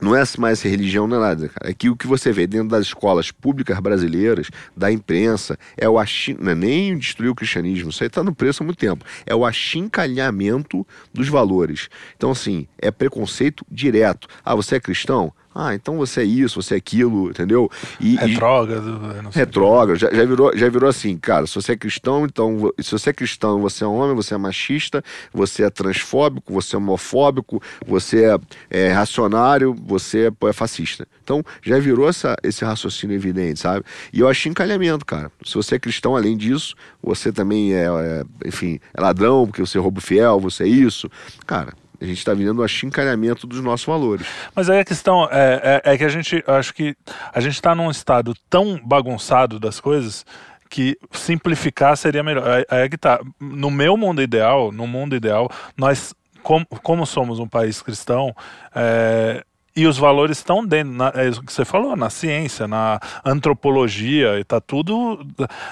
[0.00, 1.70] não é mais religião, não é nada, cara.
[1.70, 5.98] É que o que você vê dentro das escolas públicas brasileiras, da imprensa, é o
[5.98, 6.36] achin...
[6.40, 9.04] é nem destruir o cristianismo, isso aí está no preço há muito tempo.
[9.26, 11.88] É o achincalhamento dos valores.
[12.16, 14.28] Então, assim, é preconceito direto.
[14.44, 15.32] Ah, você é cristão?
[15.54, 17.70] Ah, então você é isso, você é aquilo, entendeu?
[17.98, 19.44] E, e- Retrógrado, sei.
[19.44, 23.10] Retrógrado, já, já, virou, já virou assim, cara, se você é cristão, então, se você
[23.10, 25.02] é cristão, você é homem, você é machista,
[25.32, 28.38] você é transfóbico, você é homofóbico, você é,
[28.70, 31.08] é racionário, você é, é fascista.
[31.24, 33.84] Então, já virou essa, esse raciocínio evidente, sabe?
[34.12, 35.30] E eu acho encalhamento, cara.
[35.44, 39.76] Se você é cristão, além disso, você também é, é, enfim, é ladrão, porque você
[39.78, 41.10] é roubo fiel, você é isso.
[41.46, 44.26] Cara, a gente tá vivendo um achincalhamento dos nossos valores.
[44.54, 46.96] Mas aí a questão é, é, é que a gente, acho que
[47.32, 50.24] a gente está num estado tão bagunçado das coisas
[50.68, 52.64] que simplificar seria melhor.
[52.68, 53.20] Aí é que tá.
[53.40, 58.34] No meu mundo ideal, no mundo ideal, nós, como, como somos um país cristão,
[58.74, 59.42] é,
[59.78, 64.36] e os valores estão dentro, na, é isso que você falou, na ciência, na antropologia,
[64.40, 65.24] e tá tudo.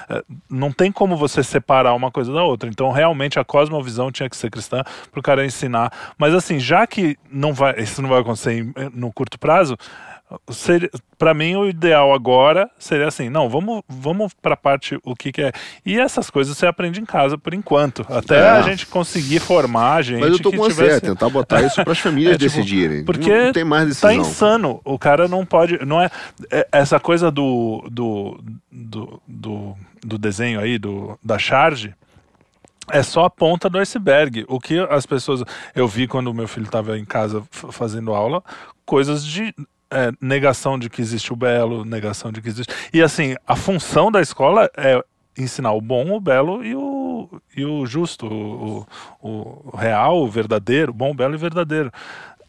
[0.09, 2.69] é, Não tem como você separar uma coisa da outra.
[2.69, 4.81] Então, realmente, a cosmovisão tinha que ser cristã
[5.11, 5.91] para o cara ensinar.
[6.17, 9.75] Mas, assim, já que não vai, isso não vai acontecer no curto prazo,
[11.17, 15.31] para mim o ideal agora seria assim, não, vamos, vamos para a parte o que,
[15.31, 15.51] que é.
[15.85, 18.49] E essas coisas você aprende em casa por enquanto, até É.
[18.49, 20.97] a gente conseguir formar a gente Mas eu tô que com tivesse...
[20.97, 23.05] é tentar botar isso para as famílias É, tipo, decidirem.
[23.05, 24.09] Porque não, não tem mais decisão.
[24.09, 24.81] tá insano.
[24.83, 25.83] O cara não pode.
[25.85, 26.09] Não é,
[26.51, 28.39] é- essa coisa do do,
[28.71, 31.93] do, do, do desenho aí, do, da charge.
[32.91, 34.45] É só a ponta do iceberg.
[34.47, 35.43] O que as pessoas.
[35.75, 38.41] Eu vi quando meu filho estava em casa fazendo aula,
[38.85, 39.53] coisas de
[39.91, 42.73] é, negação de que existe o belo, negação de que existe.
[42.93, 45.01] E assim, a função da escola é
[45.37, 48.87] ensinar o bom, o belo e o, e o justo, o,
[49.21, 51.91] o, o real, o verdadeiro, bom, belo e verdadeiro.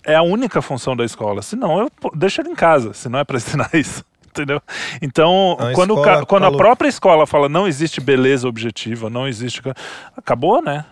[0.04, 1.42] É a única função da escola.
[1.42, 4.04] Senão, eu deixo ele em casa, se não é para ensinar isso.
[4.28, 4.62] Entendeu?
[5.02, 9.60] Então, A quando, escola quando a própria escola fala não existe beleza objetiva, não existe.
[10.16, 10.84] Acabou, né?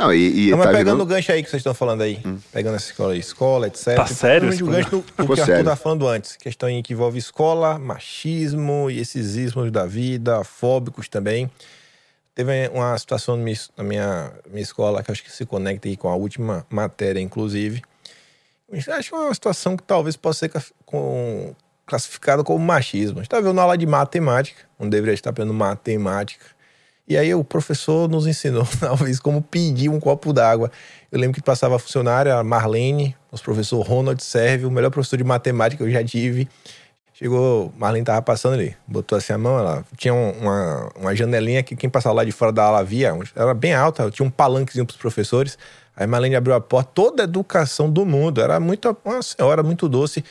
[0.00, 1.02] Não, e, e Não, mas tá pegando virando...
[1.02, 2.18] o gancho aí que vocês estão falando aí,
[2.50, 3.96] pegando essa escola, escola, etc.
[3.96, 6.36] Tá sério o gancho do, do que o Arthur tá falando antes.
[6.36, 11.50] Questão em que envolve escola, machismo e esses ismos da vida, fóbicos também.
[12.34, 15.96] Teve uma situação na minha, na minha, minha escola que acho que se conecta aí
[15.96, 17.82] com a última matéria, inclusive.
[18.88, 20.52] Acho uma situação que talvez possa ser
[20.86, 21.54] com-
[21.84, 23.18] classificada como machismo.
[23.18, 26.46] A gente está vendo aula de matemática, onde deveria estar aprendendo matemática.
[27.10, 30.70] E aí o professor nos ensinou, talvez, como pedir um copo d'água.
[31.10, 35.16] Eu lembro que passava a funcionária, a Marlene, nosso professor Ronald Serve, o melhor professor
[35.16, 36.48] de matemática que eu já tive.
[37.12, 41.64] Chegou, Marlene tava passando ali, botou assim a mão, ela tinha um- uma, uma janelinha
[41.64, 44.86] que quem passava lá de fora da aula via, era bem alta, tinha um palanquezinho
[44.86, 45.58] pros professores.
[45.96, 49.88] Aí Marlene abriu a porta, toda a educação do mundo, era muito, uma senhora muito
[49.88, 50.24] doce.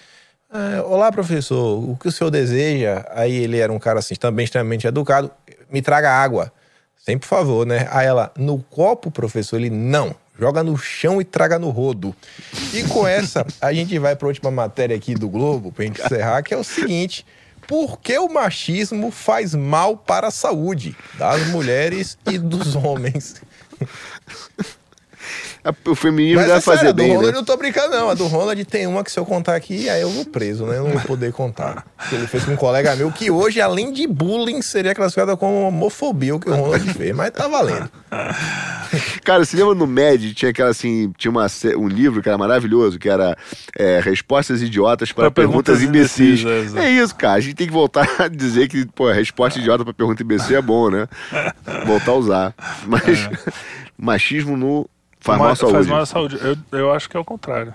[0.49, 3.05] Ah, Olá, professor, o que o senhor deseja?
[3.09, 5.29] Aí ele era um cara assim, também extremamente educado,
[5.69, 6.53] me traga água.
[6.99, 7.87] Sempre, por favor, né?
[7.91, 10.15] Aí ela, no copo, professor, ele, não.
[10.37, 12.15] Joga no chão e traga no rodo.
[12.73, 16.01] E com essa, a gente vai para a última matéria aqui do Globo, pra gente
[16.01, 17.25] encerrar, que é o seguinte:
[17.67, 23.41] por que o machismo faz mal para a saúde das mulheres e dos homens?
[25.85, 27.27] O feminismo Mas deve é sério, fazer a do Ronald né?
[27.29, 28.09] eu não tô brincando, não.
[28.09, 30.77] A do Ronald tem uma que se eu contar aqui, aí eu vou preso, né?
[30.77, 31.85] Eu não vou poder contar.
[32.07, 35.67] Que ele fez com um colega meu que hoje, além de bullying, seria classificada como
[35.67, 37.13] homofobia o que o Ronald fez.
[37.15, 37.89] Mas tá valendo.
[39.23, 41.45] Cara, você lembra no MED, tinha aquela assim, tinha uma,
[41.77, 43.37] um livro que era maravilhoso, que era
[43.77, 46.41] é, Respostas Idiotas para Pra Perguntas, perguntas Imbecis.
[46.41, 47.33] imbecis, é, É isso, cara.
[47.33, 50.61] A gente tem que voltar a dizer que, pô, resposta idiota para pergunta imbecil é
[50.61, 51.07] bom, né?
[51.85, 52.55] Voltar a usar.
[52.87, 53.29] Mas
[53.97, 55.73] machismo no faz mal à saúde.
[55.73, 56.39] Faz mal à saúde.
[56.41, 57.73] Eu, eu acho que é o contrário.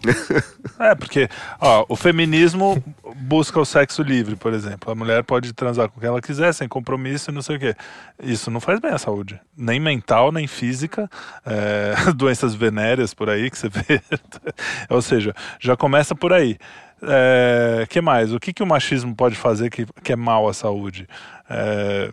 [0.80, 1.28] é, porque
[1.60, 2.82] ó, o feminismo
[3.16, 4.90] busca o sexo livre, por exemplo.
[4.90, 7.74] A mulher pode transar com quem ela quiser, sem compromisso e não sei o quê.
[8.22, 9.38] Isso não faz bem à saúde.
[9.56, 11.08] Nem mental, nem física.
[11.44, 14.00] É, doenças venéreas por aí que você vê.
[14.88, 16.56] Ou seja, já começa por aí.
[17.02, 18.32] É, que mais?
[18.32, 21.06] O que, que o machismo pode fazer que, que é mal à saúde?
[21.48, 22.10] É,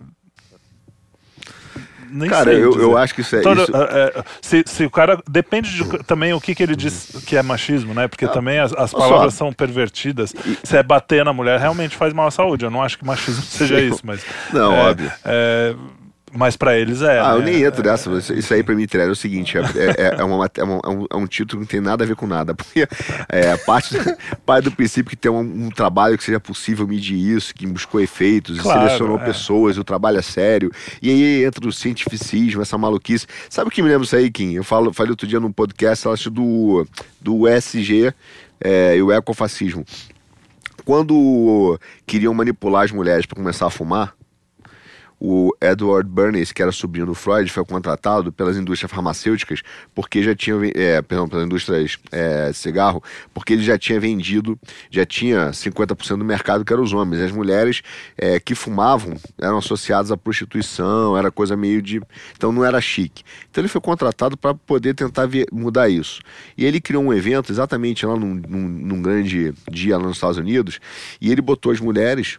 [2.09, 2.83] nem Cara, sei eu, dizer.
[2.83, 3.41] eu acho que isso é.
[3.41, 5.19] Todo- isso- é, é, se, se o cara.
[5.29, 8.07] Depende de, também o que, que ele diz que é machismo, né?
[8.07, 8.97] Porque também as, as olha só.
[9.09, 10.33] palavras são pervertidas.
[10.63, 12.65] Se é bater na mulher, realmente faz mal à saúde.
[12.65, 14.21] Eu não acho que machismo seja isso, mas.
[14.53, 15.11] Não, é, óbvio.
[15.25, 15.75] é,
[16.37, 17.19] mas pra eles é.
[17.19, 17.51] Ah, eu né?
[17.51, 18.09] nem entro nessa.
[18.11, 20.81] Isso, isso aí pra mim interessa é o seguinte: é, é, é uma é uma-
[20.85, 22.53] é um, é um título que não tem nada a ver com nada.
[22.55, 22.87] Porque
[23.29, 23.95] é, parte,
[24.45, 27.99] parte do princípio que tem um, um trabalho que seja possível medir isso, que buscou
[27.99, 29.25] efeitos, e Claro, selecionou é.
[29.25, 30.71] pessoas, o trabalho é sério.
[31.01, 33.25] E aí entra o cientificismo, essa maluquice.
[33.49, 34.53] Sabe o que me lembra isso aí, Kim?
[34.53, 36.85] Eu falo, falei outro dia num podcast, acho do,
[37.19, 38.13] do ESG
[38.61, 39.83] é, e o ecofascismo.
[40.85, 44.13] Quando queriam manipular as mulheres para começar a fumar,
[45.19, 49.61] o Edward Bernays, que era sobrinho do Freud, foi contratado pelas indústrias farmacêuticas
[49.95, 53.01] porque já tinha, é, perdão, pelas indústrias é, de cigarro,
[53.33, 54.59] porque ele já tinha vendido,
[54.91, 57.21] já tinha 50% do mercado que eram os homens.
[57.21, 57.81] As mulheres
[58.15, 61.99] é, que fumavam eram associadas à prostituição, era coisa meio de.
[62.35, 63.23] Então não era chique.
[63.49, 66.21] Então ele foi contratado para poder tentar ver- mudar isso.
[66.55, 70.37] E ele criou um evento exatamente lá num, num- num grande dia lá nos Estados
[70.37, 70.79] Unidos,
[71.19, 72.37] e ele botou as mulheres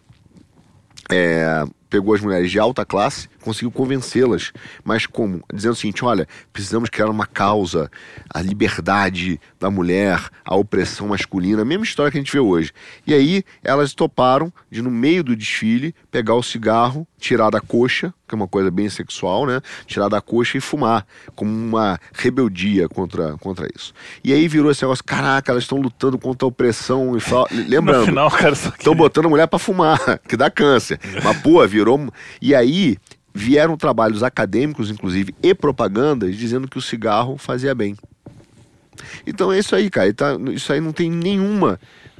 [1.11, 4.51] é, pegou as mulheres de alta classe, conseguiu convencê-las,
[4.83, 5.43] mas como?
[5.53, 7.89] Dizendo o seguinte: olha, precisamos criar uma causa,
[8.33, 12.71] a liberdade da mulher, a opressão masculina, a mesma história que a gente vê hoje.
[13.05, 18.13] E aí elas toparam de, no meio do desfile, pegar o cigarro, tirar da coxa,
[18.27, 19.61] que é uma coisa bem sexual, né?
[19.87, 21.05] Tirar da coxa e fumar,
[21.35, 23.93] como uma rebeldia contra, contra isso.
[24.23, 27.47] E aí virou esse negócio: caraca, elas estão lutando contra a opressão e fal...
[27.67, 28.05] Lembrando.
[28.67, 30.99] Estão queria- botando a mulher pra fumar, que dá câncer.
[31.23, 31.89] Mas, pô, virou.
[32.41, 32.97] E aí
[33.33, 37.95] vieram trabalhos acadêmicos, inclusive, e propagandas, dizendo que o cigarro fazia bem.
[39.25, 40.13] Então é isso aí, cara.
[40.13, 41.79] Tá- Isso aí não tem nenhuma.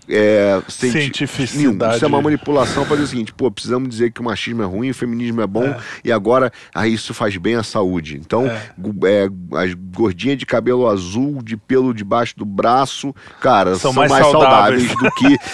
[0.09, 1.57] É, cienti- Cientificidade.
[1.77, 1.95] nenhum.
[1.95, 4.65] Isso é uma manipulação para dizer o seguinte: pô, precisamos dizer que o machismo é
[4.65, 5.77] ruim, o feminismo é bom, É.
[6.03, 8.17] e agora ah, isso faz bem à saúde.
[8.17, 8.61] Então, É.
[9.05, 14.11] é, as gordinhas de cabelo azul, de pelo debaixo do braço, cara, São são, mais
[14.11, 14.87] mais, saudáveis.
[14.87, 14.99] saudáveis.
[14.99, 15.11] do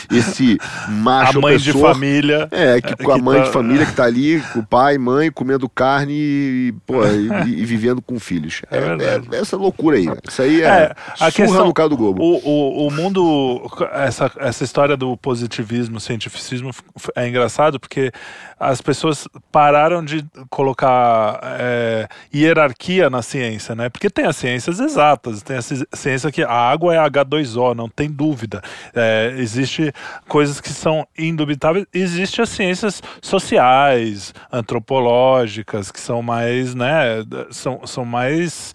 [0.10, 2.48] que esse A macho mãe de família.
[2.52, 5.32] É, que com a mãe tá- de família que tá ali, com o pai, mãe,
[5.32, 8.62] comendo carne e, pô, e, e vivendo com filhos.
[8.72, 9.28] É verdade.
[9.32, 10.08] é essa loucura aí.
[10.28, 12.22] Isso aí é, É, a surra questão- no caso do Globo.
[12.24, 13.62] O, o, o mundo,
[13.94, 16.72] essa, essa história do positivismo, cientificismo
[17.16, 18.12] é engraçado porque
[18.60, 23.90] as pessoas pararam de colocar é, hierarquia na ciência, né?
[23.90, 27.90] Porque tem as ciências exatas, tem a ci- ciência que a água é H2O, não
[27.90, 28.62] tem dúvida.
[28.94, 29.92] É, existe
[30.28, 37.24] coisas que são indubitáveis, existe as ciências sociais, antropológicas, que são mais, né?
[37.52, 38.74] São, são mais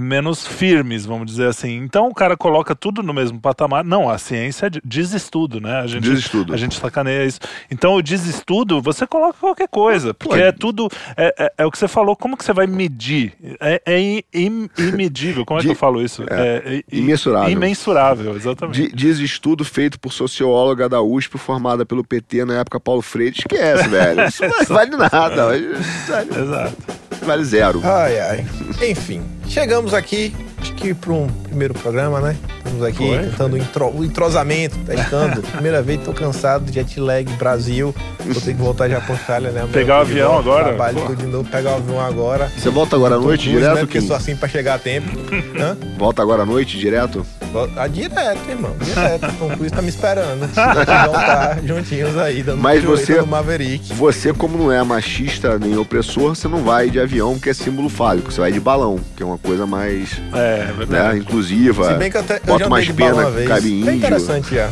[0.00, 1.76] menos firmes, vamos dizer assim.
[1.76, 3.84] Então o cara coloca tudo no mesmo patamar.
[3.84, 5.80] Não, a ciência é de- desestudo, né?
[5.80, 6.52] A gente, Desestudo.
[6.54, 7.40] A gente sacaneia isso.
[7.70, 10.42] Então o desestudo, você coloca qualquer coisa, porque Pode.
[10.42, 10.88] é tudo.
[11.16, 13.32] É, é- é o que você falou, como que você vai medir?
[13.60, 16.24] É, é im- im- imedível, como é que eu falo isso?
[16.28, 17.50] É, i- imensurável.
[17.50, 18.80] Imensurável, exatamente.
[18.88, 23.36] Di- Diz estudo feito por socióloga da USP, formada pelo PT na época Paulo Freire.
[23.38, 24.26] Esquece, velho.
[24.26, 25.56] Isso não vale nada.
[25.56, 27.09] Exato.
[27.24, 27.80] Vale zero.
[27.84, 28.46] Ai, ai.
[28.90, 32.36] Enfim, chegamos aqui, acho que para um primeiro programa, né?
[32.70, 35.42] Estamos aqui Foi, tentando o intro- o entrosamento, testando.
[35.50, 37.92] Primeira vez, tô cansado de jet lag, Brasil.
[38.24, 39.66] Vou ter que voltar já pra Austrália, né?
[39.72, 40.64] Pegar o avião volta, agora?
[40.68, 41.14] Trabalho Pô.
[41.16, 42.50] de novo, pegar o avião agora.
[42.56, 43.80] Você volta agora à noite Cruise, direto, né?
[43.80, 45.08] Porque sou assim pra chegar a tempo.
[45.58, 45.76] Hã?
[45.98, 47.26] Volta agora à noite direto?
[47.52, 48.76] Volta- Ah, direto, irmão.
[48.80, 49.26] Direto.
[49.26, 50.48] O Tom Cruise tá me esperando.
[50.56, 53.92] A voltar juntinhos aí, dando Mas você- no Maverick.
[53.94, 57.88] Você, como não é machista nem opressor, você não vai de avião, que é símbolo
[57.88, 58.30] fálico.
[58.30, 61.18] Você vai de balão, que é uma coisa mais É, né, verdade.
[61.18, 61.88] inclusiva.
[61.92, 63.48] Se bem que eu, até, eu Bota já umas penas, uma vez.
[63.48, 63.94] cabe Bem índio.
[63.94, 64.70] interessante já.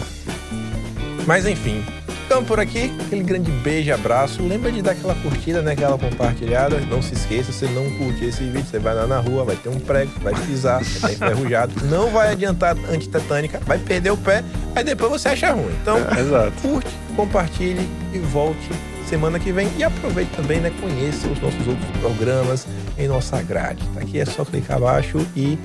[1.26, 1.84] Mas enfim,
[2.22, 2.92] ficamos por aqui.
[3.06, 4.42] Aquele grande beijo e abraço.
[4.42, 5.72] Lembra de dar aquela curtida, né?
[5.72, 6.78] Aquela compartilhada.
[6.90, 9.68] Não se esqueça, se não curtir esse vídeo, você vai lá na rua, vai ter
[9.68, 11.74] um prego, vai pisar, vai estar enferrujado.
[11.86, 14.42] Não vai adiantar antitetânica, vai perder o pé,
[14.74, 15.74] aí depois você acha ruim.
[15.82, 16.52] Então, Exato.
[16.62, 18.70] curte, compartilhe e volte
[19.06, 19.68] semana que vem.
[19.78, 20.70] E aproveite também, né?
[20.80, 22.66] Conheça os nossos outros programas
[22.98, 23.82] em nossa grade.
[23.94, 25.58] Tá aqui é só clicar abaixo e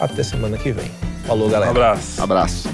[0.00, 0.90] até semana que vem.
[1.26, 1.70] Falou, Um galera.
[1.70, 2.22] abraço.
[2.22, 2.68] Abraço.